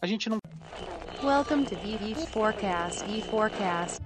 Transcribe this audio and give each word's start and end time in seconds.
a 0.00 0.06
gente 0.06 0.28
não. 0.30 0.38
Welcome 1.22 1.64
to 1.64 1.74
VV 1.76 2.14
Forecast. 2.26 3.04
V 3.04 3.20
Forecast. 3.22 3.98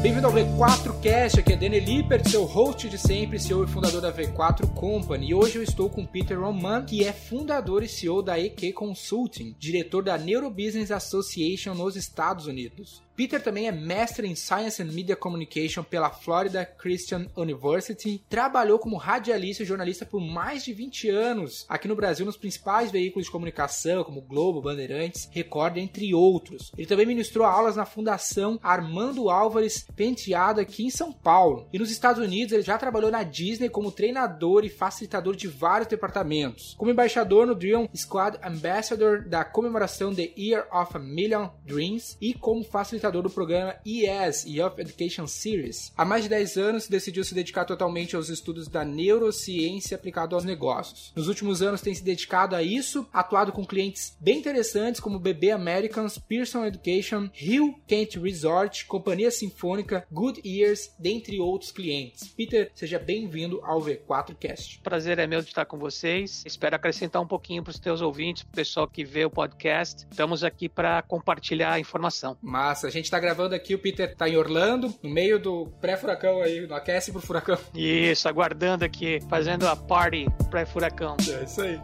Bem-vindo 0.00 0.28
ao 0.28 0.32
V4Cast, 0.32 1.40
aqui 1.40 1.52
é 1.52 1.56
Danny 1.56 1.80
Lippert, 1.80 2.30
seu 2.30 2.44
host 2.44 2.88
de 2.88 2.96
sempre, 2.96 3.38
CEO 3.38 3.64
e 3.64 3.66
fundador 3.66 4.00
da 4.00 4.12
V4 4.12 4.72
Company. 4.72 5.30
E 5.30 5.34
hoje 5.34 5.56
eu 5.56 5.62
estou 5.62 5.90
com 5.90 6.06
Peter 6.06 6.40
Roman, 6.40 6.84
que 6.84 7.04
é 7.04 7.12
fundador 7.12 7.82
e 7.82 7.88
CEO 7.88 8.22
da 8.22 8.38
EQ 8.38 8.72
Consulting, 8.72 9.54
diretor 9.58 10.02
da 10.04 10.16
Neurobusiness 10.16 10.92
Association 10.92 11.74
nos 11.74 11.96
Estados 11.96 12.46
Unidos. 12.46 13.02
Peter 13.18 13.42
também 13.42 13.66
é 13.66 13.72
mestre 13.72 14.28
em 14.28 14.36
Science 14.36 14.80
and 14.80 14.92
Media 14.92 15.16
Communication 15.16 15.82
pela 15.82 16.08
Florida 16.08 16.64
Christian 16.64 17.26
University. 17.36 18.22
Trabalhou 18.28 18.78
como 18.78 18.96
radialista 18.96 19.64
e 19.64 19.66
jornalista 19.66 20.06
por 20.06 20.20
mais 20.20 20.64
de 20.64 20.72
20 20.72 21.10
anos 21.10 21.66
aqui 21.68 21.88
no 21.88 21.96
Brasil 21.96 22.24
nos 22.24 22.36
principais 22.36 22.92
veículos 22.92 23.26
de 23.26 23.32
comunicação, 23.32 24.04
como 24.04 24.20
Globo, 24.20 24.62
Bandeirantes, 24.62 25.28
Record, 25.32 25.78
entre 25.78 26.14
outros. 26.14 26.70
Ele 26.78 26.86
também 26.86 27.06
ministrou 27.06 27.44
aulas 27.44 27.74
na 27.74 27.84
Fundação 27.84 28.56
Armando 28.62 29.28
Álvares 29.28 29.84
Penteado 29.96 30.60
aqui 30.60 30.86
em 30.86 30.90
São 30.90 31.12
Paulo. 31.12 31.66
E 31.72 31.78
nos 31.80 31.90
Estados 31.90 32.22
Unidos 32.22 32.52
ele 32.52 32.62
já 32.62 32.78
trabalhou 32.78 33.10
na 33.10 33.24
Disney 33.24 33.68
como 33.68 33.90
treinador 33.90 34.64
e 34.64 34.68
facilitador 34.68 35.34
de 35.34 35.48
vários 35.48 35.88
departamentos. 35.88 36.76
Como 36.78 36.92
embaixador 36.92 37.48
no 37.48 37.56
Dream 37.56 37.88
Squad 37.96 38.38
Ambassador 38.44 39.26
da 39.26 39.44
comemoração 39.44 40.14
The 40.14 40.30
Year 40.38 40.68
of 40.72 40.96
a 40.96 41.00
Million 41.00 41.48
Dreams 41.66 42.16
e 42.20 42.32
como 42.32 42.62
facilitador 42.62 43.07
apresentador 43.08 43.22
do 43.22 43.30
programa 43.30 43.76
ES, 43.84 44.44
Youth 44.44 44.78
Education 44.78 45.26
Series. 45.26 45.92
Há 45.96 46.04
mais 46.04 46.24
de 46.24 46.28
10 46.28 46.56
anos, 46.56 46.88
decidiu 46.88 47.24
se 47.24 47.34
dedicar 47.34 47.64
totalmente 47.64 48.14
aos 48.14 48.28
estudos 48.28 48.68
da 48.68 48.84
neurociência 48.84 49.96
aplicado 49.96 50.34
aos 50.34 50.44
negócios. 50.44 51.12
Nos 51.16 51.28
últimos 51.28 51.62
anos, 51.62 51.80
tem 51.80 51.94
se 51.94 52.04
dedicado 52.04 52.54
a 52.54 52.62
isso, 52.62 53.06
atuado 53.12 53.52
com 53.52 53.64
clientes 53.64 54.16
bem 54.20 54.38
interessantes 54.38 55.00
como 55.00 55.18
BB 55.18 55.50
Americans, 55.50 56.18
Pearson 56.18 56.64
Education, 56.64 57.30
Hill 57.34 57.74
Kent 57.86 58.16
Resort, 58.16 58.86
Companhia 58.86 59.30
Sinfônica, 59.30 60.06
Good 60.10 60.40
Ears, 60.44 60.94
dentre 60.98 61.40
outros 61.40 61.72
clientes. 61.72 62.28
Peter, 62.28 62.70
seja 62.74 62.98
bem-vindo 62.98 63.60
ao 63.64 63.80
V4Cast. 63.80 64.80
Prazer 64.82 65.18
é 65.18 65.26
meu 65.26 65.40
de 65.40 65.48
estar 65.48 65.64
com 65.64 65.78
vocês. 65.78 66.42
Espero 66.46 66.76
acrescentar 66.76 67.22
um 67.22 67.26
pouquinho 67.26 67.62
para 67.62 67.70
os 67.70 67.78
teus 67.78 68.00
ouvintes, 68.00 68.42
para 68.42 68.52
o 68.52 68.56
pessoal 68.56 68.88
que 68.88 69.04
vê 69.04 69.24
o 69.24 69.30
podcast. 69.30 70.06
Estamos 70.10 70.44
aqui 70.44 70.68
para 70.68 71.02
compartilhar 71.02 71.72
a 71.72 71.80
informação. 71.80 72.36
Massa, 72.42 72.88
a 72.88 72.90
gente 72.98 73.10
tá 73.10 73.18
gravando 73.18 73.54
aqui, 73.54 73.74
o 73.74 73.78
Peter 73.78 74.14
tá 74.14 74.28
em 74.28 74.36
Orlando, 74.36 74.92
no 75.02 75.10
meio 75.10 75.38
do 75.38 75.66
pré-furacão 75.80 76.42
aí, 76.42 76.66
no 76.66 76.74
aquece 76.74 77.10
pro 77.10 77.20
furacão. 77.20 77.58
Isso, 77.74 78.28
aguardando 78.28 78.84
aqui, 78.84 79.20
fazendo 79.28 79.66
a 79.66 79.74
party 79.74 80.26
pré-furacão. 80.50 81.16
É 81.28 81.44
isso 81.44 81.62
aí. 81.62 81.80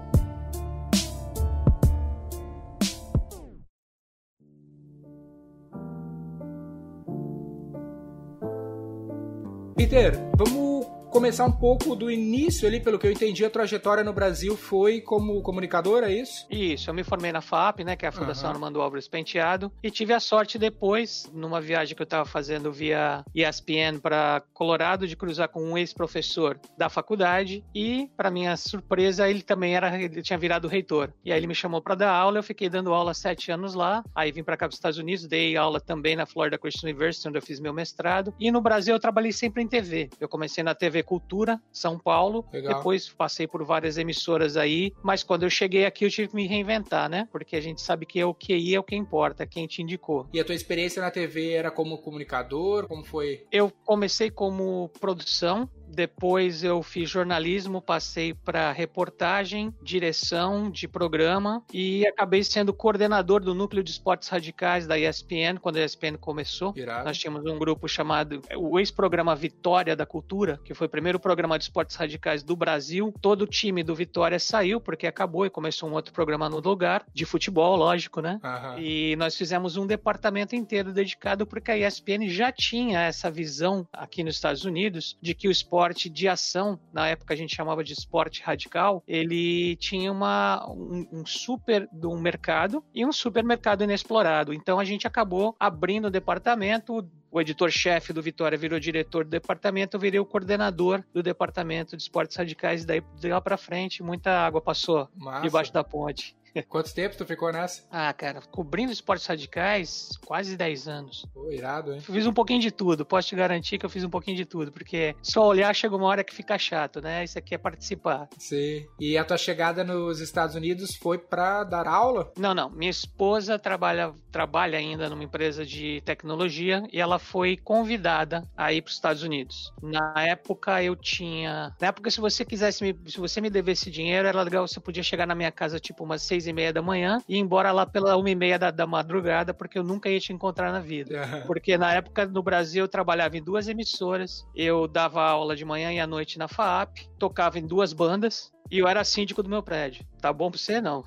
Peter, 9.77 10.15
vamos 10.37 10.74
começar 11.15 11.45
um 11.45 11.53
pouco 11.53 11.95
do 11.95 12.11
início 12.11 12.67
ali, 12.67 12.81
pelo 12.81 12.99
que 12.99 13.07
eu 13.07 13.13
entendi, 13.13 13.45
a 13.45 13.49
trajetória 13.49 14.03
no 14.03 14.13
Brasil 14.13 14.57
foi 14.57 15.01
como 15.01 15.41
comunicador, 15.43 16.03
é 16.03 16.13
isso? 16.13 16.45
Isso, 16.51 16.91
eu 16.91 16.95
me 16.95 17.05
formei 17.05 17.31
na 17.31 17.41
FAP, 17.41 17.85
né, 17.85 17.95
que 17.95 18.05
é 18.05 18.09
a 18.09 18.13
Fundação 18.13 18.51
uhum. 18.51 18.57
Armando 18.57 18.83
Álvares 18.83 19.07
Penteado, 19.07 19.71
e 19.81 19.93
tive 19.93 20.13
a 20.13 20.19
sorte 20.19 20.59
depois, 20.59 21.31
numa 21.33 21.61
viagem 21.61 21.95
que 21.95 22.03
eu 22.03 22.05
estava 22.05 22.25
fazendo 22.25 22.73
via 22.73 23.25
ESPN 23.33 24.01
para 24.03 24.43
Colorado, 24.53 25.07
de 25.07 25.15
cruzar 25.15 25.49
com 25.51 25.63
um 25.63 25.79
ex-professor 25.79 26.59
da 26.77 26.89
faculdade 26.89 27.65
e, 27.73 28.11
para 28.17 28.29
minha 28.29 28.57
surpresa, 28.57 29.31
ele 29.31 29.43
também 29.43 29.77
era, 29.77 29.97
ele 29.97 30.21
tinha 30.21 30.39
virado 30.39 30.67
reitor. 30.67 31.13
E 31.25 31.31
aí 31.31 31.39
ele 31.39 31.47
me 31.47 31.55
chamou 31.55 31.81
para 31.81 31.95
dar 31.95 32.11
aula, 32.11 32.41
eu 32.41 32.43
fiquei 32.43 32.69
dando 32.69 32.93
aula 32.93 33.15
sete 33.15 33.53
anos 33.53 33.73
lá, 33.73 34.03
aí 34.17 34.33
vim 34.33 34.43
para 34.43 34.57
cá 34.57 34.67
para 34.67 34.73
os 34.73 34.79
Estados 34.79 34.99
Unidos, 34.99 35.29
dei 35.29 35.57
aula 35.57 35.81
também 35.81 36.17
na 36.17 36.27
Florida 36.27 36.59
Christian 36.59 36.89
University, 36.89 37.29
onde 37.29 37.39
eu 37.39 37.43
fiz 37.43 37.61
meu 37.61 37.73
mestrado, 37.73 38.35
e 38.41 38.51
no 38.51 38.61
Brasil 38.61 38.97
eu 38.97 39.01
trabalhei 39.01 39.31
sempre 39.31 39.63
em 39.63 39.69
TV. 39.69 40.11
Eu 40.19 40.29
comecei 40.29 40.65
na 40.65 40.75
TV 40.75 41.04
Cultura, 41.05 41.61
São 41.73 41.99
Paulo. 41.99 42.45
Legal. 42.53 42.77
Depois 42.77 43.09
passei 43.09 43.47
por 43.47 43.65
várias 43.65 43.99
emissoras 43.99 44.57
aí, 44.57 44.93
mas 45.03 45.23
quando 45.23 45.45
eu 45.45 45.51
cheguei 45.51 45.87
aqui 45.87 46.05
eu 46.05 46.11
tive 46.11 46.29
que 46.29 46.37
me 46.37 46.47
reinventar, 46.47 47.09
né? 47.09 47.29
Porque 47.31 47.57
a 47.57 47.61
gente 47.61 47.81
sabe 47.81 48.07
que 48.07 48.19
é 48.19 48.27
o 48.27 48.35
QI 48.35 48.75
é 48.75 48.81
o 48.81 48.83
que 48.83 48.97
importa, 48.97 49.47
quem 49.47 49.67
te 49.67 49.83
indicou. 49.83 50.27
E 50.33 50.41
a 50.41 50.45
tua 50.45 50.55
experiência 50.55 51.01
na 51.01 51.11
TV 51.11 51.53
era 51.53 51.71
como 51.71 51.99
comunicador? 51.99 52.87
Como 52.87 53.05
foi? 53.05 53.47
Eu 53.51 53.73
comecei 53.85 54.31
como 54.31 54.91
produção, 55.01 55.69
depois 55.95 56.63
eu 56.63 56.83
fiz 56.83 57.09
jornalismo, 57.09 57.81
passei 57.81 58.35
para 58.35 58.73
reportagem, 58.73 59.75
direção 59.83 60.71
de 60.71 60.87
programa 60.87 61.63
e 61.73 62.07
acabei 62.07 62.43
sendo 62.45 62.73
coordenador 62.73 63.41
do 63.41 63.55
núcleo 63.55 63.83
de 63.83 63.91
esportes 63.91 64.29
radicais 64.29 64.87
da 64.87 64.99
ESPN 64.99 65.59
quando 65.61 65.77
a 65.77 65.85
ESPN 65.85 66.17
começou. 66.19 66.73
Irado. 66.77 67.05
Nós 67.05 67.19
tínhamos 67.19 67.45
um 67.47 67.59
grupo 67.59 67.89
chamado 67.89 68.43
o 68.57 68.79
ex-programa 68.79 69.35
Vitória 69.35 69.95
da 69.95 70.05
Cultura, 70.05 70.61
que 70.65 70.75
foi 70.75 70.87
o 70.87 70.91
primeiro 70.91 71.19
programa 71.21 71.59
de 71.59 71.65
esportes 71.65 71.97
radicais 71.97 72.43
do 72.43 72.57
Brasil. 72.57 73.15
Todo 73.21 73.43
o 73.43 73.47
time 73.47 73.83
do 73.83 73.95
Vitória 73.95 74.39
saiu 74.39 74.81
porque 74.81 75.07
acabou 75.07 75.47
e 75.47 75.51
começou 75.51 75.89
um 75.89 75.93
outro 75.93 76.13
programa 76.13 76.49
no 76.49 76.61
lugar 76.61 77.05
de 77.13 77.25
futebol, 77.25 77.77
lógico, 77.77 78.21
né? 78.21 78.41
Uhum. 78.43 78.79
E 78.79 79.17
nós 79.17 79.37
fizemos 79.37 79.77
um 79.77 79.87
departamento 79.87 80.57
inteiro 80.57 80.93
dedicado 80.93 81.47
porque 81.47 81.71
a 81.71 81.79
ESPN 81.79 82.29
já 82.29 82.51
tinha 82.51 83.03
essa 83.03 83.31
visão 83.31 83.87
aqui 83.93 84.25
nos 84.25 84.35
Estados 84.35 84.65
Unidos 84.65 85.17
de 85.21 85.35
que 85.35 85.49
o 85.49 85.51
esporte 85.51 85.84
esporte 85.85 86.09
de 86.09 86.29
ação, 86.29 86.79
na 86.93 87.09
época 87.09 87.35
a 87.35 87.37
gente 87.37 87.55
chamava 87.55 87.85
de 87.85 87.93
esporte 87.93 88.43
radical, 88.43 89.03
ele 89.07 89.77
tinha 89.77 90.11
uma, 90.11 90.67
um, 90.71 91.07
um 91.13 91.27
super 91.27 91.87
do 91.93 92.17
mercado 92.17 92.83
e 92.95 93.05
um 93.05 93.13
supermercado 93.13 93.85
inexplorado. 93.85 94.55
Então 94.55 94.79
a 94.79 94.85
gente 94.85 95.07
acabou 95.07 95.55
abrindo 95.61 96.07
o 96.07 96.11
departamento, 96.11 97.07
o 97.31 97.41
editor-chefe 97.41 98.13
do 98.13 98.23
Vitória 98.23 98.57
virou 98.57 98.79
diretor 98.79 99.25
do 99.25 99.31
departamento, 99.31 99.97
eu 99.97 100.01
virei 100.01 100.21
o 100.21 100.25
coordenador 100.25 101.05
do 101.13 101.23
departamento 101.23 101.97
de 101.97 102.03
esportes 102.03 102.37
radicais, 102.37 102.85
e 102.85 102.87
daí 102.87 103.03
de 103.19 103.29
lá 103.29 103.41
para 103.41 103.59
frente 103.59 104.03
muita 104.03 104.31
água 104.31 104.63
passou 104.63 105.09
Massa. 105.15 105.43
debaixo 105.43 105.73
da 105.73 105.85
ponte. 105.85 106.35
Quantos 106.69 106.93
tempos 106.93 107.17
tu 107.17 107.25
ficou 107.25 107.53
nessa? 107.53 107.83
Ah, 107.91 108.13
cara, 108.13 108.41
cobrindo 108.51 108.93
esportes 108.93 109.27
radicais, 109.27 110.19
quase 110.25 110.57
10 110.57 110.89
anos. 110.89 111.27
Pô, 111.33 111.51
irado, 111.51 111.93
hein? 111.93 112.01
Fiz 112.01 112.27
um 112.27 112.33
pouquinho 112.33 112.61
de 112.61 112.71
tudo, 112.71 113.05
posso 113.05 113.29
te 113.29 113.37
garantir 113.37 113.79
que 113.79 113.87
eu 113.87 113.91
fiz 113.91 114.05
um 114.05 114.11
pouquinho 114.11 114.37
de 114.37 114.45
tudo, 114.45 114.71
porque 114.73 115.17
só 115.23 115.47
olhar 115.47 115.75
chega 115.75 115.97
uma 115.97 116.07
hora 116.07 116.25
que 116.25 116.35
fica 116.35 116.59
chato, 116.59 117.01
né? 117.01 117.25
Isso 117.25 117.39
aqui 117.39 117.55
é 117.55 117.59
participar. 117.59 118.29
Sim. 118.39 118.87
E 118.99 119.19
a 119.19 119.25
tua 119.25 119.37
chegada 119.37 119.83
nos 119.85 120.21
Estados 120.21 120.55
Unidos 120.55 120.95
foi 120.97 121.19
para 121.19 121.65
dar 121.65 121.87
aula? 121.87 122.33
Não, 122.39 122.55
não. 122.55 122.71
Minha 122.71 122.91
esposa 122.91 123.59
trabalha, 123.59 124.13
trabalha 124.31 124.79
ainda 124.79 125.09
numa 125.09 125.25
empresa 125.25 125.65
de 125.65 126.03
tecnologia 126.05 126.85
e 126.93 127.01
ela 127.01 127.19
foi 127.19 127.57
convidada 127.57 128.43
a 128.57 128.73
ir 128.73 128.83
para 128.83 128.91
os 128.91 128.95
Estados 128.95 129.23
Unidos. 129.23 129.73
Na 129.83 130.15
época 130.25 130.83
eu 130.83 130.95
tinha. 130.95 131.75
Na 131.81 131.89
época, 131.89 132.11
se 132.11 132.21
você 132.21 132.45
quisesse 132.45 132.83
me... 132.83 133.11
Se 133.11 133.19
você 133.19 133.41
me 133.41 133.51
devesse 133.51 133.91
dinheiro, 133.91 134.29
era 134.29 134.43
legal, 134.43 134.67
você 134.67 134.81
podia 134.81 135.03
chegar 135.03 135.27
na 135.27 135.35
minha 135.35 135.51
casa 135.51 135.79
tipo 135.79 136.05
umas 136.05 136.23
seis 136.23 136.44
e 136.47 136.53
meia 136.53 136.73
da 136.73 136.83
manhã 136.83 137.19
e 137.29 137.37
ir 137.37 137.39
embora 137.39 137.73
lá 137.73 137.87
pela 137.87 138.17
uma 138.17 138.31
e 138.31 138.35
meia 138.35 138.59
da, 138.59 138.71
da 138.71 138.87
madrugada, 138.87 139.53
porque 139.55 139.79
eu 139.79 139.85
nunca 139.85 140.09
ia 140.09 140.21
te 140.21 140.33
encontrar 140.33 140.73
na 140.73 140.81
vida. 140.81 141.45
Porque 141.47 141.77
na 141.77 141.93
época 141.93 142.27
no 142.27 142.43
Brasil 142.43 142.85
eu 142.85 142.89
trabalhava 142.89 143.37
em 143.37 143.43
duas 143.43 143.69
emissoras, 143.69 144.47
eu 144.55 144.87
dava 144.87 145.23
aula 145.23 145.57
de 145.57 145.65
manhã 145.65 145.93
e 145.93 146.01
à 146.01 146.07
noite 146.07 146.39
na 146.39 146.49
FAAP, 146.49 147.09
tocava 147.25 147.59
em 147.59 147.67
duas 147.67 147.95
bandas, 147.95 148.53
e 148.71 148.79
eu 148.79 148.87
era 148.87 149.03
síndico 149.03 149.43
do 149.43 149.49
meu 149.49 149.63
prédio. 149.63 150.07
Tá 150.21 150.31
bom 150.31 150.51
pra 150.51 150.59
você, 150.59 150.79
não? 150.79 151.05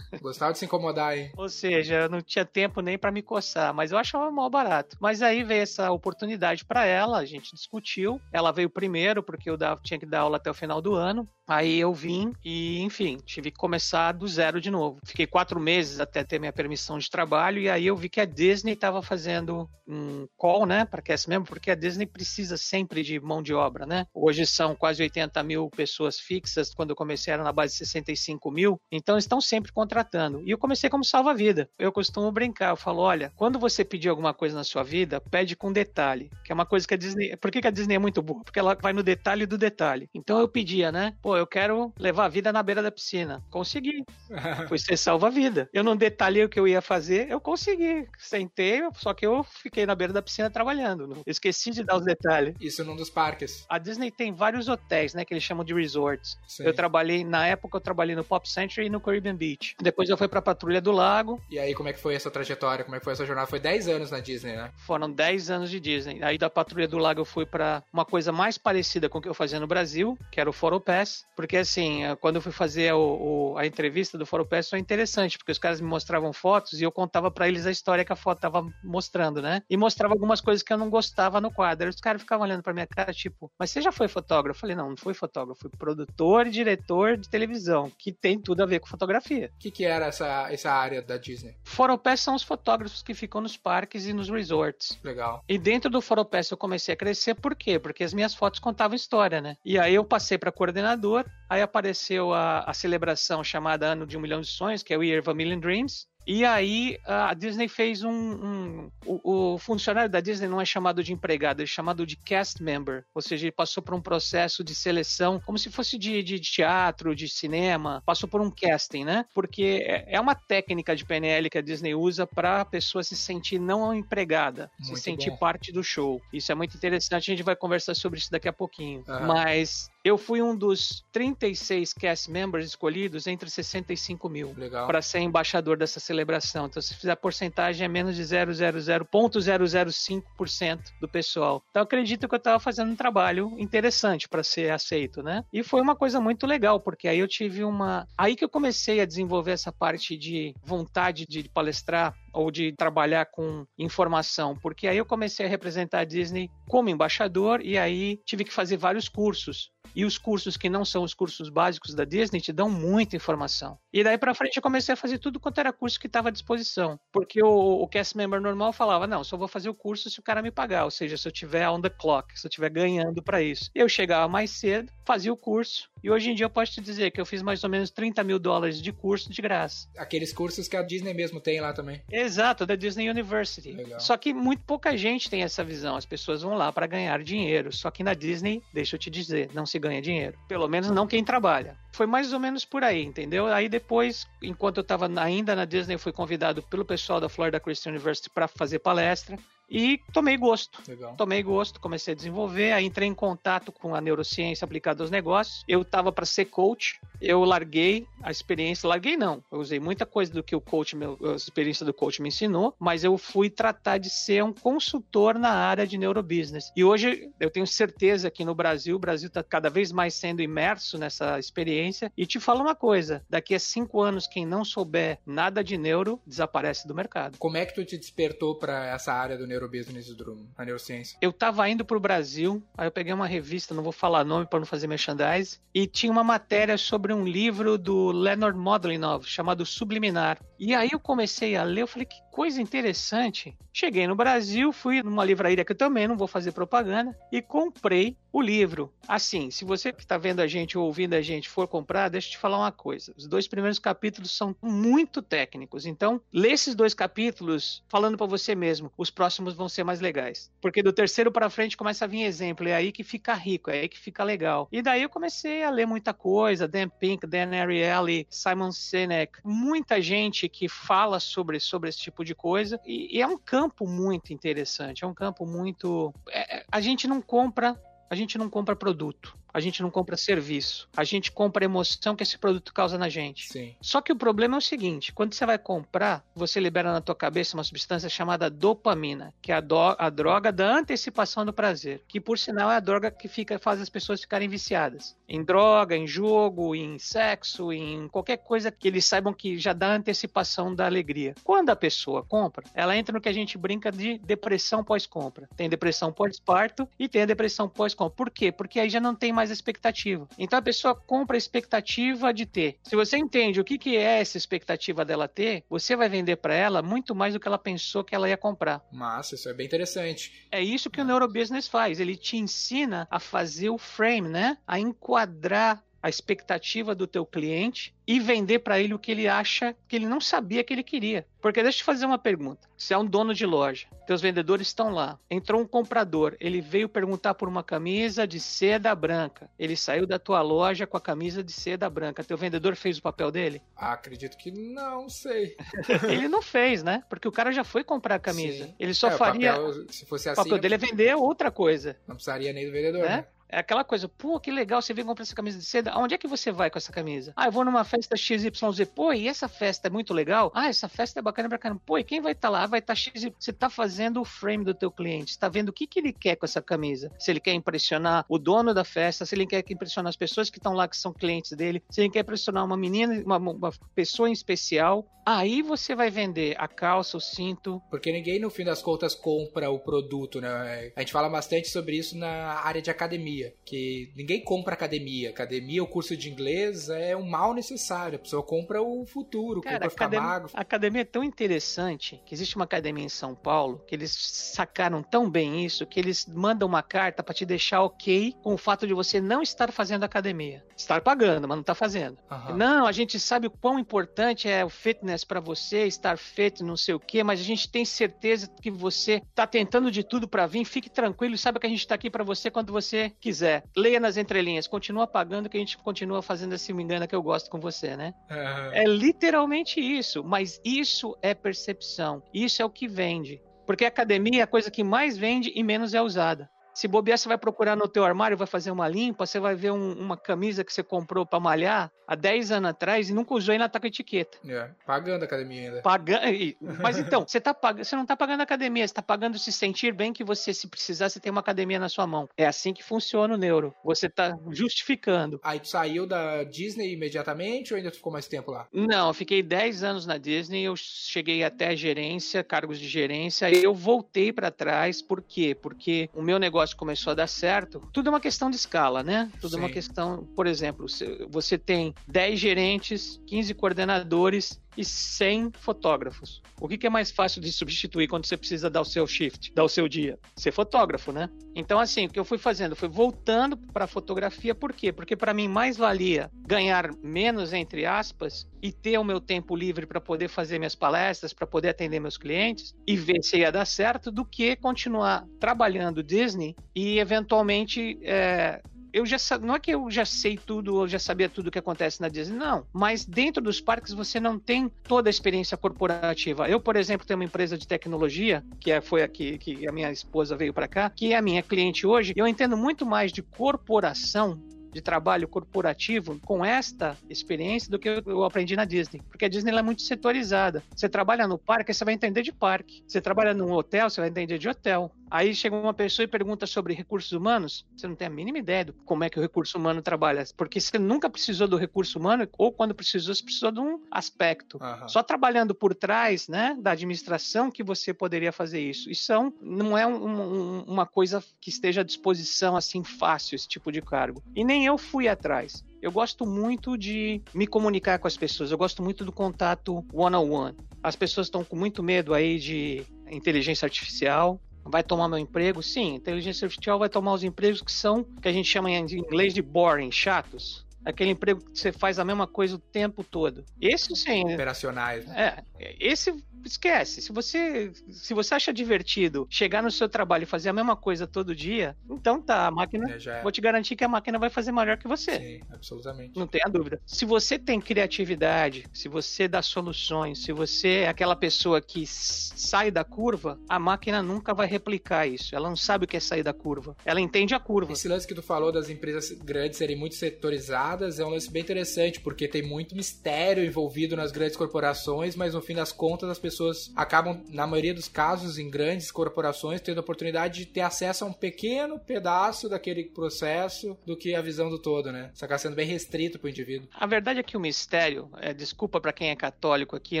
Gostava 0.20 0.52
de 0.52 0.58
se 0.58 0.64
incomodar, 0.64 1.16
hein? 1.16 1.30
Ou 1.36 1.48
seja, 1.48 1.94
eu 1.94 2.08
não 2.08 2.20
tinha 2.20 2.44
tempo 2.44 2.80
nem 2.80 2.98
para 2.98 3.12
me 3.12 3.22
coçar, 3.22 3.74
mas 3.74 3.92
eu 3.92 3.98
achava 3.98 4.30
mal 4.30 4.48
barato. 4.48 4.96
Mas 5.00 5.22
aí 5.22 5.42
veio 5.42 5.62
essa 5.62 5.90
oportunidade 5.90 6.64
para 6.64 6.84
ela, 6.84 7.18
a 7.18 7.24
gente 7.24 7.54
discutiu. 7.54 8.20
Ela 8.32 8.52
veio 8.52 8.70
primeiro, 8.70 9.22
porque 9.22 9.48
eu 9.48 9.56
dava, 9.56 9.80
tinha 9.82 9.98
que 9.98 10.06
dar 10.06 10.20
aula 10.20 10.36
até 10.36 10.50
o 10.50 10.54
final 10.54 10.80
do 10.80 10.94
ano. 10.94 11.28
Aí 11.46 11.78
eu 11.78 11.94
vim 11.94 12.34
e, 12.44 12.80
enfim, 12.82 13.16
tive 13.24 13.50
que 13.50 13.56
começar 13.56 14.12
do 14.12 14.28
zero 14.28 14.60
de 14.60 14.70
novo. 14.70 14.98
Fiquei 15.04 15.26
quatro 15.26 15.58
meses 15.58 15.98
até 15.98 16.22
ter 16.22 16.38
minha 16.38 16.52
permissão 16.52 16.98
de 16.98 17.08
trabalho 17.10 17.58
e 17.58 17.70
aí 17.70 17.86
eu 17.86 17.96
vi 17.96 18.10
que 18.10 18.20
a 18.20 18.26
Disney 18.26 18.74
estava 18.74 19.00
fazendo 19.00 19.68
um 19.86 20.28
call, 20.36 20.66
né, 20.66 20.84
para 20.84 21.00
que 21.00 21.14
mesmo, 21.26 21.46
porque 21.46 21.70
a 21.70 21.74
Disney 21.74 22.04
precisa 22.04 22.58
sempre 22.58 23.02
de 23.02 23.18
mão 23.18 23.42
de 23.42 23.54
obra, 23.54 23.86
né? 23.86 24.06
Hoje 24.12 24.44
são 24.44 24.74
quase 24.74 25.02
80 25.02 25.42
mil 25.42 25.70
pessoas 25.78 26.18
fixas, 26.18 26.74
quando 26.74 26.90
eu 26.90 26.96
comecei 26.96 27.32
era 27.32 27.44
na 27.44 27.52
base 27.52 27.74
de 27.74 27.78
65 27.78 28.50
mil, 28.50 28.80
então 28.90 29.16
estão 29.16 29.40
sempre 29.40 29.70
contratando. 29.70 30.42
E 30.44 30.50
eu 30.50 30.58
comecei 30.58 30.90
como 30.90 31.04
salva-vida. 31.04 31.70
Eu 31.78 31.92
costumo 31.92 32.32
brincar, 32.32 32.70
eu 32.70 32.76
falo, 32.76 33.00
olha, 33.00 33.32
quando 33.36 33.60
você 33.60 33.84
pedir 33.84 34.08
alguma 34.08 34.34
coisa 34.34 34.56
na 34.56 34.64
sua 34.64 34.82
vida, 34.82 35.20
pede 35.20 35.54
com 35.54 35.72
detalhe, 35.72 36.32
que 36.44 36.50
é 36.50 36.54
uma 36.54 36.66
coisa 36.66 36.84
que 36.84 36.94
a 36.94 36.96
Disney... 36.96 37.36
Por 37.36 37.52
que, 37.52 37.60
que 37.60 37.68
a 37.68 37.70
Disney 37.70 37.94
é 37.94 37.98
muito 37.98 38.20
boa? 38.20 38.42
Porque 38.42 38.58
ela 38.58 38.74
vai 38.74 38.92
no 38.92 39.04
detalhe 39.04 39.46
do 39.46 39.56
detalhe. 39.56 40.10
Então 40.12 40.40
eu 40.40 40.48
pedia, 40.48 40.90
né? 40.90 41.14
Pô, 41.22 41.36
eu 41.36 41.46
quero 41.46 41.92
levar 41.96 42.24
a 42.24 42.28
vida 42.28 42.52
na 42.52 42.60
beira 42.60 42.82
da 42.82 42.90
piscina. 42.90 43.40
Consegui. 43.48 44.04
Foi 44.68 44.78
ser 44.78 44.96
salva-vida. 44.96 45.68
Eu 45.72 45.84
não 45.84 45.96
detalhei 45.96 46.42
o 46.42 46.48
que 46.48 46.58
eu 46.58 46.66
ia 46.66 46.82
fazer, 46.82 47.30
eu 47.30 47.40
consegui. 47.40 48.08
Sentei, 48.18 48.82
só 48.96 49.14
que 49.14 49.24
eu 49.24 49.44
fiquei 49.44 49.86
na 49.86 49.94
beira 49.94 50.12
da 50.12 50.22
piscina 50.22 50.50
trabalhando. 50.50 51.22
Esqueci 51.24 51.70
de 51.70 51.84
dar 51.84 51.96
os 51.96 52.04
detalhes. 52.04 52.56
Isso 52.60 52.82
num 52.82 52.96
dos 52.96 53.10
parques. 53.10 53.64
A 53.68 53.78
Disney 53.78 54.10
tem 54.10 54.32
vários 54.32 54.68
hotéis, 54.68 55.14
né? 55.14 55.24
Que 55.24 55.32
eles 55.32 55.44
chamam 55.44 55.57
de 55.64 55.74
resorts. 55.74 56.38
Sim. 56.46 56.64
Eu 56.64 56.74
trabalhei, 56.74 57.24
na 57.24 57.46
época 57.46 57.76
eu 57.76 57.80
trabalhei 57.80 58.14
no 58.16 58.24
Pop 58.24 58.48
Century 58.48 58.86
e 58.86 58.90
no 58.90 59.00
Caribbean 59.00 59.34
Beach. 59.36 59.74
Depois 59.80 60.08
eu 60.08 60.16
fui 60.16 60.28
pra 60.28 60.40
Patrulha 60.42 60.80
do 60.80 60.92
Lago. 60.92 61.40
E 61.50 61.58
aí, 61.58 61.74
como 61.74 61.88
é 61.88 61.92
que 61.92 62.00
foi 62.00 62.14
essa 62.14 62.30
trajetória? 62.30 62.84
Como 62.84 62.96
é 62.96 62.98
que 62.98 63.04
foi 63.04 63.12
essa 63.12 63.24
jornada? 63.26 63.46
Foi 63.46 63.60
10 63.60 63.88
anos 63.88 64.10
na 64.10 64.20
Disney, 64.20 64.56
né? 64.56 64.70
Foram 64.78 65.10
10 65.10 65.50
anos 65.50 65.70
de 65.70 65.80
Disney. 65.80 66.22
Aí 66.22 66.38
da 66.38 66.50
Patrulha 66.50 66.88
do 66.88 66.98
Lago 66.98 67.20
eu 67.20 67.24
fui 67.24 67.46
pra 67.46 67.82
uma 67.92 68.04
coisa 68.04 68.32
mais 68.32 68.58
parecida 68.58 69.08
com 69.08 69.18
o 69.18 69.22
que 69.22 69.28
eu 69.28 69.34
fazia 69.34 69.60
no 69.60 69.66
Brasil, 69.66 70.18
que 70.30 70.40
era 70.40 70.48
o 70.48 70.52
Foro 70.52 70.80
Pass. 70.80 71.24
Porque 71.36 71.56
assim, 71.56 72.04
eh, 72.04 72.16
quando 72.16 72.36
eu 72.36 72.42
fui 72.42 72.52
fazer 72.52 72.92
o, 72.94 73.52
o- 73.54 73.58
a 73.58 73.66
entrevista 73.66 74.16
do 74.18 74.26
Foro 74.26 74.44
Pass 74.46 74.70
foi 74.70 74.78
interessante, 74.78 75.38
porque 75.38 75.52
os 75.52 75.58
caras 75.58 75.80
me 75.80 75.86
mostravam 75.88 76.32
fotos 76.32 76.80
e 76.80 76.84
eu 76.84 76.92
contava 76.92 77.30
pra 77.30 77.48
eles 77.48 77.66
a 77.66 77.70
história 77.70 78.04
que 78.04 78.12
a 78.12 78.16
foto 78.16 78.40
tava 78.40 78.66
mostrando, 78.82 79.40
né? 79.42 79.62
E 79.68 79.76
mostrava 79.76 80.14
algumas 80.14 80.40
coisas 80.40 80.62
que 80.62 80.72
eu 80.72 80.78
não 80.78 80.90
gostava 80.90 81.40
no 81.40 81.50
quadro. 81.52 81.88
Os 81.88 82.00
caras 82.00 82.20
ficavam 82.22 82.44
olhando 82.46 82.62
pra 82.62 82.72
minha 82.72 82.86
cara, 82.86 83.12
tipo, 83.12 83.50
mas 83.58 83.70
você 83.70 83.80
já 83.80 83.92
foi 83.92 84.08
fotógrafo? 84.08 84.56
Eu 84.56 84.60
falei, 84.60 84.76
não, 84.76 84.90
não 84.90 84.96
fui 84.96 85.14
fotógrafo, 85.14 85.47
fui 85.54 85.70
produtor 85.70 86.46
e 86.46 86.50
diretor 86.50 87.16
de 87.16 87.28
televisão, 87.28 87.90
que 87.98 88.12
tem 88.12 88.38
tudo 88.38 88.62
a 88.62 88.66
ver 88.66 88.80
com 88.80 88.86
fotografia. 88.86 89.50
O 89.56 89.58
que, 89.58 89.70
que 89.70 89.84
era 89.84 90.06
essa, 90.06 90.52
essa 90.52 90.70
área 90.70 91.02
da 91.02 91.16
Disney? 91.16 91.56
Foropass 91.64 92.20
são 92.20 92.34
os 92.34 92.42
fotógrafos 92.42 93.02
que 93.02 93.14
ficam 93.14 93.40
nos 93.40 93.56
parques 93.56 94.06
e 94.06 94.12
nos 94.12 94.28
resorts. 94.28 94.98
Legal. 95.02 95.44
E 95.48 95.58
dentro 95.58 95.90
do 95.90 96.00
Foropass 96.00 96.50
eu 96.50 96.56
comecei 96.56 96.94
a 96.94 96.96
crescer, 96.96 97.34
por 97.34 97.54
quê? 97.54 97.78
Porque 97.78 98.04
as 98.04 98.14
minhas 98.14 98.34
fotos 98.34 98.60
contavam 98.60 98.96
história, 98.96 99.40
né? 99.40 99.56
E 99.64 99.78
aí 99.78 99.94
eu 99.94 100.04
passei 100.04 100.38
para 100.38 100.52
coordenador, 100.52 101.24
aí 101.48 101.62
apareceu 101.62 102.32
a, 102.32 102.60
a 102.60 102.72
celebração 102.72 103.42
chamada 103.42 103.86
Ano 103.86 104.06
de 104.06 104.16
um 104.16 104.20
Milhão 104.20 104.40
de 104.40 104.48
Sonhos, 104.48 104.82
que 104.82 104.92
é 104.92 104.98
o 104.98 105.02
Year 105.02 105.20
of 105.20 105.30
a 105.30 105.34
Million 105.34 105.60
Dreams. 105.60 106.06
E 106.30 106.44
aí 106.44 106.98
a 107.06 107.32
Disney 107.32 107.68
fez 107.68 108.02
um. 108.02 108.10
um- 108.12 108.90
o, 109.06 109.54
o 109.54 109.58
funcionário 109.58 110.10
da 110.10 110.20
Disney 110.20 110.46
não 110.46 110.60
é 110.60 110.64
chamado 110.64 111.02
de 111.02 111.12
empregado, 111.12 111.62
é 111.62 111.66
chamado 111.66 112.04
de 112.04 112.16
cast 112.16 112.62
member. 112.62 113.04
Ou 113.14 113.22
seja, 113.22 113.46
ele 113.46 113.52
passou 113.52 113.82
por 113.82 113.94
um 113.94 114.02
processo 114.02 114.62
de 114.62 114.74
seleção, 114.74 115.40
como 115.46 115.58
se 115.58 115.70
fosse 115.70 115.96
de, 115.98 116.22
de 116.22 116.38
teatro, 116.38 117.14
de 117.16 117.28
cinema, 117.28 118.02
passou 118.04 118.28
por 118.28 118.42
um 118.42 118.50
casting, 118.50 119.04
né? 119.04 119.24
Porque 119.34 119.82
é 119.86 120.16
é 120.18 120.20
uma 120.20 120.34
técnica 120.34 120.94
de 120.94 121.04
PNL 121.06 121.48
que 121.48 121.58
a 121.58 121.62
Disney 121.62 121.94
usa 121.94 122.26
para 122.26 122.60
a 122.60 122.64
pessoa 122.64 123.02
se 123.02 123.16
sentir 123.16 123.58
não 123.58 123.94
empregada, 123.94 124.70
Muito 124.78 124.96
se 124.96 124.96
sentir 124.96 125.30
bom. 125.30 125.36
parte 125.38 125.72
do 125.72 125.82
show. 125.82 126.20
Isso 126.32 126.52
é 126.52 126.54
muito 126.54 126.76
interessante, 126.76 127.30
a 127.30 127.34
gente 127.34 127.42
vai 127.44 127.56
conversar 127.56 127.94
sobre 127.94 128.18
isso 128.18 128.30
daqui 128.30 128.48
a 128.48 128.52
pouquinho. 128.52 129.02
Aham. 129.08 129.26
Mas 129.26 129.88
eu 130.08 130.18
fui 130.18 130.42
um 130.42 130.56
dos 130.56 131.04
36 131.12 131.92
cast 131.92 132.28
members 132.30 132.64
escolhidos 132.66 133.26
entre 133.26 133.50
65 133.50 134.28
mil 134.28 134.54
para 134.86 135.02
ser 135.02 135.18
embaixador 135.20 135.76
dessa 135.76 135.98
celebração. 136.00 136.66
Então, 136.66 136.80
se 136.80 136.94
fizer 136.94 137.12
a 137.12 137.16
porcentagem, 137.16 137.84
é 137.84 137.88
menos 137.88 138.16
de 138.16 138.22
0,005% 138.22 140.80
do 141.00 141.08
pessoal. 141.08 141.62
Então, 141.70 141.80
eu 141.80 141.84
acredito 141.84 142.28
que 142.28 142.34
eu 142.34 142.38
estava 142.38 142.58
fazendo 142.58 142.92
um 142.92 142.96
trabalho 142.96 143.54
interessante 143.58 144.28
para 144.28 144.42
ser 144.42 144.70
aceito, 144.70 145.22
né? 145.22 145.44
E 145.52 145.62
foi 145.62 145.80
uma 145.80 145.94
coisa 145.94 146.20
muito 146.20 146.46
legal, 146.46 146.80
porque 146.80 147.06
aí 147.06 147.18
eu 147.18 147.28
tive 147.28 147.62
uma. 147.64 148.08
Aí 148.16 148.34
que 148.34 148.44
eu 148.44 148.48
comecei 148.48 149.00
a 149.00 149.06
desenvolver 149.06 149.52
essa 149.52 149.70
parte 149.70 150.16
de 150.16 150.54
vontade 150.64 151.26
de 151.26 151.48
palestrar 151.48 152.14
ou 152.32 152.50
de 152.50 152.72
trabalhar 152.72 153.26
com 153.26 153.66
informação, 153.78 154.56
porque 154.56 154.86
aí 154.86 154.98
eu 154.98 155.04
comecei 155.04 155.46
a 155.46 155.48
representar 155.48 156.00
a 156.00 156.04
Disney 156.04 156.50
como 156.66 156.88
embaixador 156.88 157.60
e 157.62 157.78
aí 157.78 158.20
tive 158.24 158.44
que 158.44 158.52
fazer 158.52 158.76
vários 158.76 159.08
cursos. 159.08 159.70
E 159.94 160.04
os 160.04 160.18
cursos 160.18 160.56
que 160.56 160.68
não 160.68 160.84
são 160.84 161.02
os 161.02 161.14
cursos 161.14 161.48
básicos 161.48 161.94
da 161.94 162.04
Disney 162.04 162.40
te 162.40 162.52
dão 162.52 162.68
muita 162.68 163.16
informação. 163.16 163.78
E 163.92 164.04
daí 164.04 164.18
pra 164.18 164.34
frente 164.34 164.56
eu 164.56 164.62
comecei 164.62 164.92
a 164.92 164.96
fazer 164.96 165.18
tudo 165.18 165.40
quanto 165.40 165.58
era 165.58 165.72
curso 165.72 165.98
que 165.98 166.06
estava 166.06 166.28
à 166.28 166.30
disposição. 166.30 167.00
Porque 167.10 167.42
o, 167.42 167.82
o 167.82 167.88
cast 167.88 168.16
member 168.16 168.40
normal 168.40 168.72
falava: 168.72 169.06
não, 169.06 169.24
só 169.24 169.36
vou 169.36 169.48
fazer 169.48 169.68
o 169.68 169.74
curso 169.74 170.10
se 170.10 170.20
o 170.20 170.22
cara 170.22 170.42
me 170.42 170.50
pagar, 170.50 170.84
ou 170.84 170.90
seja, 170.90 171.16
se 171.16 171.26
eu 171.26 171.32
tiver 171.32 171.68
on 171.68 171.80
the 171.80 171.90
clock, 171.90 172.38
se 172.38 172.46
eu 172.46 172.50
tiver 172.50 172.70
ganhando 172.70 173.22
para 173.22 173.42
isso. 173.42 173.70
Eu 173.74 173.88
chegava 173.88 174.28
mais 174.28 174.50
cedo, 174.50 174.92
fazia 175.06 175.32
o 175.32 175.36
curso, 175.36 175.88
e 176.02 176.10
hoje 176.10 176.30
em 176.30 176.34
dia 176.34 176.46
eu 176.46 176.50
posso 176.50 176.72
te 176.72 176.80
dizer 176.80 177.10
que 177.10 177.20
eu 177.20 177.26
fiz 177.26 177.42
mais 177.42 177.64
ou 177.64 177.70
menos 177.70 177.90
30 177.90 178.22
mil 178.22 178.38
dólares 178.38 178.80
de 178.80 178.92
curso 178.92 179.30
de 179.30 179.42
graça. 179.42 179.88
Aqueles 179.96 180.32
cursos 180.32 180.68
que 180.68 180.76
a 180.76 180.82
Disney 180.82 181.14
mesmo 181.14 181.40
tem 181.40 181.60
lá 181.60 181.72
também. 181.72 182.02
Exato, 182.20 182.66
da 182.66 182.74
Disney 182.74 183.08
University. 183.08 183.72
Legal. 183.72 184.00
Só 184.00 184.16
que 184.16 184.32
muito 184.32 184.62
pouca 184.62 184.96
gente 184.96 185.30
tem 185.30 185.42
essa 185.42 185.62
visão. 185.62 185.96
As 185.96 186.06
pessoas 186.06 186.42
vão 186.42 186.54
lá 186.54 186.72
para 186.72 186.86
ganhar 186.86 187.22
dinheiro. 187.22 187.72
Só 187.72 187.90
que 187.90 188.02
na 188.02 188.14
Disney, 188.14 188.62
deixa 188.72 188.96
eu 188.96 189.00
te 189.00 189.10
dizer, 189.10 189.50
não 189.54 189.66
se 189.66 189.78
ganha 189.78 190.02
dinheiro. 190.02 190.38
Pelo 190.48 190.68
menos 190.68 190.90
não 190.90 191.06
quem 191.06 191.24
trabalha. 191.24 191.76
Foi 191.92 192.06
mais 192.06 192.32
ou 192.32 192.40
menos 192.40 192.64
por 192.64 192.84
aí, 192.84 193.02
entendeu? 193.02 193.46
Aí 193.46 193.68
depois, 193.68 194.26
enquanto 194.42 194.78
eu 194.78 194.82
estava 194.82 195.08
ainda 195.20 195.54
na 195.54 195.64
Disney, 195.64 195.94
eu 195.94 195.98
fui 195.98 196.12
convidado 196.12 196.62
pelo 196.62 196.84
pessoal 196.84 197.20
da 197.20 197.28
Florida 197.28 197.60
Christian 197.60 197.92
University 197.92 198.30
para 198.30 198.46
fazer 198.46 198.78
palestra. 198.78 199.38
E 199.68 200.00
tomei 200.12 200.36
gosto. 200.36 200.82
Legal. 200.88 201.14
Tomei 201.16 201.42
gosto, 201.42 201.80
comecei 201.80 202.12
a 202.14 202.16
desenvolver, 202.16 202.72
aí 202.72 202.86
entrei 202.86 203.08
em 203.08 203.14
contato 203.14 203.70
com 203.70 203.94
a 203.94 204.00
neurociência 204.00 204.64
aplicada 204.64 205.02
aos 205.02 205.10
negócios. 205.10 205.64
Eu 205.68 205.82
estava 205.82 206.10
para 206.10 206.24
ser 206.24 206.46
coach, 206.46 207.00
eu 207.20 207.44
larguei 207.44 208.06
a 208.22 208.30
experiência, 208.30 208.88
larguei 208.88 209.16
não, 209.16 209.42
eu 209.52 209.58
usei 209.58 209.78
muita 209.78 210.06
coisa 210.06 210.32
do 210.32 210.42
que 210.42 210.56
o 210.56 210.60
coach, 210.60 210.96
meu, 210.96 211.18
a 211.22 211.34
experiência 211.34 211.84
do 211.84 211.92
coach 211.92 212.22
me 212.22 212.28
ensinou, 212.28 212.74
mas 212.78 213.04
eu 213.04 213.16
fui 213.18 213.50
tratar 213.50 213.98
de 213.98 214.10
ser 214.10 214.42
um 214.42 214.52
consultor 214.52 215.38
na 215.38 215.50
área 215.50 215.86
de 215.86 215.98
neurobusiness. 215.98 216.72
E 216.74 216.84
hoje 216.84 217.30
eu 217.38 217.50
tenho 217.50 217.66
certeza 217.66 218.30
que 218.30 218.44
no 218.44 218.54
Brasil, 218.54 218.96
o 218.96 218.98
Brasil 218.98 219.28
está 219.28 219.42
cada 219.42 219.68
vez 219.68 219.92
mais 219.92 220.14
sendo 220.14 220.42
imerso 220.42 220.98
nessa 220.98 221.38
experiência. 221.38 222.12
E 222.16 222.26
te 222.26 222.40
falo 222.40 222.62
uma 222.62 222.74
coisa: 222.74 223.24
daqui 223.28 223.54
a 223.54 223.60
cinco 223.60 224.00
anos, 224.00 224.26
quem 224.26 224.46
não 224.46 224.64
souber 224.64 225.18
nada 225.26 225.62
de 225.62 225.76
neuro 225.76 226.20
desaparece 226.26 226.86
do 226.86 226.94
mercado. 226.94 227.38
Como 227.38 227.56
é 227.56 227.66
que 227.66 227.74
tu 227.74 227.84
te 227.84 227.98
despertou 227.98 228.54
pra 228.54 228.86
essa 228.86 229.12
área 229.12 229.36
do 229.36 229.46
neurobusiness 229.58 230.14
do 230.14 230.46
a 230.56 230.64
neurociência? 230.64 231.18
eu 231.20 231.32
tava 231.32 231.68
indo 231.68 231.84
pro 231.84 232.00
Brasil, 232.00 232.62
aí 232.76 232.86
eu 232.86 232.92
peguei 232.92 233.12
uma 233.12 233.26
revista, 233.26 233.74
não 233.74 233.82
vou 233.82 233.92
falar 233.92 234.24
nome 234.24 234.46
para 234.46 234.58
não 234.58 234.66
fazer 234.66 234.86
merchandise, 234.86 235.60
e 235.74 235.86
tinha 235.86 236.12
uma 236.12 236.24
matéria 236.24 236.76
sobre 236.78 237.12
um 237.12 237.24
livro 237.24 237.76
do 237.76 238.10
Leonard 238.10 238.58
Modlinov 238.58 239.24
chamado 239.26 239.64
Subliminar. 239.66 240.38
E 240.58 240.74
aí 240.74 240.90
eu 240.92 241.00
comecei 241.00 241.56
a 241.56 241.62
ler, 241.62 241.82
eu 241.82 241.86
falei 241.86 242.06
que 242.06 242.16
coisa 242.38 242.62
interessante. 242.62 243.56
Cheguei 243.72 244.06
no 244.06 244.14
Brasil, 244.14 244.72
fui 244.72 245.02
numa 245.02 245.24
livraria 245.24 245.64
que 245.64 245.72
eu 245.72 245.76
também 245.76 246.06
não 246.06 246.16
vou 246.16 246.28
fazer 246.28 246.52
propaganda 246.52 247.16
e 247.32 247.42
comprei 247.42 248.16
o 248.32 248.40
livro. 248.40 248.92
Assim, 249.06 249.50
se 249.50 249.64
você 249.64 249.92
que 249.92 250.02
está 250.02 250.16
vendo 250.16 250.40
a 250.40 250.46
gente 250.46 250.78
ou 250.78 250.84
ouvindo 250.84 251.14
a 251.14 251.20
gente 251.20 251.48
for 251.48 251.66
comprar, 251.66 252.08
deixa 252.08 252.28
eu 252.28 252.32
te 252.32 252.38
falar 252.38 252.58
uma 252.58 252.70
coisa. 252.70 253.12
Os 253.16 253.26
dois 253.26 253.48
primeiros 253.48 253.80
capítulos 253.80 254.30
são 254.36 254.54
muito 254.62 255.20
técnicos. 255.20 255.86
Então, 255.86 256.20
lê 256.32 256.50
esses 256.50 256.74
dois 256.74 256.94
capítulos 256.94 257.82
falando 257.88 258.16
para 258.16 258.26
você 258.26 258.54
mesmo. 258.54 258.92
Os 258.96 259.10
próximos 259.10 259.47
vão 259.54 259.68
ser 259.68 259.84
mais 259.84 260.00
legais. 260.00 260.50
Porque 260.60 260.82
do 260.82 260.92
terceiro 260.92 261.30
para 261.30 261.50
frente 261.50 261.76
começa 261.76 262.04
a 262.04 262.08
vir 262.08 262.22
exemplo. 262.22 262.68
É 262.68 262.74
aí 262.74 262.92
que 262.92 263.02
fica 263.02 263.34
rico, 263.34 263.70
é 263.70 263.80
aí 263.80 263.88
que 263.88 263.98
fica 263.98 264.24
legal. 264.24 264.68
E 264.70 264.82
daí 264.82 265.02
eu 265.02 265.08
comecei 265.08 265.62
a 265.62 265.70
ler 265.70 265.86
muita 265.86 266.12
coisa. 266.12 266.68
Dan 266.68 266.88
Pink, 266.88 267.26
Dan 267.26 267.50
Ariely, 267.50 268.26
Simon 268.30 268.72
Sinek. 268.72 269.38
Muita 269.44 270.00
gente 270.00 270.48
que 270.48 270.68
fala 270.68 271.20
sobre, 271.20 271.60
sobre 271.60 271.88
esse 271.88 271.98
tipo 271.98 272.24
de 272.24 272.34
coisa. 272.34 272.80
E, 272.84 273.18
e 273.18 273.22
é 273.22 273.26
um 273.26 273.38
campo 273.38 273.86
muito 273.86 274.32
interessante. 274.32 275.04
É 275.04 275.06
um 275.06 275.14
campo 275.14 275.46
muito... 275.46 276.12
é- 276.30 276.58
é- 276.58 276.64
a 276.70 276.80
gente 276.80 277.06
não 277.06 277.20
compra 277.20 277.76
a 278.10 278.14
gente 278.14 278.38
não 278.38 278.48
compra 278.48 278.74
produto, 278.74 279.36
a 279.52 279.60
gente 279.60 279.82
não 279.82 279.90
compra 279.90 280.16
serviço, 280.16 280.88
a 280.96 281.04
gente 281.04 281.32
compra 281.32 281.64
a 281.64 281.66
emoção 281.66 282.14
que 282.14 282.22
esse 282.22 282.38
produto 282.38 282.72
causa 282.72 282.98
na 282.98 283.08
gente. 283.08 283.48
Sim. 283.48 283.74
Só 283.80 284.00
que 284.00 284.12
o 284.12 284.16
problema 284.16 284.56
é 284.56 284.58
o 284.58 284.62
seguinte: 284.62 285.12
quando 285.12 285.34
você 285.34 285.44
vai 285.46 285.58
comprar, 285.58 286.24
você 286.34 286.60
libera 286.60 286.92
na 286.92 287.00
tua 287.00 287.14
cabeça 287.14 287.56
uma 287.56 287.64
substância 287.64 288.08
chamada 288.08 288.50
dopamina, 288.50 289.32
que 289.40 289.52
é 289.52 289.56
a, 289.56 289.60
do- 289.60 289.96
a 289.98 290.10
droga 290.10 290.52
da 290.52 290.76
antecipação 290.76 291.44
do 291.44 291.52
prazer, 291.52 292.02
que 292.06 292.20
por 292.20 292.38
sinal 292.38 292.70
é 292.70 292.76
a 292.76 292.80
droga 292.80 293.10
que 293.10 293.28
fica, 293.28 293.58
faz 293.58 293.80
as 293.80 293.88
pessoas 293.88 294.20
ficarem 294.20 294.48
viciadas 294.48 295.16
em 295.28 295.42
droga, 295.42 295.96
em 295.96 296.06
jogo, 296.06 296.74
em 296.74 296.98
sexo, 296.98 297.72
em 297.72 298.08
qualquer 298.08 298.38
coisa 298.38 298.70
que 298.70 298.88
eles 298.88 299.04
saibam 299.04 299.32
que 299.32 299.58
já 299.58 299.72
dá 299.72 299.92
antecipação 299.94 300.74
da 300.74 300.86
alegria. 300.86 301.34
Quando 301.44 301.70
a 301.70 301.76
pessoa 301.76 302.22
compra, 302.24 302.64
ela 302.74 302.96
entra 302.96 303.12
no 303.12 303.20
que 303.20 303.28
a 303.28 303.32
gente 303.32 303.58
brinca 303.58 303.90
de 303.92 304.18
depressão 304.18 304.82
pós-compra. 304.82 305.48
Tem 305.56 305.68
depressão 305.68 306.12
pós-parto 306.12 306.88
e 306.98 307.08
tem 307.08 307.22
a 307.22 307.26
depressão 307.26 307.68
pós-compra. 307.68 308.16
Por 308.16 308.30
quê? 308.30 308.50
Porque 308.50 308.80
aí 308.80 308.88
já 308.88 309.00
não 309.00 309.14
tem 309.14 309.32
mais 309.38 309.50
a 309.50 309.52
expectativa. 309.52 310.26
Então 310.36 310.58
a 310.58 310.62
pessoa 310.62 310.96
compra 310.96 311.36
a 311.36 311.38
expectativa 311.38 312.34
de 312.34 312.44
ter. 312.44 312.76
Se 312.82 312.96
você 312.96 313.16
entende 313.16 313.60
o 313.60 313.64
que, 313.64 313.78
que 313.78 313.96
é 313.96 314.20
essa 314.20 314.36
expectativa 314.36 315.04
dela 315.04 315.28
ter, 315.28 315.62
você 315.70 315.94
vai 315.94 316.08
vender 316.08 316.34
para 316.36 316.54
ela 316.54 316.82
muito 316.82 317.14
mais 317.14 317.34
do 317.34 317.38
que 317.38 317.46
ela 317.46 317.56
pensou 317.56 318.02
que 318.02 318.16
ela 318.16 318.28
ia 318.28 318.36
comprar. 318.36 318.84
Massa, 318.90 319.36
isso 319.36 319.48
é 319.48 319.54
bem 319.54 319.64
interessante. 319.64 320.48
É 320.50 320.60
isso 320.60 320.90
que 320.90 321.00
o 321.00 321.04
neurobusiness 321.04 321.68
faz. 321.68 322.00
Ele 322.00 322.16
te 322.16 322.36
ensina 322.36 323.06
a 323.08 323.20
fazer 323.20 323.70
o 323.70 323.78
frame, 323.78 324.28
né? 324.28 324.58
A 324.66 324.80
enquadrar 324.80 325.84
a 326.02 326.08
expectativa 326.08 326.94
do 326.94 327.06
teu 327.06 327.26
cliente 327.26 327.94
e 328.06 328.18
vender 328.18 328.60
para 328.60 328.80
ele 328.80 328.94
o 328.94 328.98
que 328.98 329.10
ele 329.10 329.28
acha 329.28 329.76
que 329.86 329.94
ele 329.94 330.06
não 330.06 330.20
sabia 330.20 330.64
que 330.64 330.72
ele 330.72 330.82
queria. 330.82 331.26
Porque 331.42 331.62
deixa 331.62 331.76
eu 331.76 331.80
te 331.80 331.84
fazer 331.84 332.06
uma 332.06 332.18
pergunta. 332.18 332.66
Você 332.76 332.94
é 332.94 332.98
um 332.98 333.04
dono 333.04 333.34
de 333.34 333.44
loja, 333.44 333.86
teus 334.06 334.22
vendedores 334.22 334.68
estão 334.68 334.90
lá. 334.90 335.18
Entrou 335.30 335.60
um 335.60 335.66
comprador, 335.66 336.36
ele 336.40 336.60
veio 336.60 336.88
perguntar 336.88 337.34
por 337.34 337.48
uma 337.48 337.62
camisa 337.62 338.26
de 338.26 338.40
seda 338.40 338.94
branca. 338.94 339.50
Ele 339.58 339.76
saiu 339.76 340.06
da 340.06 340.18
tua 340.18 340.40
loja 340.40 340.86
com 340.86 340.96
a 340.96 341.00
camisa 341.00 341.42
de 341.44 341.52
seda 341.52 341.90
branca. 341.90 342.24
Teu 342.24 342.36
vendedor 342.36 342.76
fez 342.76 342.98
o 342.98 343.02
papel 343.02 343.30
dele? 343.30 343.60
Ah, 343.76 343.92
acredito 343.92 344.36
que 344.38 344.50
não, 344.50 345.08
sei. 345.08 345.56
ele 346.08 346.28
não 346.28 346.40
fez, 346.40 346.82
né? 346.82 347.04
Porque 347.10 347.28
o 347.28 347.32
cara 347.32 347.52
já 347.52 347.64
foi 347.64 347.84
comprar 347.84 348.14
a 348.14 348.20
camisa. 348.20 348.64
Sim. 348.64 348.74
Ele 348.78 348.94
só 348.94 349.08
é, 349.08 349.12
faria. 349.12 349.52
O 349.54 349.66
papel, 349.66 349.88
se 349.90 350.06
fosse 350.06 350.28
assim, 350.28 350.40
o 350.40 350.44
papel 350.44 350.58
dele 350.58 350.74
é 350.74 350.78
vender 350.78 351.14
outra 351.14 351.50
coisa. 351.50 351.96
Não 352.06 352.14
precisaria 352.14 352.52
nem 352.52 352.64
do 352.64 352.72
vendedor, 352.72 353.02
né? 353.02 353.08
né? 353.08 353.26
É 353.48 353.58
aquela 353.58 353.82
coisa, 353.82 354.08
pô, 354.08 354.38
que 354.38 354.50
legal, 354.50 354.82
você 354.82 354.92
vem 354.92 355.04
comprar 355.04 355.22
essa 355.22 355.34
camisa 355.34 355.58
de 355.58 355.64
seda. 355.64 355.90
Aonde 355.92 356.14
é 356.14 356.18
que 356.18 356.28
você 356.28 356.52
vai 356.52 356.70
com 356.70 356.78
essa 356.78 356.92
camisa? 356.92 357.32
Ah, 357.34 357.46
eu 357.46 357.52
vou 357.52 357.64
numa 357.64 357.82
festa 357.82 358.16
XYZ. 358.16 358.50
Pô, 358.94 359.12
e 359.12 359.26
essa 359.26 359.48
festa 359.48 359.88
é 359.88 359.90
muito 359.90 360.12
legal? 360.12 360.52
Ah, 360.54 360.68
essa 360.68 360.88
festa 360.88 361.18
é 361.20 361.22
bacana 361.22 361.48
pra 361.48 361.58
caramba. 361.58 361.80
Pô, 361.84 361.98
e 361.98 362.04
quem 362.04 362.20
vai 362.20 362.32
estar 362.32 362.48
tá 362.48 362.52
lá? 362.52 362.66
Vai 362.66 362.80
estar 362.80 362.94
tá 362.94 363.00
XY. 363.00 363.34
Você 363.38 363.52
tá 363.52 363.70
fazendo 363.70 364.20
o 364.20 364.24
frame 364.24 364.64
do 364.64 364.74
teu 364.74 364.90
cliente. 364.90 365.32
Você 365.32 365.38
tá 365.38 365.48
vendo 365.48 365.70
o 365.70 365.72
que, 365.72 365.86
que 365.86 365.98
ele 365.98 366.12
quer 366.12 366.36
com 366.36 366.44
essa 366.44 366.60
camisa. 366.60 367.10
Se 367.18 367.30
ele 367.30 367.40
quer 367.40 367.54
impressionar 367.54 368.24
o 368.28 368.38
dono 368.38 368.74
da 368.74 368.84
festa, 368.84 369.24
se 369.24 369.34
ele 369.34 369.46
quer 369.46 369.64
impressionar 369.68 370.10
as 370.10 370.16
pessoas 370.16 370.50
que 370.50 370.58
estão 370.58 370.74
lá, 370.74 370.86
que 370.86 370.96
são 370.96 371.12
clientes 371.12 371.52
dele, 371.52 371.82
se 371.90 372.00
ele 372.00 372.10
quer 372.10 372.20
impressionar 372.20 372.64
uma 372.64 372.76
menina, 372.76 373.22
uma, 373.24 373.38
uma 373.38 373.72
pessoa 373.94 374.28
em 374.28 374.32
especial. 374.32 375.06
Aí 375.30 375.60
você 375.60 375.94
vai 375.94 376.08
vender 376.10 376.56
a 376.58 376.66
calça, 376.66 377.18
o 377.18 377.20
cinto. 377.20 377.82
Porque 377.90 378.10
ninguém, 378.10 378.40
no 378.40 378.48
fim 378.48 378.64
das 378.64 378.80
contas, 378.80 379.14
compra 379.14 379.70
o 379.70 379.78
produto, 379.78 380.40
né? 380.40 380.90
A 380.96 381.00
gente 381.00 381.12
fala 381.12 381.28
bastante 381.28 381.68
sobre 381.68 381.98
isso 381.98 382.16
na 382.16 382.54
área 382.64 382.80
de 382.80 382.90
academia, 382.90 383.37
que 383.64 384.12
ninguém 384.16 384.40
compra 384.42 384.74
academia. 384.74 385.30
Academia, 385.30 385.82
o 385.82 385.86
curso 385.86 386.16
de 386.16 386.30
inglês 386.30 386.88
é 386.88 387.16
um 387.16 387.26
mal 387.26 387.54
necessário. 387.54 388.16
A 388.16 388.18
pessoa 388.18 388.42
compra 388.42 388.82
o 388.82 389.04
futuro, 389.04 389.60
Cara, 389.60 389.76
compra 389.76 389.90
ficar 389.90 390.04
academia, 390.06 390.28
magro. 390.28 390.50
A 390.54 390.60
academia 390.60 391.02
é 391.02 391.04
tão 391.04 391.24
interessante 391.24 392.20
que 392.24 392.34
existe 392.34 392.56
uma 392.56 392.64
academia 392.64 393.04
em 393.04 393.08
São 393.08 393.34
Paulo 393.34 393.82
que 393.86 393.94
eles 393.94 394.10
sacaram 394.10 395.02
tão 395.02 395.28
bem 395.28 395.64
isso 395.64 395.86
que 395.86 395.98
eles 395.98 396.26
mandam 396.26 396.68
uma 396.68 396.82
carta 396.82 397.22
para 397.22 397.34
te 397.34 397.44
deixar 397.44 397.82
ok 397.82 398.34
com 398.42 398.54
o 398.54 398.58
fato 398.58 398.86
de 398.86 398.94
você 398.94 399.20
não 399.20 399.42
estar 399.42 399.72
fazendo 399.72 400.04
academia. 400.04 400.64
Estar 400.76 401.00
pagando, 401.00 401.48
mas 401.48 401.56
não 401.56 401.64
tá 401.64 401.74
fazendo. 401.74 402.18
Uhum. 402.30 402.56
Não, 402.56 402.86
a 402.86 402.92
gente 402.92 403.18
sabe 403.18 403.46
o 403.46 403.50
quão 403.50 403.78
importante 403.78 404.48
é 404.48 404.64
o 404.64 404.68
fitness 404.68 405.24
para 405.24 405.40
você, 405.40 405.86
estar 405.86 406.16
fit, 406.16 406.62
não 406.62 406.76
sei 406.76 406.94
o 406.94 407.00
quê, 407.00 407.22
mas 407.22 407.40
a 407.40 407.42
gente 407.42 407.68
tem 407.68 407.84
certeza 407.84 408.48
que 408.60 408.70
você 408.70 409.22
tá 409.34 409.46
tentando 409.46 409.90
de 409.90 410.02
tudo 410.02 410.28
para 410.28 410.46
vir. 410.46 410.64
Fique 410.64 410.90
tranquilo 410.90 411.34
e 411.34 411.38
saiba 411.38 411.58
que 411.58 411.66
a 411.66 411.70
gente 411.70 411.86
tá 411.86 411.94
aqui 411.94 412.10
para 412.10 412.24
você 412.24 412.50
quando 412.50 412.72
você 412.72 413.12
quiser. 413.28 413.62
Leia 413.76 414.00
nas 414.00 414.16
entrelinhas, 414.16 414.66
continua 414.66 415.06
pagando 415.06 415.48
que 415.48 415.56
a 415.56 415.60
gente 415.60 415.76
continua 415.76 416.22
fazendo 416.22 416.54
esse 416.54 416.72
me 416.72 416.82
engana 416.82 417.06
que 417.06 417.14
eu 417.14 417.22
gosto 417.22 417.50
com 417.50 417.60
você, 417.60 417.94
né? 417.96 418.14
Uhum. 418.30 418.72
É 418.72 418.84
literalmente 418.84 419.80
isso, 419.80 420.24
mas 420.24 420.58
isso 420.64 421.16
é 421.20 421.34
percepção. 421.34 422.22
Isso 422.32 422.62
é 422.62 422.64
o 422.64 422.70
que 422.70 422.88
vende. 422.88 423.40
Porque 423.66 423.84
a 423.84 423.88
academia 423.88 424.40
é 424.40 424.44
a 424.44 424.46
coisa 424.46 424.70
que 424.70 424.82
mais 424.82 425.18
vende 425.18 425.52
e 425.54 425.62
menos 425.62 425.92
é 425.92 426.00
usada. 426.00 426.48
Se 426.78 426.86
bobear, 426.86 427.18
você 427.18 427.26
vai 427.26 427.36
procurar 427.36 427.74
no 427.74 427.88
teu 427.88 428.04
armário, 428.04 428.36
vai 428.36 428.46
fazer 428.46 428.70
uma 428.70 428.86
limpa, 428.86 429.26
você 429.26 429.40
vai 429.40 429.56
ver 429.56 429.72
um, 429.72 429.94
uma 429.94 430.16
camisa 430.16 430.62
que 430.62 430.72
você 430.72 430.80
comprou 430.80 431.26
para 431.26 431.40
malhar 431.40 431.90
há 432.06 432.14
10 432.14 432.52
anos 432.52 432.70
atrás 432.70 433.10
e 433.10 433.12
nunca 433.12 433.34
usou 433.34 433.52
e 433.52 433.56
ainda 433.56 433.68
tá 433.68 433.80
com 433.80 433.88
etiqueta. 433.88 434.38
É, 434.48 434.70
pagando 434.86 435.22
a 435.22 435.24
academia 435.24 435.62
ainda. 435.62 435.82
Pagando. 435.82 436.22
Mas 436.80 436.96
então, 436.96 437.26
você, 437.26 437.40
tá 437.40 437.52
pag... 437.52 437.84
você 437.84 437.96
não 437.96 438.06
tá 438.06 438.16
pagando 438.16 438.42
a 438.42 438.44
academia, 438.44 438.86
você 438.86 438.94
tá 438.94 439.02
pagando 439.02 439.36
se 439.40 439.50
sentir 439.50 439.92
bem 439.92 440.12
que 440.12 440.22
você, 440.22 440.54
se 440.54 440.68
precisar, 440.68 441.08
você 441.08 441.18
tem 441.18 441.32
uma 441.32 441.40
academia 441.40 441.80
na 441.80 441.88
sua 441.88 442.06
mão. 442.06 442.28
É 442.36 442.46
assim 442.46 442.72
que 442.72 442.84
funciona 442.84 443.34
o 443.34 443.36
neuro. 443.36 443.74
Você 443.84 444.08
tá 444.08 444.38
justificando. 444.48 445.40
Aí 445.42 445.58
tu 445.58 445.66
saiu 445.66 446.06
da 446.06 446.44
Disney 446.44 446.92
imediatamente 446.92 447.74
ou 447.74 447.76
ainda 447.76 447.90
ficou 447.90 448.12
mais 448.12 448.28
tempo 448.28 448.52
lá? 448.52 448.68
Não, 448.72 449.08
eu 449.08 449.14
fiquei 449.14 449.42
10 449.42 449.82
anos 449.82 450.06
na 450.06 450.16
Disney, 450.16 450.62
eu 450.62 450.76
cheguei 450.76 451.42
até 451.42 451.70
a 451.70 451.74
gerência, 451.74 452.44
cargos 452.44 452.78
de 452.78 452.86
gerência, 452.86 453.50
eu 453.50 453.74
voltei 453.74 454.32
para 454.32 454.52
trás, 454.52 455.02
por 455.02 455.20
quê? 455.20 455.56
Porque 455.60 456.08
o 456.14 456.22
meu 456.22 456.38
negócio 456.38 456.67
negócio 456.68 456.76
começou 456.76 457.10
a 457.12 457.14
dar 457.14 457.26
certo, 457.26 457.82
tudo 457.92 458.08
é 458.08 458.10
uma 458.10 458.20
questão 458.20 458.50
de 458.50 458.56
escala, 458.56 459.02
né? 459.02 459.30
Tudo 459.40 459.50
Sim. 459.50 459.56
é 459.56 459.58
uma 459.60 459.70
questão, 459.70 460.24
por 460.36 460.46
exemplo, 460.46 460.86
você 461.30 461.56
tem 461.56 461.94
10 462.06 462.38
gerentes, 462.38 463.20
15 463.26 463.54
coordenadores 463.54 464.60
e 464.78 464.84
100 464.84 465.50
fotógrafos. 465.58 466.40
O 466.60 466.68
que, 466.68 466.86
é 466.86 466.90
mais 466.90 467.10
fácil 467.10 467.40
de 467.42 467.50
substituir 467.50 468.06
quando 468.06 468.26
você 468.26 468.36
precisa 468.36 468.70
dar 468.70 468.80
o 468.80 468.84
seu 468.84 469.08
shift, 469.08 469.52
dar 469.52 469.64
o 469.64 469.68
seu 469.68 469.88
dia? 469.88 470.16
Ser 470.36 470.52
fotógrafo, 470.52 471.10
né? 471.10 471.28
Então, 471.52 471.80
assim, 471.80 472.06
o 472.06 472.08
que 472.08 472.18
eu 472.18 472.24
fui 472.24 472.38
fazendo 472.38 472.76
foi 472.76 472.88
voltando 472.88 473.56
para 473.56 473.86
a 473.86 473.88
fotografia, 473.88 474.54
por 474.54 474.72
quê? 474.72 474.92
Porque 474.92 475.16
para 475.16 475.34
mim 475.34 475.48
mais 475.48 475.76
valia 475.76 476.30
ganhar 476.46 476.94
menos, 477.02 477.52
entre 477.52 477.84
aspas, 477.84 478.48
e 478.62 478.70
ter 478.70 478.98
o 478.98 479.04
meu 479.04 479.20
tempo 479.20 479.56
livre 479.56 479.84
para 479.84 480.00
poder 480.00 480.28
fazer 480.28 480.60
minhas 480.60 480.76
palestras, 480.76 481.32
para 481.32 481.46
poder 481.46 481.70
atender 481.70 481.98
meus 481.98 482.16
clientes 482.16 482.72
e 482.86 482.96
ver 482.96 483.20
se 483.24 483.38
ia 483.38 483.50
dar 483.50 483.64
certo, 483.64 484.12
do 484.12 484.24
que 484.24 484.54
continuar 484.54 485.26
trabalhando 485.40 486.04
Disney 486.04 486.54
e 486.72 487.00
eventualmente 487.00 487.98
é, 488.02 488.62
eu 488.92 489.04
já 489.06 489.16
não 489.40 489.54
é 489.54 489.58
que 489.58 489.70
eu 489.70 489.90
já 489.90 490.04
sei 490.04 490.36
tudo 490.36 490.74
ou 490.74 490.88
já 490.88 490.98
sabia 490.98 491.28
tudo 491.28 491.48
o 491.48 491.50
que 491.50 491.58
acontece 491.58 492.00
na 492.00 492.08
Disney, 492.08 492.36
não. 492.36 492.66
Mas 492.72 493.04
dentro 493.04 493.42
dos 493.42 493.60
parques 493.60 493.92
você 493.92 494.20
não 494.20 494.38
tem 494.38 494.70
toda 494.84 495.08
a 495.08 495.10
experiência 495.10 495.56
corporativa. 495.56 496.48
Eu, 496.48 496.60
por 496.60 496.76
exemplo, 496.76 497.06
tenho 497.06 497.18
uma 497.18 497.24
empresa 497.24 497.56
de 497.56 497.66
tecnologia, 497.66 498.44
que 498.60 498.70
é, 498.70 498.80
foi 498.80 499.02
aqui 499.02 499.38
que 499.38 499.66
a 499.66 499.72
minha 499.72 499.90
esposa 499.90 500.36
veio 500.36 500.52
para 500.52 500.68
cá, 500.68 500.90
que 500.90 501.12
é 501.12 501.16
a 501.16 501.22
minha 501.22 501.42
cliente 501.42 501.86
hoje. 501.86 502.12
Eu 502.16 502.26
entendo 502.26 502.56
muito 502.56 502.86
mais 502.86 503.12
de 503.12 503.22
corporação 503.22 504.40
de 504.72 504.80
trabalho 504.80 505.26
corporativo 505.26 506.18
com 506.24 506.44
esta 506.44 506.96
experiência 507.08 507.70
do 507.70 507.78
que 507.78 507.88
eu 507.88 508.24
aprendi 508.24 508.54
na 508.54 508.64
Disney. 508.64 509.02
Porque 509.08 509.24
a 509.24 509.28
Disney 509.28 509.56
é 509.56 509.62
muito 509.62 509.82
setorizada. 509.82 510.62
Você 510.74 510.88
trabalha 510.88 511.26
no 511.26 511.38
parque, 511.38 511.72
você 511.72 511.84
vai 511.84 511.94
entender 511.94 512.22
de 512.22 512.32
parque. 512.32 512.82
Você 512.86 513.00
trabalha 513.00 513.34
num 513.34 513.52
hotel, 513.52 513.88
você 513.88 514.00
vai 514.00 514.10
entender 514.10 514.38
de 514.38 514.48
hotel. 514.48 514.92
Aí 515.10 515.34
chega 515.34 515.56
uma 515.56 515.74
pessoa 515.74 516.04
e 516.04 516.08
pergunta 516.08 516.46
sobre 516.46 516.74
recursos 516.74 517.12
humanos, 517.12 517.66
você 517.76 517.86
não 517.86 517.94
tem 517.94 518.06
a 518.06 518.10
mínima 518.10 518.38
ideia 518.38 518.66
de 518.66 518.72
como 518.84 519.04
é 519.04 519.10
que 519.10 519.18
o 519.18 519.22
recurso 519.22 519.58
humano 519.58 519.82
trabalha, 519.82 520.24
porque 520.36 520.60
você 520.60 520.78
nunca 520.78 521.08
precisou 521.08 521.46
do 521.46 521.56
recurso 521.56 521.98
humano, 521.98 522.28
ou 522.36 522.52
quando 522.52 522.74
precisou, 522.74 523.14
você 523.14 523.22
precisou 523.22 523.50
de 523.50 523.60
um 523.60 523.80
aspecto. 523.90 524.58
Uhum. 524.60 524.88
Só 524.88 525.02
trabalhando 525.02 525.54
por 525.54 525.74
trás 525.74 526.28
né, 526.28 526.56
da 526.60 526.72
administração 526.72 527.50
que 527.50 527.62
você 527.62 527.94
poderia 527.94 528.32
fazer 528.32 528.60
isso. 528.60 528.90
Isso 528.90 529.12
é 529.12 529.18
não 529.40 529.76
é 529.76 529.86
um, 529.86 530.06
um, 530.06 530.62
uma 530.62 530.86
coisa 530.86 531.22
que 531.40 531.50
esteja 531.50 531.80
à 531.80 531.84
disposição 531.84 532.56
assim 532.56 532.84
fácil, 532.84 533.36
esse 533.36 533.48
tipo 533.48 533.72
de 533.72 533.80
cargo. 533.82 534.22
E 534.34 534.44
nem 534.44 534.66
eu 534.66 534.78
fui 534.78 535.08
atrás. 535.08 535.64
Eu 535.80 535.92
gosto 535.92 536.26
muito 536.26 536.76
de 536.76 537.22
me 537.32 537.46
comunicar 537.46 537.98
com 537.98 538.08
as 538.08 538.16
pessoas, 538.16 538.50
eu 538.50 538.58
gosto 538.58 538.82
muito 538.82 539.04
do 539.04 539.12
contato 539.12 539.84
one-on-one. 539.92 540.56
As 540.82 540.96
pessoas 540.96 541.28
estão 541.28 541.44
com 541.44 541.56
muito 541.56 541.82
medo 541.82 542.14
aí 542.14 542.38
de 542.38 542.84
inteligência 543.10 543.66
artificial, 543.66 544.40
vai 544.70 544.82
tomar 544.82 545.08
meu 545.08 545.18
emprego? 545.18 545.62
Sim, 545.62 545.94
inteligência 545.94 546.46
artificial 546.46 546.78
vai 546.78 546.88
tomar 546.88 547.14
os 547.14 547.24
empregos 547.24 547.62
que 547.62 547.72
são, 547.72 548.04
que 548.04 548.28
a 548.28 548.32
gente 548.32 548.48
chama 548.48 548.70
em 548.70 548.84
inglês 548.84 549.34
de 549.34 549.42
boring, 549.42 549.90
chatos. 549.90 550.67
Aquele 550.88 551.10
emprego 551.10 551.40
que 551.40 551.58
você 551.58 551.72
faz 551.72 551.98
a 551.98 552.04
mesma 552.04 552.26
coisa 552.26 552.56
o 552.56 552.58
tempo 552.58 553.04
todo. 553.04 553.44
Esse 553.60 553.94
sim. 553.94 554.34
Operacionais. 554.34 555.06
Né? 555.06 555.42
É. 555.58 555.76
Esse 555.78 556.14
esquece. 556.44 557.02
Se 557.02 557.12
você, 557.12 557.72
se 557.90 558.14
você 558.14 558.34
acha 558.34 558.52
divertido 558.52 559.26
chegar 559.30 559.62
no 559.62 559.70
seu 559.70 559.88
trabalho 559.88 560.22
e 560.22 560.26
fazer 560.26 560.48
a 560.48 560.52
mesma 560.52 560.76
coisa 560.76 561.06
todo 561.06 561.34
dia, 561.34 561.76
então 561.90 562.20
tá, 562.20 562.46
a 562.46 562.50
máquina. 562.50 562.90
É, 562.90 563.18
é. 563.18 563.22
Vou 563.22 563.32
te 563.32 563.40
garantir 563.40 563.76
que 563.76 563.84
a 563.84 563.88
máquina 563.88 564.18
vai 564.18 564.30
fazer 564.30 564.52
melhor 564.52 564.76
que 564.78 564.88
você. 564.88 565.18
Sim, 565.18 565.40
absolutamente. 565.50 566.18
Não 566.18 566.26
tenha 566.26 566.46
dúvida. 566.50 566.80
Se 566.86 567.04
você 567.04 567.38
tem 567.38 567.60
criatividade, 567.60 568.64
se 568.72 568.88
você 568.88 569.28
dá 569.28 569.42
soluções, 569.42 570.22
se 570.22 570.32
você 570.32 570.68
é 570.68 570.88
aquela 570.88 571.16
pessoa 571.16 571.60
que 571.60 571.86
sai 571.86 572.70
da 572.70 572.84
curva, 572.84 573.38
a 573.48 573.58
máquina 573.58 574.02
nunca 574.02 574.32
vai 574.34 574.46
replicar 574.46 575.06
isso. 575.06 575.34
Ela 575.34 575.48
não 575.48 575.56
sabe 575.56 575.84
o 575.84 575.88
que 575.88 575.96
é 575.96 576.00
sair 576.00 576.22
da 576.22 576.32
curva. 576.32 576.76
Ela 576.84 577.00
entende 577.00 577.34
a 577.34 577.40
curva. 577.40 577.72
Esse 577.72 577.88
lance 577.88 578.06
que 578.06 578.14
tu 578.14 578.22
falou 578.22 578.52
das 578.52 578.70
empresas 578.70 579.10
grandes 579.12 579.58
serem 579.58 579.76
muito 579.76 579.94
setorizadas 579.94 580.77
é 580.80 581.04
um 581.04 581.10
lance 581.10 581.30
bem 581.30 581.42
interessante, 581.42 582.00
porque 582.00 582.28
tem 582.28 582.42
muito 582.42 582.76
mistério 582.76 583.44
envolvido 583.44 583.96
nas 583.96 584.12
grandes 584.12 584.36
corporações, 584.36 585.16
mas 585.16 585.34
no 585.34 585.42
fim 585.42 585.54
das 585.54 585.72
contas 585.72 586.08
as 586.08 586.18
pessoas 586.18 586.72
acabam, 586.76 587.22
na 587.28 587.46
maioria 587.46 587.74
dos 587.74 587.88
casos, 587.88 588.38
em 588.38 588.50
grandes 588.50 588.90
corporações, 588.90 589.60
tendo 589.60 589.78
a 589.78 589.80
oportunidade 589.80 590.40
de 590.40 590.46
ter 590.46 590.60
acesso 590.60 591.04
a 591.04 591.08
um 591.08 591.12
pequeno 591.12 591.78
pedaço 591.78 592.48
daquele 592.48 592.84
processo 592.84 593.76
do 593.84 593.96
que 593.96 594.14
a 594.14 594.22
visão 594.22 594.50
do 594.50 594.58
todo, 594.58 594.92
né? 594.92 595.10
Isso 595.14 595.24
acaba 595.24 595.38
sendo 595.38 595.56
bem 595.56 595.66
restrito 595.66 596.18
para 596.18 596.26
o 596.26 596.30
indivíduo. 596.30 596.68
A 596.74 596.86
verdade 596.86 597.20
é 597.20 597.22
que 597.22 597.36
o 597.36 597.40
mistério, 597.40 598.10
é, 598.20 598.32
desculpa 598.32 598.80
para 598.80 598.92
quem 598.92 599.10
é 599.10 599.16
católico 599.16 599.76
aqui, 599.76 600.00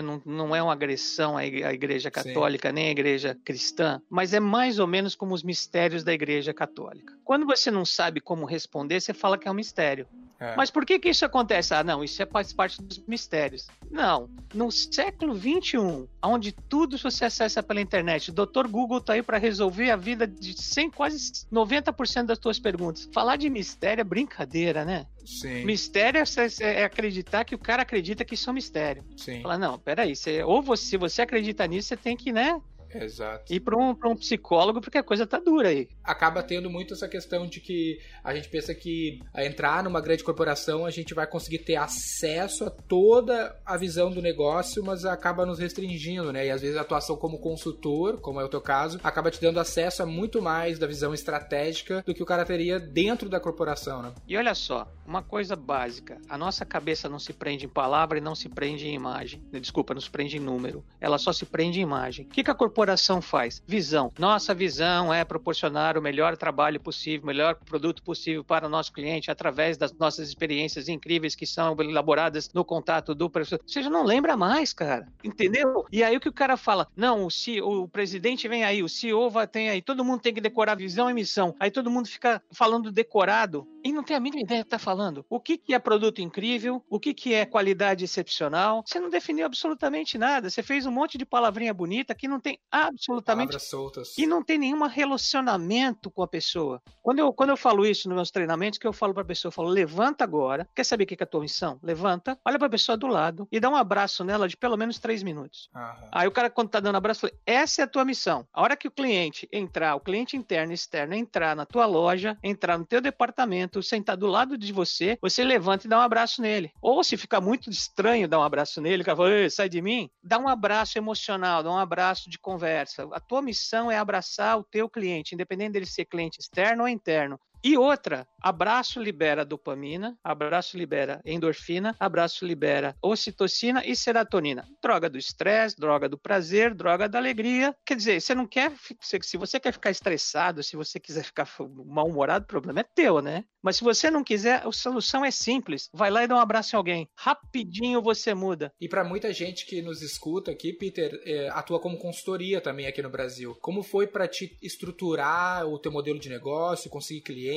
não, 0.00 0.22
não 0.24 0.54
é 0.54 0.62
uma 0.62 0.72
agressão 0.72 1.36
à 1.36 1.44
igreja 1.44 2.10
católica, 2.10 2.68
Sim. 2.68 2.74
nem 2.74 2.88
à 2.88 2.90
igreja 2.90 3.36
cristã, 3.44 4.00
mas 4.08 4.32
é 4.32 4.40
mais 4.40 4.78
ou 4.78 4.86
menos 4.86 5.14
como 5.14 5.34
os 5.34 5.42
mistérios 5.42 6.04
da 6.04 6.12
igreja 6.12 6.54
católica. 6.54 7.14
Quando 7.24 7.46
você 7.46 7.70
não 7.70 7.84
sabe 7.84 8.20
como 8.20 8.44
responder, 8.44 9.00
você 9.00 9.12
fala 9.12 9.38
que 9.38 9.48
é 9.48 9.50
um 9.50 9.54
mistério. 9.54 10.06
É. 10.40 10.54
Mas 10.56 10.70
por 10.70 10.86
que 10.86 10.98
que 10.98 11.08
isso 11.08 11.24
acontece? 11.24 11.74
Ah, 11.74 11.82
não, 11.82 12.04
isso 12.04 12.22
é 12.22 12.26
faz 12.26 12.52
parte 12.52 12.80
dos 12.80 12.98
mistérios. 13.06 13.66
Não, 13.90 14.30
no 14.54 14.70
século 14.70 15.34
21, 15.34 16.06
onde 16.22 16.52
tudo 16.52 16.96
você 16.96 17.24
acessa 17.24 17.62
pela 17.62 17.80
internet, 17.80 18.30
o 18.30 18.32
Dr. 18.32 18.68
Google 18.68 19.00
tá 19.00 19.14
aí 19.14 19.22
para 19.22 19.36
resolver 19.36 19.90
a 19.90 19.96
vida 19.96 20.26
de 20.26 20.60
100, 20.60 20.90
quase 20.90 21.32
90% 21.52 22.26
das 22.26 22.38
tuas 22.38 22.58
perguntas. 22.60 23.08
Falar 23.12 23.36
de 23.36 23.50
mistério 23.50 24.00
é 24.00 24.04
brincadeira, 24.04 24.84
né? 24.84 25.06
Sim. 25.26 25.64
Mistério 25.64 26.20
é, 26.20 26.62
é 26.62 26.84
acreditar 26.84 27.44
que 27.44 27.54
o 27.54 27.58
cara 27.58 27.82
acredita 27.82 28.24
que 28.24 28.34
isso 28.34 28.48
é 28.48 28.52
um 28.52 28.54
mistério. 28.54 29.04
Sim. 29.16 29.42
Fala, 29.42 29.58
não, 29.58 29.78
peraí, 29.78 30.14
você, 30.14 30.42
ou 30.44 30.62
você, 30.62 30.84
se 30.84 30.96
você 30.96 31.22
acredita 31.22 31.66
nisso, 31.66 31.88
você 31.88 31.96
tem 31.96 32.16
que, 32.16 32.32
né, 32.32 32.60
Exato. 32.94 33.52
E 33.52 33.60
para 33.60 33.76
um, 33.76 33.90
um 33.90 34.16
psicólogo, 34.16 34.80
porque 34.80 34.98
a 34.98 35.02
coisa 35.02 35.26
tá 35.26 35.38
dura 35.38 35.68
aí. 35.68 35.88
Acaba 36.02 36.42
tendo 36.42 36.70
muito 36.70 36.94
essa 36.94 37.08
questão 37.08 37.46
de 37.46 37.60
que 37.60 38.00
a 38.22 38.34
gente 38.34 38.48
pensa 38.48 38.74
que 38.74 39.20
a 39.32 39.44
entrar 39.44 39.82
numa 39.82 40.00
grande 40.00 40.24
corporação 40.24 40.86
a 40.86 40.90
gente 40.90 41.14
vai 41.14 41.26
conseguir 41.26 41.58
ter 41.58 41.76
acesso 41.76 42.64
a 42.64 42.70
toda 42.70 43.56
a 43.64 43.76
visão 43.76 44.10
do 44.10 44.22
negócio, 44.22 44.82
mas 44.84 45.04
acaba 45.04 45.44
nos 45.44 45.58
restringindo, 45.58 46.32
né? 46.32 46.46
E 46.46 46.50
às 46.50 46.62
vezes 46.62 46.76
a 46.76 46.82
atuação 46.82 47.16
como 47.16 47.38
consultor, 47.38 48.20
como 48.20 48.40
é 48.40 48.44
o 48.44 48.48
teu 48.48 48.60
caso, 48.60 48.98
acaba 49.02 49.30
te 49.30 49.40
dando 49.40 49.60
acesso 49.60 50.02
a 50.02 50.06
muito 50.06 50.40
mais 50.40 50.78
da 50.78 50.86
visão 50.86 51.12
estratégica 51.12 52.02
do 52.06 52.14
que 52.14 52.22
o 52.22 52.26
cara 52.26 52.44
teria 52.44 52.78
dentro 52.78 53.28
da 53.28 53.40
corporação, 53.40 54.02
né? 54.02 54.12
E 54.26 54.36
olha 54.36 54.54
só, 54.54 54.90
uma 55.08 55.22
coisa 55.22 55.56
básica: 55.56 56.20
a 56.28 56.36
nossa 56.36 56.64
cabeça 56.66 57.08
não 57.08 57.18
se 57.18 57.32
prende 57.32 57.64
em 57.64 57.68
palavra 57.68 58.18
e 58.18 58.20
não 58.20 58.34
se 58.34 58.48
prende 58.48 58.86
em 58.86 58.94
imagem. 58.94 59.42
Desculpa, 59.50 59.94
não 59.94 60.00
se 60.00 60.10
prende 60.10 60.36
em 60.36 60.40
número. 60.40 60.84
Ela 61.00 61.18
só 61.18 61.32
se 61.32 61.46
prende 61.46 61.80
em 61.80 61.82
imagem. 61.82 62.26
O 62.26 62.28
que, 62.28 62.48
a 62.48 62.54
corporação 62.54 63.22
faz? 63.22 63.62
Visão. 63.66 64.12
Nossa 64.18 64.54
visão 64.54 65.12
é 65.12 65.24
proporcionar 65.24 65.96
o 65.96 66.02
melhor 66.02 66.36
trabalho 66.36 66.78
possível, 66.78 67.24
o 67.24 67.26
melhor 67.26 67.54
produto 67.54 68.02
possível 68.02 68.44
para 68.44 68.66
o 68.66 68.68
nosso 68.68 68.92
cliente 68.92 69.30
através 69.30 69.76
das 69.76 69.92
nossas 69.92 70.28
experiências 70.28 70.88
incríveis 70.88 71.34
que 71.34 71.46
são 71.46 71.74
elaboradas 71.80 72.50
no 72.52 72.64
contato 72.64 73.14
do 73.14 73.30
professor. 73.30 73.60
Você 73.66 73.82
já 73.82 73.90
não 73.90 74.04
lembra 74.04 74.36
mais, 74.36 74.72
cara. 74.72 75.06
Entendeu? 75.24 75.86
E 75.90 76.02
aí 76.02 76.16
o 76.16 76.20
que 76.20 76.28
o 76.28 76.32
cara 76.32 76.56
fala? 76.56 76.86
Não, 76.96 77.24
o, 77.24 77.30
CEO, 77.30 77.84
o 77.84 77.88
presidente 77.88 78.48
vem 78.48 78.64
aí, 78.64 78.82
o 78.82 78.88
CEO 78.88 79.30
vai 79.30 79.46
ter 79.46 79.68
aí, 79.68 79.80
todo 79.80 80.04
mundo 80.04 80.20
tem 80.20 80.34
que 80.34 80.40
decorar 80.40 80.74
visão 80.74 81.08
e 81.08 81.14
missão. 81.14 81.54
Aí 81.58 81.70
todo 81.70 81.90
mundo 81.90 82.08
fica 82.08 82.42
falando 82.50 82.92
decorado 82.92 83.66
e 83.84 83.92
não 83.92 84.02
tem 84.02 84.16
a 84.16 84.20
mínima 84.20 84.42
ideia 84.42 84.62
do 84.62 84.64
que 84.64 84.74
está 84.74 84.78
falando. 84.78 84.97
O 85.28 85.40
que, 85.40 85.56
que 85.56 85.74
é 85.74 85.78
produto 85.78 86.20
incrível? 86.20 86.82
O 86.88 86.98
que, 86.98 87.14
que 87.14 87.34
é 87.34 87.46
qualidade 87.46 88.04
excepcional? 88.04 88.82
Você 88.86 88.98
não 88.98 89.08
definiu 89.08 89.46
absolutamente 89.46 90.18
nada. 90.18 90.50
Você 90.50 90.62
fez 90.62 90.86
um 90.86 90.90
monte 90.90 91.16
de 91.16 91.24
palavrinha 91.24 91.72
bonita 91.72 92.14
que 92.14 92.28
não 92.28 92.40
tem 92.40 92.58
absolutamente. 92.70 93.48
Palavras 93.48 93.68
soltas. 93.68 94.18
E 94.18 94.26
não 94.26 94.42
tem 94.42 94.58
nenhum 94.58 94.86
relacionamento 94.86 96.10
com 96.10 96.22
a 96.22 96.28
pessoa. 96.28 96.82
Quando 97.02 97.20
eu, 97.20 97.32
quando 97.32 97.50
eu 97.50 97.56
falo 97.56 97.86
isso 97.86 98.08
nos 98.08 98.16
meus 98.16 98.30
treinamentos, 98.30 98.78
que 98.78 98.86
eu 98.86 98.92
falo 98.92 99.14
para 99.14 99.22
a 99.22 99.26
pessoa, 99.26 99.48
eu 99.50 99.52
falo, 99.54 99.68
levanta 99.68 100.24
agora. 100.24 100.68
Quer 100.74 100.84
saber 100.84 101.04
o 101.04 101.06
que 101.06 101.14
é 101.14 101.24
a 101.24 101.26
tua 101.26 101.40
missão? 101.40 101.78
Levanta, 101.82 102.38
olha 102.44 102.58
para 102.58 102.66
a 102.66 102.70
pessoa 102.70 102.96
do 102.96 103.06
lado 103.06 103.48
e 103.50 103.60
dá 103.60 103.70
um 103.70 103.76
abraço 103.76 104.24
nela 104.24 104.48
de 104.48 104.56
pelo 104.56 104.76
menos 104.76 104.98
três 104.98 105.22
minutos. 105.22 105.70
Aham. 105.74 106.08
Aí 106.12 106.28
o 106.28 106.32
cara, 106.32 106.50
quando 106.50 106.70
tá 106.70 106.80
dando 106.80 106.96
abraço, 106.96 107.20
fala, 107.20 107.32
essa 107.46 107.82
é 107.82 107.84
a 107.84 107.88
tua 107.88 108.04
missão. 108.04 108.46
A 108.52 108.62
hora 108.62 108.76
que 108.76 108.88
o 108.88 108.90
cliente 108.90 109.48
entrar, 109.52 109.94
o 109.94 110.00
cliente 110.00 110.36
interno 110.36 110.72
e 110.72 110.74
externo 110.74 111.14
entrar 111.14 111.54
na 111.54 111.64
tua 111.64 111.86
loja, 111.86 112.36
entrar 112.42 112.78
no 112.78 112.84
teu 112.84 113.00
departamento, 113.00 113.82
sentar 113.82 114.16
do 114.16 114.26
lado 114.26 114.58
de 114.58 114.72
você, 114.72 114.87
você 115.20 115.44
levanta 115.44 115.86
e 115.86 115.90
dá 115.90 115.98
um 115.98 116.02
abraço 116.02 116.40
nele. 116.40 116.72
Ou 116.80 117.02
se 117.04 117.16
ficar 117.16 117.40
muito 117.40 117.70
estranho 117.70 118.28
dar 118.28 118.38
um 118.38 118.42
abraço 118.42 118.80
nele, 118.80 119.02
o 119.02 119.04
cara 119.04 119.16
fala, 119.16 119.50
sai 119.50 119.68
de 119.68 119.80
mim, 119.82 120.10
dá 120.22 120.38
um 120.38 120.48
abraço 120.48 120.98
emocional, 120.98 121.62
dá 121.62 121.70
um 121.70 121.78
abraço 121.78 122.30
de 122.30 122.38
conversa. 122.38 123.08
A 123.12 123.20
tua 123.20 123.42
missão 123.42 123.90
é 123.90 123.98
abraçar 123.98 124.58
o 124.58 124.64
teu 124.64 124.88
cliente, 124.88 125.34
independente 125.34 125.72
dele 125.72 125.86
ser 125.86 126.04
cliente 126.04 126.38
externo 126.40 126.82
ou 126.82 126.88
interno. 126.88 127.38
E 127.62 127.76
outra, 127.76 128.26
abraço 128.40 129.00
libera 129.00 129.44
dopamina, 129.44 130.16
abraço 130.22 130.78
libera 130.78 131.20
endorfina, 131.24 131.94
abraço 131.98 132.46
libera 132.46 132.94
ocitocina 133.02 133.84
e 133.84 133.96
serotonina. 133.96 134.64
Droga 134.82 135.10
do 135.10 135.18
estresse, 135.18 135.76
droga 135.76 136.08
do 136.08 136.18
prazer, 136.18 136.74
droga 136.74 137.08
da 137.08 137.18
alegria. 137.18 137.74
Quer 137.84 137.96
dizer, 137.96 138.20
você 138.20 138.34
não 138.34 138.46
quer, 138.46 138.72
se 139.00 139.36
você 139.36 139.58
quer 139.58 139.72
ficar 139.72 139.90
estressado, 139.90 140.62
se 140.62 140.76
você 140.76 141.00
quiser 141.00 141.24
ficar 141.24 141.48
mal-humorado, 141.84 142.44
o 142.44 142.48
problema 142.48 142.80
é 142.80 142.84
teu, 142.94 143.20
né? 143.20 143.44
Mas 143.62 143.76
se 143.76 143.84
você 143.84 144.10
não 144.10 144.22
quiser, 144.22 144.64
a 144.64 144.70
solução 144.70 145.24
é 145.24 145.30
simples. 145.30 145.88
Vai 145.92 146.10
lá 146.10 146.22
e 146.22 146.28
dá 146.28 146.36
um 146.36 146.40
abraço 146.40 146.74
em 146.74 146.78
alguém. 146.78 147.08
Rapidinho 147.16 148.00
você 148.00 148.34
muda. 148.34 148.72
E 148.80 148.88
para 148.88 149.02
muita 149.02 149.32
gente 149.32 149.66
que 149.66 149.82
nos 149.82 150.00
escuta 150.00 150.50
aqui, 150.50 150.72
Peter, 150.72 151.20
é, 151.24 151.48
atua 151.50 151.80
como 151.80 151.98
consultoria 151.98 152.60
também 152.60 152.86
aqui 152.86 153.02
no 153.02 153.10
Brasil. 153.10 153.56
Como 153.60 153.82
foi 153.82 154.06
para 154.06 154.28
te 154.28 154.56
estruturar 154.62 155.66
o 155.66 155.78
teu 155.78 155.90
modelo 155.90 156.18
de 156.18 156.28
negócio, 156.28 156.90
conseguir 156.90 157.22
clientes, 157.22 157.47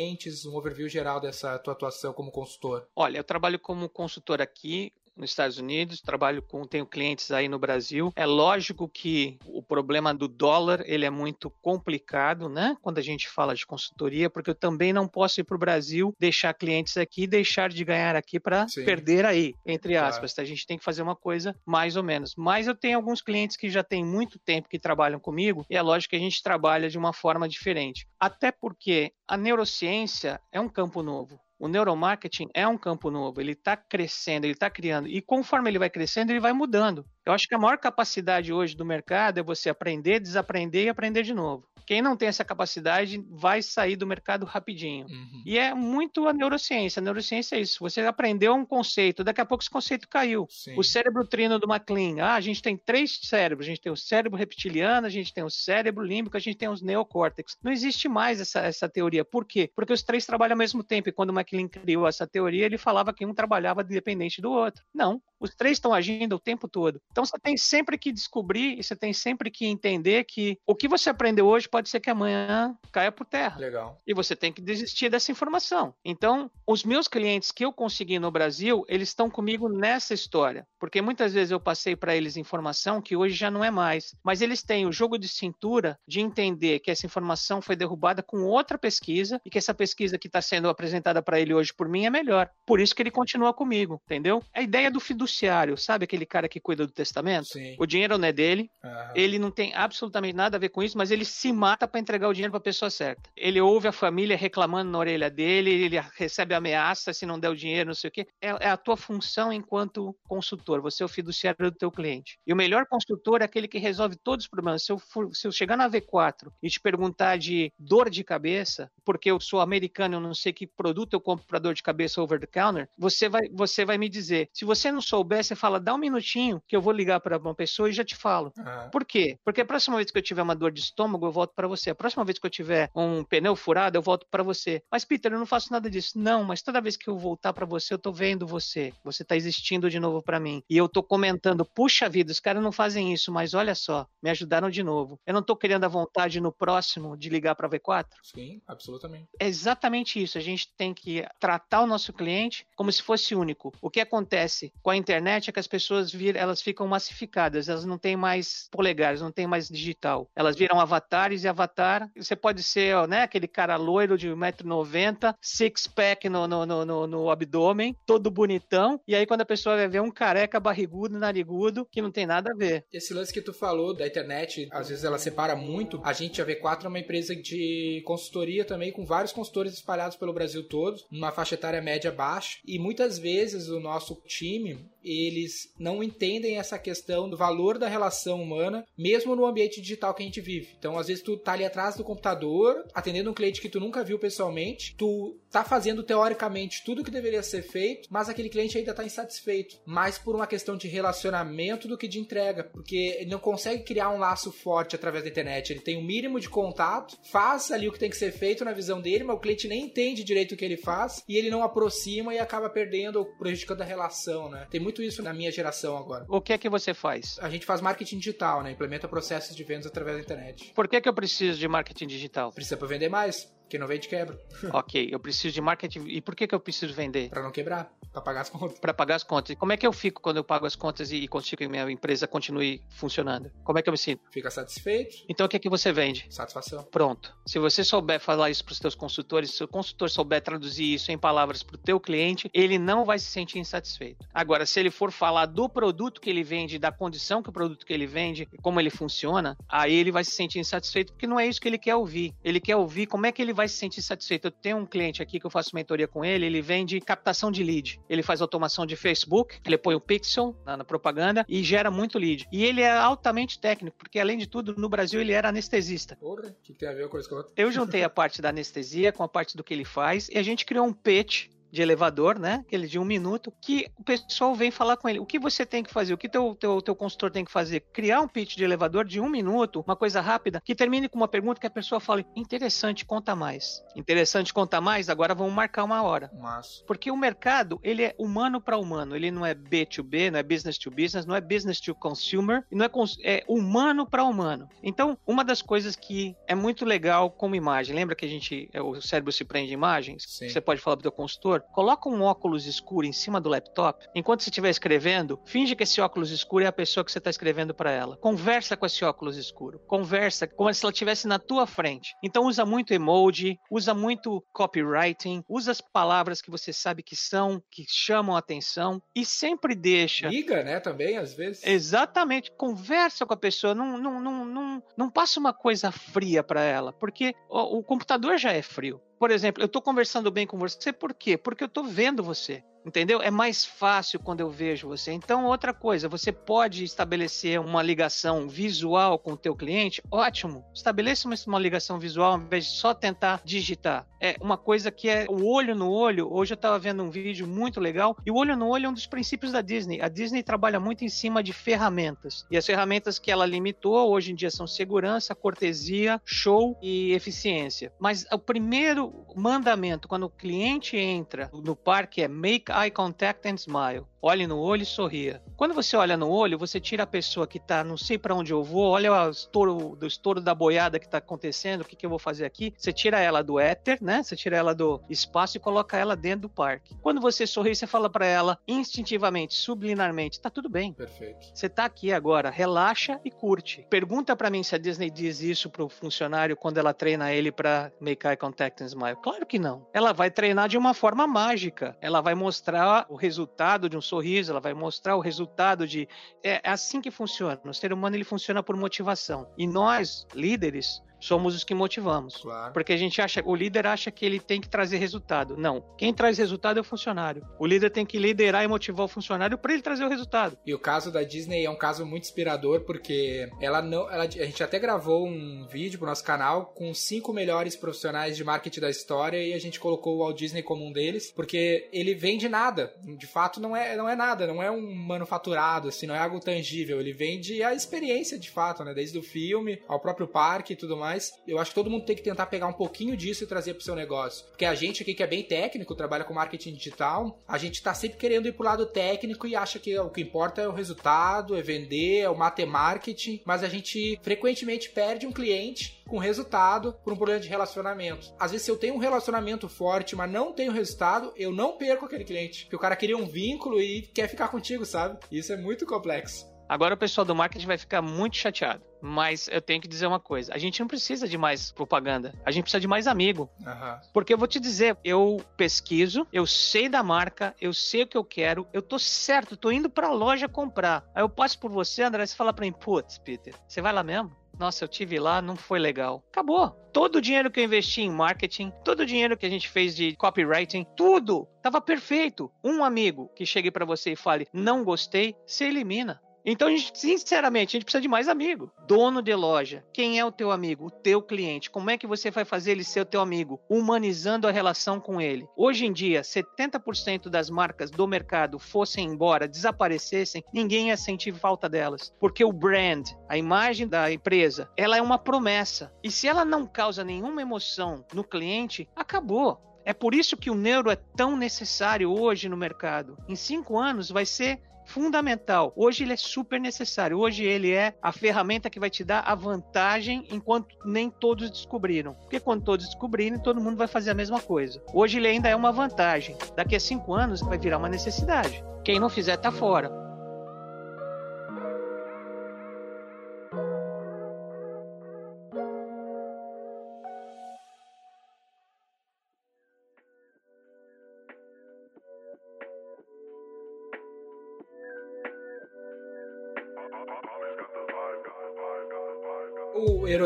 um 0.45 0.55
overview 0.55 0.88
geral 0.89 1.19
dessa 1.19 1.57
tua 1.60 1.74
atuação 1.74 2.13
como 2.13 2.31
consultor? 2.31 2.88
Olha, 2.95 3.17
eu 3.17 3.24
trabalho 3.24 3.60
como 3.60 3.89
consultor 3.89 4.41
aqui 4.41 4.93
nos 5.15 5.32
Estados 5.32 5.58
Unidos, 5.58 6.01
trabalho 6.01 6.41
com, 6.41 6.65
tenho 6.65 6.86
clientes 6.86 7.32
aí 7.32 7.48
no 7.48 7.60
Brasil. 7.60 8.12
É 8.15 8.25
lógico 8.25 8.88
que 8.88 9.38
o 9.46 9.62
problema 9.62 10.13
do 10.13 10.27
dólar, 10.27 10.84
ele 10.86 11.06
é 11.06 11.10
muito 11.10 11.50
complicado, 11.62 12.50
né? 12.50 12.75
Quando 12.82 12.98
a 12.98 13.01
gente 13.01 13.30
fala 13.30 13.56
de 13.56 13.65
consultoria, 13.65 14.30
porque 14.30 14.50
eu 14.50 14.56
também 14.56 14.94
não 14.94 15.08
posso 15.08 15.39
ir 15.39 15.44
para 15.44 15.56
o 15.56 15.60
Brasil, 15.60 16.13
deixar 16.20 16.54
clientes 16.54 16.97
aqui 16.97 17.24
e 17.24 17.28
deixar 17.28 17.69
de 17.69 17.84
ganhar 17.84 18.15
aqui 18.15 18.39
para 18.39 18.65
perder 18.86 19.26
aí, 19.26 19.54
entre 19.65 19.95
aspas. 19.95 20.34
Claro. 20.34 20.45
A 20.45 20.50
gente 20.50 20.65
tem 20.65 20.78
que 20.78 20.84
fazer 20.84 21.02
uma 21.02 21.15
coisa 21.15 21.56
mais 21.65 21.95
ou 21.95 22.04
menos. 22.04 22.34
Mas 22.36 22.67
eu 22.67 22.76
tenho 22.76 22.97
alguns 22.97 23.21
clientes 23.21 23.58
que 23.58 23.69
já 23.69 23.84
têm 23.84 24.04
muito 24.04 24.39
tempo 24.39 24.69
que 24.69 24.80
trabalham 24.80 25.19
comigo 25.19 25.65
e 25.69 25.76
é 25.76 25.82
lógico 25.82 26.12
que 26.12 26.15
a 26.15 26.19
gente 26.19 26.41
trabalha 26.41 26.89
de 26.89 26.97
uma 26.97 27.13
forma 27.13 27.47
diferente. 27.47 28.08
Até 28.19 28.52
porque 28.52 29.12
a 29.28 29.38
neurociência 29.38 30.41
é 30.52 30.60
um 30.60 30.69
campo 30.69 31.04
novo. 31.04 31.39
O 31.62 31.67
neuromarketing 31.67 32.50
é 32.56 32.67
um 32.67 32.76
campo 32.76 33.12
novo, 33.12 33.39
ele 33.39 33.52
está 33.52 33.78
crescendo, 33.78 34.45
ele 34.45 34.54
está 34.54 34.67
criando, 34.67 35.08
e 35.08 35.21
conforme 35.21 35.69
ele 35.69 35.78
vai 35.78 35.91
crescendo, 35.91 36.32
ele 36.32 36.39
vai 36.39 36.52
mudando. 36.54 37.06
Eu 37.24 37.34
acho 37.34 37.47
que 37.47 37.54
a 37.54 37.60
maior 37.60 37.78
capacidade 37.78 38.52
hoje 38.52 38.76
do 38.76 38.84
mercado 38.84 39.38
é 39.39 39.43
você 39.43 39.69
aprender, 39.69 40.19
desaprender 40.19 40.86
e 40.86 40.89
aprender 40.89 41.21
de 41.21 41.36
novo. 41.36 41.70
Quem 41.86 42.02
não 42.02 42.15
tem 42.15 42.28
essa 42.28 42.46
capacidade 42.46 43.24
vai 43.30 43.62
sair 43.62 43.96
do 43.96 44.08
mercado 44.08 44.46
rapidinho. 44.46 45.08
Uhum. 45.08 45.44
E 45.46 45.58
é 45.58 45.74
muito 45.74 46.28
a 46.28 46.34
neurociência. 46.34 47.00
A 47.00 47.04
neurociência 47.04 47.56
é 47.56 47.60
isso. 47.60 47.80
Você 47.82 48.02
aprendeu 48.02 48.54
um 48.54 48.65
conceito, 48.65 49.24
daqui 49.24 49.41
a 49.41 49.46
pouco 49.46 49.63
esse 49.63 49.70
conceito 49.70 50.08
caiu. 50.08 50.48
Sim. 50.50 50.78
O 50.78 50.84
cérebro 50.84 51.26
trino 51.28 51.60
do 51.60 51.72
McLean. 51.72 52.24
Ah, 52.24 52.36
a 52.36 52.41
gente 52.41 52.62
tem 52.62 52.78
três 52.78 53.20
cérebros. 53.24 53.67
A 53.67 53.70
gente 53.70 53.82
tem 53.82 53.91
o 53.91 53.98
cérebro 53.98 54.38
reptiliano, 54.38 55.08
a 55.08 55.10
gente 55.10 55.34
tem 55.34 55.44
o 55.44 55.50
cérebro 55.50 56.04
límbico, 56.04 56.38
a 56.38 56.39
gente 56.39 56.58
tem 56.58 56.70
os 56.70 56.82
neocórtex. 56.82 57.58
Não 57.63 57.72
existe 57.72 58.08
mais 58.08 58.39
essa, 58.39 58.60
essa 58.60 58.89
teoria. 58.89 59.24
Por 59.24 59.46
quê? 59.46 59.72
Porque 59.76 59.94
os 59.94 60.04
três 60.04 60.26
trabalham 60.26 60.54
ao 60.54 60.60
mesmo 60.60 60.84
tempo. 60.84 61.10
E 61.10 61.12
quando 61.12 61.30
o 61.30 61.34
McLean 61.34 61.67
criou 61.67 62.08
essa 62.08 62.28
teoria, 62.28 62.65
ele 62.65 62.78
falava 62.78 63.13
que 63.13 63.26
um 63.26 63.34
trabalhava 63.34 63.82
independente 63.82 64.41
do 64.41 64.52
outro. 64.52 64.84
Não. 64.94 65.22
Os 65.41 65.56
três 65.56 65.77
estão 65.77 65.91
agindo 65.91 66.36
o 66.36 66.39
tempo 66.39 66.67
todo. 66.67 67.01
Então 67.12 67.25
você 67.25 67.38
tem 67.39 67.58
sempre 67.58 67.97
que 67.97 68.12
descobrir 68.12 68.77
e 68.77 68.84
você 68.84 68.95
tem 68.95 69.12
sempre 69.12 69.49
que 69.49 69.65
entender 69.65 70.23
que 70.25 70.58
o 70.67 70.75
que 70.75 70.88
você 70.88 71.10
aprendeu 71.10 71.47
hoje 71.47 71.67
pode 71.67 71.89
ser 71.89 71.99
que 71.99 72.12
amanhã 72.12 72.77
caia 72.91 73.12
por 73.12 73.25
terra. 73.25 73.60
Legal. 73.60 73.97
E 74.06 74.13
você 74.13 74.36
tem 74.36 74.54
que 74.54 74.62
desistir 74.62 75.10
dessa 75.10 75.32
informação. 75.32 75.95
Então, 76.06 76.51
os 76.67 76.84
meus 76.84 77.08
clientes 77.08 77.51
que 77.51 77.65
eu 77.65 77.73
consegui 77.73 78.19
no 78.19 78.30
Brasil, 78.30 78.86
eles 78.88 79.10
estão 79.10 79.30
comigo 79.30 79.67
nessa 79.67 80.13
história. 80.13 80.67
Porque 80.80 81.01
muitas 81.01 81.34
vezes 81.34 81.51
eu 81.51 81.60
passei 81.60 81.95
para 81.95 82.15
eles 82.15 82.38
informação 82.38 83.01
que 83.01 83.15
hoje 83.15 83.34
já 83.34 83.49
não 83.49 83.63
é 83.63 83.71
mais. 83.71 84.13
Mas 84.23 84.41
eles 84.41 84.62
têm 84.62 84.86
o 84.86 84.91
jogo 84.91 85.17
de 85.17 85.27
cintura 85.27 85.97
de 86.08 86.19
entender 86.19 86.80
que 86.80 86.91
essa 86.91 87.08
informação 87.08 87.62
foi 87.62 87.75
derrubada 87.75 88.21
com 88.21 88.43
outra 88.43 88.77
pesquisa 88.77 89.41
e 89.43 89.49
que 89.49 89.58
essa 89.58 89.73
pesquisa 89.73 90.19
que 90.19 90.27
está 90.27 90.41
sendo 90.41 90.69
apresentada 90.69 91.21
para 91.21 91.39
ele 91.39 91.54
hoje 91.54 91.73
por 91.73 91.89
mim 91.89 92.06
é 92.06 92.10
melhor. 92.12 92.49
Por 92.65 92.80
isso 92.80 92.95
que 92.95 93.01
ele 93.01 93.10
continua 93.10 93.54
comigo, 93.54 93.99
entendeu? 94.06 94.43
A 94.54 94.62
ideia 94.62 94.91
do 94.91 94.99
fiduciário 94.99 95.31
fiduciário, 95.32 95.78
sabe 95.78 96.04
aquele 96.04 96.26
cara 96.26 96.48
que 96.50 96.60
cuida 96.60 96.86
do 96.86 96.91
testamento? 96.91 97.48
Sim. 97.48 97.76
O 97.80 97.86
dinheiro 97.86 98.17
não 98.17 98.28
é 98.28 98.32
dele, 98.32 98.70
Aham. 98.84 99.12
ele 99.15 99.39
não 99.39 99.50
tem 99.50 99.74
absolutamente 99.74 100.36
nada 100.36 100.58
a 100.58 100.60
ver 100.60 100.70
com 100.70 100.84
isso, 100.84 100.98
mas 100.98 101.10
ele 101.12 101.26
se 101.26 101.52
mata 101.52 101.88
para 101.88 102.00
entregar 102.00 102.28
o 102.28 102.34
dinheiro 102.34 102.52
para 102.52 102.58
a 102.60 102.62
pessoa 102.63 102.89
certa. 102.89 103.30
Ele 103.36 103.60
ouve 103.62 103.88
a 103.88 103.91
família 103.91 104.36
reclamando 104.38 104.91
na 104.91 104.98
orelha 104.98 105.30
dele, 105.30 105.72
ele 105.72 106.00
recebe 106.15 106.54
ameaça 106.54 107.13
se 107.13 107.26
não 107.26 107.39
der 107.39 107.50
o 107.50 107.56
dinheiro, 107.56 107.88
não 107.88 107.94
sei 107.96 108.10
o 108.10 108.12
quê. 108.12 108.28
É, 108.41 108.50
é 108.50 108.70
a 108.70 108.78
tua 108.78 108.98
função 108.98 109.52
enquanto 109.52 110.15
consultor, 110.28 110.82
você 110.82 111.04
é 111.04 111.06
o 111.06 111.10
fiduciário 111.10 111.72
do 111.72 111.78
teu 111.78 111.91
cliente. 111.91 112.38
E 112.46 112.54
o 112.54 112.56
melhor 112.56 112.86
consultor 112.86 113.41
é 113.41 113.46
aquele 113.46 113.67
que 113.67 113.78
resolve 113.80 114.15
todos 114.15 114.46
os 114.46 114.50
problemas. 114.50 114.84
Se 114.84 114.91
eu, 114.91 114.98
for- 115.00 115.30
se 115.34 115.48
eu 115.48 115.52
chegar 115.52 115.78
na 115.78 115.89
V4 115.89 116.52
e 116.62 116.70
te 116.70 116.80
perguntar 116.80 117.38
de 117.38 117.72
dor 117.80 118.10
de 118.10 118.24
cabeça, 118.24 118.91
porque 119.06 119.32
eu 119.32 119.39
sou 119.39 119.62
americano, 119.62 120.15
eu 120.15 120.20
não 120.22 120.34
sei 120.34 120.52
que 120.54 120.67
produto 120.67 121.13
eu 121.13 121.22
compro 121.22 121.46
para 121.46 121.60
dor 121.60 121.74
de 121.74 121.84
cabeça 121.84 122.22
over 122.22 122.39
the 122.39 122.48
counter, 122.48 122.88
você 122.98 123.30
vai, 123.30 123.48
você 123.52 123.86
vai 123.86 123.98
me 123.98 124.10
dizer. 124.10 124.50
Se 124.54 124.65
você 124.65 124.91
não 124.91 125.02
souber, 125.21 125.43
você 125.43 125.55
fala, 125.55 125.79
dá 125.79 125.93
um 125.93 125.97
minutinho 125.97 126.62
que 126.67 126.75
eu 126.75 126.81
vou 126.81 126.91
ligar 126.91 127.19
para 127.19 127.38
uma 127.38 127.53
pessoa 127.53 127.89
e 127.89 127.93
já 127.93 128.03
te 128.03 128.15
falo. 128.15 128.51
Aham. 128.57 128.89
Por 128.91 129.05
quê? 129.05 129.38
Porque 129.45 129.62
a 129.62 129.65
próxima 129.65 129.97
vez 129.97 130.10
que 130.10 130.17
eu 130.17 130.21
tiver 130.21 130.41
uma 130.41 130.55
dor 130.55 130.71
de 130.71 130.81
estômago, 130.81 131.25
eu 131.27 131.31
volto 131.31 131.53
para 131.55 131.67
você. 131.67 131.91
A 131.91 131.95
próxima 131.95 132.25
vez 132.25 132.39
que 132.39 132.45
eu 132.45 132.49
tiver 132.49 132.89
um 132.95 133.23
pneu 133.23 133.55
furado, 133.55 133.97
eu 133.97 134.01
volto 134.01 134.25
para 134.29 134.43
você. 134.43 134.81
Mas, 134.91 135.05
Peter, 135.05 135.31
eu 135.31 135.39
não 135.39 135.45
faço 135.45 135.71
nada 135.71 135.89
disso. 135.89 136.17
Não, 136.17 136.43
mas 136.43 136.62
toda 136.62 136.81
vez 136.81 136.97
que 136.97 137.07
eu 137.07 137.17
voltar 137.17 137.53
para 137.53 137.65
você, 137.65 137.93
eu 137.93 137.99
tô 137.99 138.12
vendo 138.12 138.47
você. 138.47 138.93
Você 139.03 139.23
tá 139.23 139.36
existindo 139.36 139.89
de 139.89 139.99
novo 139.99 140.21
para 140.23 140.39
mim. 140.39 140.63
E 140.69 140.75
eu 140.75 140.89
tô 140.89 141.03
comentando, 141.03 141.63
puxa 141.63 142.10
vida, 142.10 142.31
os 142.31 142.39
caras 142.39 142.63
não 142.63 142.71
fazem 142.71 143.13
isso, 143.13 143.31
mas 143.31 143.53
olha 143.53 143.75
só, 143.75 144.07
me 144.21 144.29
ajudaram 144.29 144.69
de 144.69 144.81
novo. 144.81 145.19
Eu 145.25 145.34
não 145.34 145.43
tô 145.43 145.55
criando 145.55 145.84
a 145.84 145.88
vontade 145.88 146.41
no 146.41 146.51
próximo 146.51 147.15
de 147.15 147.29
ligar 147.29 147.55
para 147.55 147.69
V4. 147.69 148.05
Sim, 148.23 148.62
absolutamente. 148.67 149.29
É 149.39 149.47
exatamente 149.47 150.21
isso. 150.21 150.38
A 150.38 150.41
gente 150.41 150.69
tem 150.75 150.93
que 150.93 151.25
tratar 151.39 151.81
o 151.81 151.88
nosso 151.88 152.12
cliente 152.12 152.65
como 152.75 152.91
se 152.91 153.03
fosse 153.03 153.36
único. 153.36 153.71
O 153.81 153.89
que 153.89 153.99
acontece 153.99 154.71
com 154.81 154.89
a 154.89 154.95
internet 154.95 155.11
é 155.13 155.52
que 155.52 155.60
as 155.60 155.67
pessoas 155.67 156.12
vir, 156.12 156.36
elas 156.36 156.62
ficam 156.62 156.88
massificadas, 156.88 157.67
elas 157.67 157.86
não 157.86 157.97
têm 157.97 158.15
mais 158.15 158.67
polegares, 158.71 159.21
não 159.21 159.32
têm 159.32 159.47
mais 159.47 159.67
digital. 159.67 160.30
Elas 160.36 160.56
viram 160.56 160.80
avatares 160.80 161.43
e 161.43 161.47
avatar. 161.47 162.10
Você 162.15 162.36
pode 162.36 162.63
ser 162.63 162.95
ó, 162.95 163.08
né, 163.08 163.24
aquele 163.24 163.47
cara 163.47 163.76
loiro 163.76 164.17
de 164.17 164.30
1,90m, 164.30 165.36
six-pack 165.41 166.30
no, 166.30 166.47
no, 166.47 166.65
no, 166.65 167.08
no 167.08 167.30
abdômen, 167.30 167.95
todo 168.06 168.32
bonitão. 168.32 169.00
E 169.08 169.15
aí, 169.15 169.26
quando 169.26 169.41
a 169.41 169.45
pessoa 169.45 169.76
vai 169.76 169.88
ver 169.88 170.02
um 170.02 170.12
careca 170.12 170.60
barrigudo, 170.60 171.17
narigudo, 171.17 171.86
que 171.86 172.02
não 172.02 172.12
tem 172.12 172.26
nada 172.26 172.52
a 172.52 172.56
ver. 172.56 172.86
Esse 172.91 173.13
lance 173.13 173.34
que 173.34 173.41
tu 173.41 173.54
falou 173.54 173.95
da 173.95 174.08
internet, 174.08 174.67
às 174.71 174.89
vezes 174.89 175.04
ela 175.04 175.17
separa 175.17 175.56
muito. 175.56 176.02
A 176.04 176.13
gente, 176.13 176.41
a 176.41 176.45
V4, 176.45 176.86
é 176.86 176.88
uma 176.88 177.00
empresa 177.00 177.36
de 177.36 178.02
consultoria 178.06 178.65
também, 178.65 178.91
com 178.91 179.06
vários 179.06 179.32
consultores 179.32 179.74
espalhados 179.74 180.17
pelo 180.17 180.34
Brasil 180.34 180.63
todo, 180.67 181.02
numa 181.12 181.32
faixa 181.32 181.56
etária 181.56 181.82
média 181.82 182.12
baixa. 182.12 182.60
E 182.65 182.78
muitas 182.80 183.17
vezes 183.17 183.69
o 183.69 183.80
nosso 183.80 184.15
time, 184.26 184.89
eles 185.03 185.73
não 185.77 186.03
entendem 186.03 186.57
essa 186.57 186.77
questão 186.77 187.29
do 187.29 187.37
valor 187.37 187.77
da 187.77 187.87
relação 187.87 188.41
humana, 188.41 188.85
mesmo 188.97 189.35
no 189.35 189.45
ambiente 189.45 189.81
digital 189.81 190.13
que 190.13 190.23
a 190.23 190.25
gente 190.25 190.41
vive. 190.41 190.69
Então, 190.77 190.97
às 190.97 191.07
vezes, 191.07 191.23
tu 191.23 191.37
tá 191.37 191.53
ali 191.53 191.65
atrás 191.65 191.95
do 191.95 192.03
computador, 192.03 192.85
atendendo 192.93 193.31
um 193.31 193.33
cliente 193.33 193.61
que 193.61 193.69
tu 193.69 193.79
nunca 193.79 194.03
viu 194.03 194.19
pessoalmente, 194.19 194.95
tu 194.95 195.35
tá 195.51 195.63
fazendo 195.63 196.01
teoricamente 196.01 196.83
tudo 196.83 197.03
que 197.03 197.11
deveria 197.11 197.43
ser 197.43 197.61
feito, 197.61 198.07
mas 198.09 198.29
aquele 198.29 198.49
cliente 198.49 198.77
ainda 198.77 198.93
tá 198.93 199.03
insatisfeito. 199.03 199.77
Mais 199.85 200.17
por 200.17 200.35
uma 200.35 200.47
questão 200.47 200.77
de 200.77 200.87
relacionamento 200.87 201.87
do 201.87 201.97
que 201.97 202.07
de 202.07 202.19
entrega, 202.19 202.63
porque 202.63 203.17
ele 203.19 203.29
não 203.29 203.39
consegue 203.39 203.83
criar 203.83 204.09
um 204.09 204.17
laço 204.17 204.51
forte 204.51 204.95
através 204.95 205.23
da 205.23 205.29
internet. 205.29 205.71
Ele 205.71 205.81
tem 205.81 205.97
um 205.97 206.03
mínimo 206.03 206.39
de 206.39 206.49
contato, 206.49 207.17
faz 207.31 207.71
ali 207.71 207.87
o 207.87 207.91
que 207.91 207.99
tem 207.99 208.09
que 208.09 208.17
ser 208.17 208.31
feito 208.31 208.63
na 208.63 208.71
visão 208.71 209.01
dele, 209.01 209.23
mas 209.23 209.35
o 209.35 209.39
cliente 209.39 209.67
nem 209.67 209.83
entende 209.83 210.23
direito 210.23 210.53
o 210.53 210.57
que 210.57 210.65
ele 210.65 210.77
faz 210.77 211.23
e 211.27 211.37
ele 211.37 211.49
não 211.49 211.63
aproxima 211.63 212.33
e 212.33 212.39
acaba 212.39 212.69
perdendo 212.69 213.17
ou 213.17 213.25
prejudicando 213.25 213.81
a 213.81 213.85
relação, 213.85 214.49
né? 214.49 214.67
Tem 214.69 214.79
muito 214.79 215.01
isso 215.03 215.21
na 215.21 215.33
minha 215.33 215.51
geração 215.51 215.97
agora. 215.97 216.25
O 216.29 216.41
que 216.41 216.53
é 216.53 216.57
que 216.57 216.69
você 216.69 216.93
faz? 216.93 217.37
A 217.41 217.49
gente 217.49 217.65
faz 217.65 217.81
marketing 217.81 218.17
digital, 218.17 218.63
né? 218.63 218.71
Implementa 218.71 219.07
processos 219.07 219.55
de 219.55 219.63
vendas 219.63 219.87
através 219.87 220.17
da 220.17 220.23
internet. 220.23 220.71
Por 220.73 220.87
que, 220.87 221.01
que 221.01 221.09
eu 221.09 221.13
preciso 221.13 221.59
de 221.59 221.67
marketing 221.67 222.07
digital? 222.07 222.51
Precisa 222.51 222.77
para 222.77 222.87
vender 222.87 223.09
mais. 223.09 223.51
Quem 223.71 223.79
não 223.79 223.88
vende, 223.88 224.10
quebra. 224.10 224.38
ok, 224.73 225.07
eu 225.10 225.17
preciso 225.17 225.53
de 225.53 225.62
marketing. 225.62 226.03
E 226.07 226.19
por 226.19 226.36
que, 226.36 226.45
que 226.45 226.53
eu 226.53 226.60
preciso 226.60 226.93
vender? 226.93 227.29
Para 227.29 227.41
não 227.41 227.51
quebrar, 227.51 227.89
para 228.12 228.21
pagar 228.21 228.41
as 228.41 228.49
contas. 228.49 228.79
Para 228.79 228.93
pagar 228.93 229.15
as 229.15 229.23
contas. 229.23 229.51
E 229.51 229.55
como 229.55 229.71
é 229.71 229.77
que 229.77 229.88
eu 229.88 229.93
fico 229.93 230.21
quando 230.21 230.36
eu 230.36 230.43
pago 230.43 230.65
as 230.65 230.75
contas 230.75 231.10
e, 231.13 231.25
consigo 231.25 231.60
que 231.60 231.69
minha 231.69 231.89
empresa 231.89 232.27
continue 232.27 232.81
funcionando? 232.89 233.49
Como 233.63 233.79
é 233.79 233.81
que 233.81 233.88
eu 233.88 233.93
me 233.93 233.97
sinto? 233.97 234.23
Fica 234.29 234.51
satisfeito, 234.51 235.23
Então 235.29 235.45
o 235.45 235.49
que 235.49 235.55
é 235.55 235.60
que 235.60 235.69
você 235.69 235.93
vende? 235.93 236.27
satisfação. 236.29 236.84
Pronto. 236.84 237.34
Se 237.45 237.60
você 237.60 237.81
souber 237.81 238.19
falar 238.19 238.49
isso 238.49 238.65
para 238.65 238.73
os 238.73 238.79
teus 238.79 238.93
consultores, 238.93 239.51
se 239.51 239.63
o 239.63 239.67
consultor 239.69 240.10
souber 240.10 240.41
traduzir 240.41 240.93
isso 240.93 241.10
em 241.10 241.17
palavras 241.17 241.63
para 241.63 241.75
o 241.75 241.79
teu 241.79 241.97
cliente, 241.97 242.49
ele 242.53 242.77
não 242.77 243.05
vai 243.05 243.19
se 243.19 243.27
sentir 243.27 243.57
insatisfeito. 243.57 244.27
Agora, 244.34 244.65
se 244.65 244.81
ele 244.81 244.91
for 244.91 245.13
falar 245.13 245.45
do 245.45 245.69
produto 245.69 246.19
que 246.19 246.29
ele 246.29 246.43
vende, 246.43 246.77
da 246.77 246.91
condição 246.91 247.41
que 247.41 247.49
o 247.49 247.53
produto 247.53 247.86
que 247.86 247.93
ele 247.93 248.05
vende, 248.05 248.49
como 248.62 248.81
ele 248.81 248.89
funciona, 248.89 249.57
aí 249.69 249.93
ele 249.93 250.12
vai 250.12 250.25
se 250.25 250.31
sentir 250.31 250.60
insatisfeito 250.60 251.13
porque 251.13 251.25
não 251.25 251.39
é 251.39 251.47
isso 251.47 251.62
que 251.62 251.69
ele 251.69 251.77
quer 251.77 251.95
ouvir. 251.95 252.36
Ele 252.43 252.60
quer 252.60 252.75
ouvir 252.75 253.07
como 253.07 253.25
é 253.25 253.31
que 253.31 253.41
ele 253.41 253.53
vai 253.53 253.61
se 253.67 253.76
sentir 253.76 254.02
satisfeito. 254.02 254.47
Eu 254.47 254.52
tenho 254.52 254.78
um 254.78 254.86
cliente 254.86 255.21
aqui 255.21 255.39
que 255.39 255.45
eu 255.45 255.50
faço 255.50 255.76
mentoria 255.76 256.08
com 256.08 256.24
ele, 256.24 256.45
ele 256.45 256.62
vende 256.62 257.00
captação 257.00 257.52
de 257.52 257.63
lead. 257.63 258.00
Ele 258.10 258.24
faz 258.24 258.41
automação 258.41 258.86
de 258.86 258.95
Facebook, 258.95 259.60
ele 259.65 259.78
põe 259.78 259.95
o 259.95 260.02
pixel 260.02 260.56
na, 260.65 260.78
na 260.78 260.84
propaganda 260.84 261.45
e 261.47 261.63
gera 261.63 261.89
muito 261.91 262.17
lead. 262.17 262.47
E 262.52 262.63
ele 262.63 262.82
é 262.82 262.91
altamente 262.91 263.60
técnico, 263.60 263.97
porque 263.97 264.19
além 264.19 264.38
de 264.38 264.47
tudo, 264.47 264.76
no 264.76 264.89
Brasil 264.89 265.19
ele 265.21 265.32
era 265.32 265.50
anestesista. 265.50 266.15
Porra, 266.15 266.56
que 266.63 266.74
tem 266.74 266.89
a 266.89 266.93
ver 266.93 267.08
com 267.10 267.17
a 267.17 267.19
outra? 267.19 267.52
Eu 267.56 267.71
juntei 267.71 268.04
a 268.04 268.10
parte 268.10 268.41
da 268.41 268.50
anestesia 268.50 269.12
com 269.12 269.24
a 269.24 269.28
parte 269.28 269.56
do 269.56 269.63
que 269.63 269.74
ele 269.74 269.86
faz 269.86 270.30
e 270.30 270.38
a 270.38 270.43
gente 270.43 270.65
criou 270.65 270.86
um 270.86 270.93
pitch 270.93 271.50
de 271.71 271.81
elevador, 271.81 272.38
né? 272.38 272.63
Aquele 272.67 272.88
de 272.88 272.99
um 272.99 273.05
minuto, 273.05 273.53
que 273.62 273.88
o 273.97 274.03
pessoal 274.03 274.53
vem 274.53 274.71
falar 274.71 274.97
com 274.97 275.07
ele. 275.07 275.19
O 275.19 275.25
que 275.25 275.39
você 275.39 275.65
tem 275.65 275.84
que 275.84 275.91
fazer? 275.91 276.13
O 276.13 276.17
que 276.17 276.27
teu, 276.27 276.55
teu, 276.55 276.81
teu 276.81 276.95
consultor 276.95 277.31
tem 277.31 277.45
que 277.45 277.51
fazer? 277.51 277.81
Criar 277.93 278.21
um 278.21 278.27
pitch 278.27 278.55
de 278.55 278.63
elevador 278.63 279.05
de 279.05 279.19
um 279.19 279.29
minuto, 279.29 279.84
uma 279.86 279.95
coisa 279.95 280.21
rápida, 280.21 280.62
que 280.63 280.75
termine 280.75 281.07
com 281.07 281.17
uma 281.17 281.27
pergunta 281.27 281.60
que 281.60 281.67
a 281.67 281.71
pessoa 281.71 281.99
fale: 281.99 282.25
interessante, 282.36 283.05
conta 283.05 283.36
mais. 283.36 283.84
Interessante, 283.95 284.53
conta 284.53 284.81
mais. 284.81 285.10
Agora 285.10 285.34
vamos 285.34 285.53
marcar 285.53 285.84
uma 285.84 286.01
hora. 286.03 286.29
Massa. 286.39 286.84
Porque 286.86 287.12
o 287.12 287.17
mercado, 287.17 287.79
ele 287.84 288.03
é 288.03 288.15
humano 288.17 288.60
para 288.60 288.77
humano, 288.77 289.15
ele 289.15 289.31
não 289.31 289.45
é 289.45 289.53
B2B, 289.53 290.31
não 290.31 290.39
é 290.39 290.43
business 290.43 290.77
to 290.77 290.91
business, 290.91 291.25
não 291.25 291.36
é 291.36 291.41
business 291.41 291.79
to 291.79 291.95
consumer, 291.95 292.65
não 292.71 292.86
é, 292.86 292.89
cons 292.89 293.17
é 293.23 293.43
humano 293.47 294.05
para 294.05 294.23
humano. 294.23 294.67
Então, 294.84 295.17
uma 295.25 295.43
das 295.43 295.62
coisas 295.62 295.95
que 295.95 296.36
é 296.47 296.55
muito 296.55 296.86
legal 296.86 297.31
como 297.31 297.55
imagem, 297.55 297.95
lembra 297.95 298.15
que 298.15 298.25
a 298.25 298.29
gente, 298.29 298.69
é, 298.73 298.81
o 298.81 299.01
cérebro 299.01 299.31
se 299.31 299.45
prende 299.45 299.71
em 299.71 299.73
imagens? 299.73 300.25
Sim. 300.27 300.49
Você 300.49 300.60
pode 300.60 300.81
falar 300.81 300.97
pro 300.97 301.03
teu 301.03 301.12
consultor, 301.12 301.61
coloca 301.62 302.10
um 302.10 302.21
óculos 302.21 302.65
escuro 302.65 303.06
em 303.06 303.13
cima 303.13 303.39
do 303.39 303.50
laptop, 303.50 304.06
enquanto 304.15 304.41
você 304.41 304.50
estiver 304.50 304.69
escrevendo, 304.69 305.39
finge 305.45 305.76
que 305.76 305.84
esse 305.84 306.02
óculos 306.02 306.32
escuro 306.32 306.63
é 306.63 306.67
a 306.67 306.71
pessoa 306.71 307.04
que 307.04 307.12
você 307.12 307.17
está 307.17 307.30
escrevendo 307.30 307.74
para 307.74 307.91
ela. 307.91 308.17
Conversa 308.17 308.76
com 308.76 308.86
esse 308.86 309.04
óculos 309.04 309.38
escuro, 309.38 309.80
conversa 309.88 310.47
como 310.47 310.74
se 310.74 310.84
ela 310.84 310.91
estivesse 310.91 311.28
na 311.28 311.39
tua 311.39 311.67
frente. 311.67 312.15
Então 312.24 312.45
usa 312.45 312.65
muito 312.65 312.93
emoji, 312.93 313.60
usa 313.69 313.93
muito 313.93 314.43
copywriting, 314.52 315.43
usa 315.47 315.71
as 315.71 315.82
palavras 315.82 316.41
que 316.41 316.52
você 316.52 316.74
sabe 316.74 317.04
que 317.04 317.15
são, 317.15 317.62
que 317.69 317.86
chamam 317.88 318.36
a 318.36 318.39
atenção 318.39 319.02
e 319.15 319.26
sempre 319.26 319.76
deixa 319.76 320.30
Liga, 320.30 320.63
né, 320.63 320.80
também, 320.80 321.17
às 321.17 321.34
vezes. 321.34 321.65
Exatamente, 321.65 322.52
conversa 322.52 323.26
com 323.26 323.34
a 323.34 323.38
pessoa, 323.38 323.76
não, 323.76 323.97
não, 323.97 324.19
não, 324.19 324.45
não, 324.45 324.84
não 324.97 325.10
passa 325.10 325.39
uma 325.39 325.54
coisa 325.54 325.91
fria 325.91 326.43
para 326.43 326.62
ela, 326.62 326.93
porque 326.93 327.34
o, 327.50 327.80
o 327.80 327.84
computador 327.84 328.38
já 328.38 328.52
é 328.52 328.62
frio. 328.62 329.02
Por 329.21 329.29
exemplo, 329.29 329.62
eu 329.62 329.67
tô 329.67 329.79
conversando 329.79 330.31
bem 330.31 330.47
com 330.47 330.57
você, 330.57 330.91
por 330.91 331.13
quê? 331.13 331.38
Porque 331.38 331.63
eu 331.63 331.69
tô 331.69 331.84
vendo 331.84 332.23
você. 332.23 332.63
Entendeu? 332.86 333.22
É 333.22 333.30
mais 333.30 333.63
fácil 333.63 334.20
quando 334.20 334.39
eu 334.39 334.50
vejo 334.50 334.88
você. 334.88 335.12
Então, 335.12 335.46
outra 335.46 335.74
coisa, 335.74 336.10
você 336.10 336.32
pode 336.32 336.84
estabelecer 336.84 337.60
uma 337.60 337.82
ligação 337.82 338.48
visual 338.48 339.20
com 339.20 339.34
o 339.34 339.38
teu 339.38 339.56
cliente? 339.56 340.02
Ótimo. 340.10 340.65
Estabeleça 340.74 341.28
uma, 341.48 341.60
ligação 341.60 342.00
visual 342.00 342.34
ao 342.34 342.39
invés 342.39 342.65
de 342.65 342.72
só 342.72 342.94
tentar 342.94 343.41
digitar. 343.46 344.08
É 344.20 344.36
uma 344.39 344.58
coisa 344.58 344.91
que 344.91 345.10
é 345.10 345.26
o 345.30 345.46
olho 345.46 345.76
no 345.76 345.91
olho. 345.91 346.32
Hoje 346.32 346.54
eu 346.54 346.56
estava 346.56 346.78
vendo 346.78 347.04
um 347.04 347.10
vídeo 347.10 347.48
muito 347.48 347.80
legal 347.80 348.15
e 348.26 348.32
o 348.32 348.36
olho 348.36 348.56
no 348.56 348.67
olho 348.67 348.86
é 348.86 348.89
um 348.89 348.94
dos 348.94 349.08
princípios 349.08 349.52
da 349.52 349.62
Disney. 349.62 350.02
A 350.02 350.08
Disney 350.08 350.44
trabalha 350.44 350.80
muito 350.80 351.04
em 351.04 351.10
cima 351.10 351.44
de 351.44 351.54
ferramentas. 351.54 352.46
E 352.50 352.58
as 352.58 352.65
ferramentas 352.65 353.20
que 353.20 353.32
ela 353.32 353.46
limitou 353.46 354.12
hoje 354.12 354.32
em 354.32 354.36
dia 354.36 354.50
são 354.50 354.67
segurança, 354.67 355.36
cortesia, 355.36 356.22
show 356.24 356.78
e 356.82 357.13
eficiência. 357.13 357.91
Mas 358.00 358.26
o 358.32 358.39
primeiro 358.39 359.26
mandamento 359.36 360.08
quando 360.08 360.24
o 360.24 360.30
cliente 360.30 360.98
entra 360.98 361.50
no 361.54 361.76
parque 361.76 362.22
é 362.22 362.28
make 362.28 362.70
eye 362.71 362.89
contact 362.91 363.45
and 363.45 363.60
smile. 363.60 364.07
Olhe 364.23 364.45
no 364.45 364.60
olho 364.60 364.84
e 364.84 364.86
sorria. 364.86 365.41
Quando 365.57 365.73
você 365.73 365.97
olha 365.97 366.15
no 366.15 366.29
olho, 366.29 366.57
você 366.57 366.79
tira 366.79 367.03
a 367.03 367.07
pessoa 367.07 367.47
que 367.47 367.60
tá, 367.60 367.84
não 367.84 367.97
sei 367.97 368.19
para 368.19 368.36
onde 368.36 368.53
eu 368.53 368.63
vou, 368.63 368.91
olha 368.91 369.12
o 369.12 369.29
estouro, 369.31 369.95
do 369.95 370.05
estouro 370.05 370.39
da 370.39 370.53
boiada 370.53 370.99
que 370.99 371.10
tá 371.10 371.17
acontecendo, 371.17 371.81
o 371.81 371.86
que, 371.86 371.95
que 371.95 372.05
eu 372.05 372.10
vou 372.10 372.19
fazer 372.19 372.45
aqui. 372.45 372.71
Você 372.77 372.93
tira 372.93 373.19
ela 373.19 373.41
do 373.41 373.60
éter, 373.60 373.97
né? 373.99 374.21
Você 374.21 374.36
tira 374.36 374.55
ela 374.55 374.75
do 374.75 375.01
espaço 375.10 375.57
e 375.57 375.60
coloca 375.60 375.97
ela 375.97 376.15
dentro 376.15 376.41
do 376.41 376.49
parque. 376.49 376.95
Quando 377.01 377.19
você 377.19 377.47
sorri, 377.47 377.73
você 377.73 377.88
fala 377.88 378.12
para 378.12 378.27
ela 378.27 378.60
instintivamente, 378.67 379.55
subliminarmente, 379.55 380.39
tá 380.39 380.51
tudo 380.51 380.69
bem. 380.69 380.93
Perfeito. 380.93 381.47
Você 381.51 381.67
tá 381.67 381.86
aqui 381.86 382.13
agora, 382.13 382.51
relaxa 382.51 383.19
e 383.25 383.31
curte. 383.31 383.88
Pergunta 383.89 384.36
para 384.36 384.51
mim 384.51 384.62
se 384.62 384.75
a 384.75 384.77
Disney 384.77 385.10
diz 385.10 385.41
isso 385.41 385.67
pro 385.67 385.89
funcionário 385.89 386.55
quando 386.55 386.77
ela 386.77 386.93
treina 386.93 387.34
ele 387.34 387.51
para 387.51 387.91
make 387.99 388.27
eye 388.27 388.38
contact 388.38 388.84
and 388.84 388.88
smile. 388.88 389.15
Claro 389.15 389.47
que 389.47 389.57
não. 389.57 389.88
Ela 389.91 390.13
vai 390.13 390.29
treinar 390.29 390.69
de 390.69 390.77
uma 390.77 390.93
forma 390.93 391.25
mágica. 391.25 391.97
Ela 391.99 392.21
vai 392.21 392.36
mostrar 392.36 393.07
o 393.10 393.15
resultado 393.15 393.89
de 393.89 393.97
um 393.97 394.11
sorriso, 394.12 394.52
ela 394.52 394.60
vai 394.60 394.74
mostrar 394.74 395.15
o 395.15 395.21
resultado 395.21 395.88
de. 395.88 396.08
É, 396.43 396.62
é 396.63 396.69
assim 396.69 397.00
que 397.00 397.10
funciona. 397.10 397.60
O 397.65 397.74
ser 397.74 397.93
humano 397.93 398.15
ele 398.15 398.26
funciona 398.26 398.62
por 398.62 398.76
motivação. 398.76 399.50
E 399.58 399.65
nós, 399.65 400.28
líderes, 400.36 401.02
somos 401.21 401.55
os 401.55 401.63
que 401.63 401.73
motivamos. 401.73 402.38
Claro. 402.38 402.73
Porque 402.73 402.91
a 402.91 402.97
gente 402.97 403.21
acha, 403.21 403.41
o 403.45 403.55
líder 403.55 403.88
acha 403.88 404.12
que 404.12 404.25
ele 404.25 404.39
tem 404.39 404.60
que 404.60 404.67
trazer 404.67 404.97
resultado. 404.97 405.55
Não. 405.55 405.81
Quem 405.97 406.13
traz 406.13 406.38
resultado 406.38 406.77
é 406.77 406.81
o 406.81 406.84
funcionário. 406.84 407.45
O 407.60 407.65
líder 407.65 407.91
tem 407.91 408.05
que 408.05 408.17
liderar 408.17 408.63
e 408.63 408.67
motivar 408.67 409.05
o 409.05 409.07
funcionário 409.07 409.57
para 409.57 409.73
ele 409.73 409.81
trazer 409.81 410.03
o 410.03 410.10
resultado. 410.10 410.57
E 410.65 410.73
o 410.73 410.79
caso 410.79 411.12
da 411.12 411.23
Disney 411.23 411.63
é 411.63 411.69
um 411.69 411.77
caso 411.77 412.05
muito 412.05 412.23
inspirador 412.23 412.81
porque 412.81 413.49
ela 413.62 413.81
não, 413.81 414.12
ela, 414.12 414.23
a 414.23 414.27
gente 414.27 414.63
até 414.63 414.79
gravou 414.79 415.27
um 415.27 415.67
vídeo 415.67 415.99
pro 415.99 416.07
nosso 416.07 416.23
canal 416.23 416.65
com 416.75 416.93
cinco 416.93 417.31
melhores 417.31 417.75
profissionais 417.75 418.36
de 418.36 418.43
marketing 418.43 418.79
da 418.79 418.89
história 418.89 419.38
e 419.38 419.53
a 419.53 419.60
gente 419.60 419.79
colocou 419.79 420.15
o 420.15 420.19
Walt 420.19 420.38
Disney 420.38 420.63
como 420.63 420.86
um 420.86 420.91
deles, 420.91 421.31
porque 421.31 421.88
ele 421.93 422.15
vende 422.15 422.49
nada. 422.49 422.93
De 423.17 423.27
fato 423.27 423.60
não 423.60 423.75
é, 423.75 423.95
não 423.95 424.10
é 424.10 424.15
nada, 424.15 424.47
não 424.47 424.62
é 424.62 424.71
um 424.71 424.93
manufaturado, 424.93 425.89
assim, 425.89 426.07
não 426.07 426.15
é 426.15 426.19
algo 426.19 426.39
tangível, 426.39 426.99
ele 426.99 427.13
vende 427.13 427.62
a 427.62 427.73
experiência 427.73 428.39
de 428.39 428.49
fato, 428.49 428.84
né, 428.84 428.93
desde 428.93 429.17
o 429.19 429.23
filme 429.23 429.81
ao 429.88 429.99
próprio 429.99 430.27
parque 430.27 430.73
e 430.73 430.75
tudo 430.75 430.97
mais 430.97 431.11
mais. 431.12 431.34
Eu 431.47 431.60
acho 431.60 431.71
que 431.71 431.76
todo 431.76 431.89
mundo 431.89 432.06
tem 432.06 432.15
que 432.15 432.24
tentar 432.24 432.45
pegar 432.45 432.67
um 432.67 432.74
pouquinho 432.74 433.17
disso 433.17 433.43
e 433.43 433.47
trazer 433.47 433.74
pro 433.74 433.84
seu 433.84 433.95
negócio. 433.95 434.45
Porque 434.47 434.65
a 434.65 434.74
gente 434.74 435.02
aqui 435.02 435.13
que 435.13 435.24
é 435.24 435.28
bem 435.28 435.43
técnico, 435.43 435.95
trabalha 435.95 436.24
com 436.24 436.34
marketing 436.34 436.74
digital, 436.74 437.39
a 437.47 437.58
gente 437.58 437.84
tá 437.84 437.93
sempre 437.93 438.17
querendo 438.17 438.47
ir 438.47 438.54
pro 438.54 438.65
lado 438.65 438.86
técnico 438.86 439.47
e 439.47 439.56
acha 439.56 439.80
que 439.80 439.97
o 439.97 440.10
que 440.10 440.21
importa 440.21 440.62
é 440.62 440.67
o 440.67 440.74
resultado, 440.74 441.56
é 441.56 441.62
vender, 441.62 442.19
é 442.21 442.30
o 442.30 442.38
marketing, 442.38 443.41
mas 443.45 443.63
a 443.63 443.67
gente 443.67 444.19
frequentemente 444.21 444.89
perde 444.89 445.28
um 445.28 445.32
cliente 445.32 446.02
com 446.08 446.17
resultado 446.17 446.93
por 447.04 447.13
um 447.13 447.15
problema 447.15 447.39
de 447.39 447.47
relacionamento. 447.47 448.34
Às 448.38 448.52
vezes, 448.52 448.65
se 448.65 448.71
eu 448.71 448.78
tenho 448.78 448.95
um 448.95 449.00
relacionamento 449.00 449.69
forte, 449.69 450.15
mas 450.15 450.30
não 450.30 450.52
tenho 450.52 450.71
resultado, 450.71 451.32
eu 451.38 451.52
não 451.52 451.78
perco 451.78 452.06
aquele 452.06 452.26
cliente. 452.26 452.63
Porque 452.63 452.76
o 452.76 452.80
cara 452.80 452.95
queria 452.95 453.17
um 453.17 453.26
vínculo 453.26 453.82
e 453.82 454.02
quer 454.13 454.28
ficar 454.28 454.50
contigo, 454.50 454.86
sabe? 454.86 455.17
Isso 455.32 455.54
é 455.54 455.58
muito 455.58 455.86
complexo. 455.86 456.50
Agora 456.71 456.93
o 456.93 456.97
pessoal 456.97 457.25
do 457.25 457.36
marketing 457.36 457.67
vai 457.67 457.77
ficar 457.77 458.01
muito 458.01 458.38
chateado. 458.38 458.81
Mas 459.01 459.49
eu 459.49 459.62
tenho 459.62 459.81
que 459.81 459.89
dizer 459.89 460.07
uma 460.07 460.21
coisa: 460.21 460.53
a 460.53 460.57
gente 460.57 460.79
não 460.79 460.88
precisa 460.88 461.27
de 461.27 461.38
mais 461.38 461.69
propaganda, 461.69 462.34
a 462.45 462.51
gente 462.51 462.63
precisa 462.63 462.79
de 462.79 462.88
mais 462.88 463.07
amigo. 463.07 463.49
Uhum. 463.60 463.99
Porque 464.13 464.34
eu 464.34 464.38
vou 464.38 464.47
te 464.47 464.57
dizer, 464.57 464.97
eu 465.03 465.43
pesquiso, 465.57 466.25
eu 466.31 466.47
sei 466.47 466.88
da 466.88 467.03
marca, 467.03 467.53
eu 467.60 467.73
sei 467.73 468.03
o 468.03 468.07
que 468.07 468.17
eu 468.17 468.23
quero, 468.23 468.65
eu 468.71 468.81
tô 468.81 468.97
certo, 468.97 469.57
tô 469.57 469.69
indo 469.69 469.89
pra 469.89 470.13
loja 470.13 470.47
comprar. 470.47 471.03
Aí 471.13 471.21
eu 471.21 471.27
passo 471.27 471.60
por 471.60 471.69
você, 471.69 472.03
André, 472.03 472.25
você 472.25 472.38
fala 472.38 472.53
pra 472.53 472.63
mim, 472.63 472.71
putz, 472.71 473.17
Peter, 473.17 473.53
você 473.67 473.81
vai 473.81 473.91
lá 473.91 474.01
mesmo? 474.01 474.31
Nossa, 474.57 474.86
eu 474.86 474.88
tive 474.88 475.19
lá, 475.19 475.41
não 475.41 475.57
foi 475.57 475.77
legal. 475.77 476.23
Acabou. 476.31 476.69
Todo 476.93 477.17
o 477.17 477.21
dinheiro 477.21 477.51
que 477.51 477.60
eu 477.60 477.65
investi 477.65 478.01
em 478.01 478.10
marketing, 478.10 478.71
todo 478.86 479.01
o 479.01 479.05
dinheiro 479.05 479.36
que 479.36 479.45
a 479.45 479.49
gente 479.49 479.67
fez 479.67 479.93
de 479.93 480.15
copywriting, 480.15 480.86
tudo 480.95 481.49
tava 481.62 481.81
perfeito. 481.81 482.49
Um 482.63 482.81
amigo 482.81 483.29
que 483.36 483.45
chegue 483.45 483.69
para 483.69 483.84
você 483.84 484.13
e 484.13 484.15
fale, 484.15 484.47
não 484.53 484.86
gostei, 484.86 485.36
você 485.45 485.65
elimina. 485.65 486.21
Então, 486.45 486.67
a 486.67 486.71
gente, 486.71 486.97
sinceramente, 486.97 487.69
a 487.69 487.80
gente 487.80 487.86
precisa 487.86 488.01
de 488.01 488.08
mais 488.08 488.27
amigo. 488.27 488.71
Dono 488.88 489.21
de 489.21 489.34
loja, 489.36 489.86
quem 489.93 490.19
é 490.19 490.25
o 490.25 490.32
teu 490.32 490.51
amigo? 490.51 490.88
O 490.88 490.91
teu 490.91 491.21
cliente. 491.21 491.69
Como 491.69 491.89
é 491.89 491.97
que 491.97 492.08
você 492.08 492.32
vai 492.32 492.43
fazer 492.43 492.71
ele 492.71 492.84
ser 492.84 493.01
o 493.01 493.06
teu 493.06 493.21
amigo? 493.21 493.60
Humanizando 493.69 494.47
a 494.47 494.51
relação 494.51 494.99
com 494.99 495.21
ele. 495.21 495.47
Hoje 495.56 495.86
em 495.86 495.93
dia, 495.93 496.21
70% 496.21 497.30
das 497.30 497.49
marcas 497.49 497.91
do 497.91 498.08
mercado 498.08 498.58
fossem 498.58 499.06
embora, 499.06 499.47
desaparecessem, 499.47 500.43
ninguém 500.54 500.88
ia 500.88 500.97
sentir 500.97 501.34
falta 501.34 501.69
delas. 501.69 502.13
Porque 502.19 502.43
o 502.43 502.51
brand, 502.51 503.10
a 503.30 503.38
imagem 503.38 503.88
da 503.88 504.12
empresa, 504.12 504.69
ela 504.75 504.97
é 504.97 505.01
uma 505.01 505.19
promessa. 505.19 505.93
E 506.04 506.10
se 506.12 506.27
ela 506.27 506.43
não 506.43 506.65
causa 506.65 507.04
nenhuma 507.04 507.41
emoção 507.41 508.06
no 508.13 508.23
cliente, 508.23 508.89
acabou. 508.95 509.71
É 509.84 509.93
por 509.93 510.13
isso 510.13 510.38
que 510.38 510.49
o 510.49 510.56
neuro 510.56 510.91
é 510.91 510.95
tão 510.95 511.36
necessário 511.36 512.12
hoje 512.12 512.47
no 512.47 512.58
mercado. 512.58 513.17
Em 513.27 513.36
cinco 513.36 513.80
anos 513.80 514.10
vai 514.10 514.25
ser 514.25 514.62
fundamental. 514.91 515.71
Hoje 515.75 516.04
ele 516.04 516.13
é 516.13 516.17
super 516.17 516.60
necessário. 516.60 517.17
Hoje 517.17 517.43
ele 517.43 517.71
é 517.71 517.93
a 518.01 518.12
ferramenta 518.12 518.69
que 518.69 518.80
vai 518.80 518.89
te 518.89 519.04
dar 519.04 519.21
a 519.21 519.34
vantagem 519.34 520.27
enquanto 520.30 520.75
nem 520.86 521.10
todos 521.10 521.49
descobriram. 521.49 522.13
Porque 522.15 522.39
quando 522.39 522.63
todos 522.63 522.86
descobrirem, 522.86 523.39
todo 523.39 523.62
mundo 523.62 523.77
vai 523.77 523.88
fazer 523.88 524.12
a 524.12 524.15
mesma 524.15 524.41
coisa. 524.41 524.84
Hoje 524.93 525.17
ele 525.17 525.27
ainda 525.27 525.47
é 525.47 525.56
uma 525.56 525.71
vantagem. 525.71 526.36
Daqui 526.56 526.75
a 526.75 526.80
cinco 526.80 527.13
anos 527.13 527.41
vai 527.41 527.58
virar 527.58 527.77
uma 527.77 527.89
necessidade. 527.89 528.63
Quem 528.84 528.99
não 528.99 529.10
fizer 529.10 529.38
tá 529.38 529.51
fora. 529.51 530.00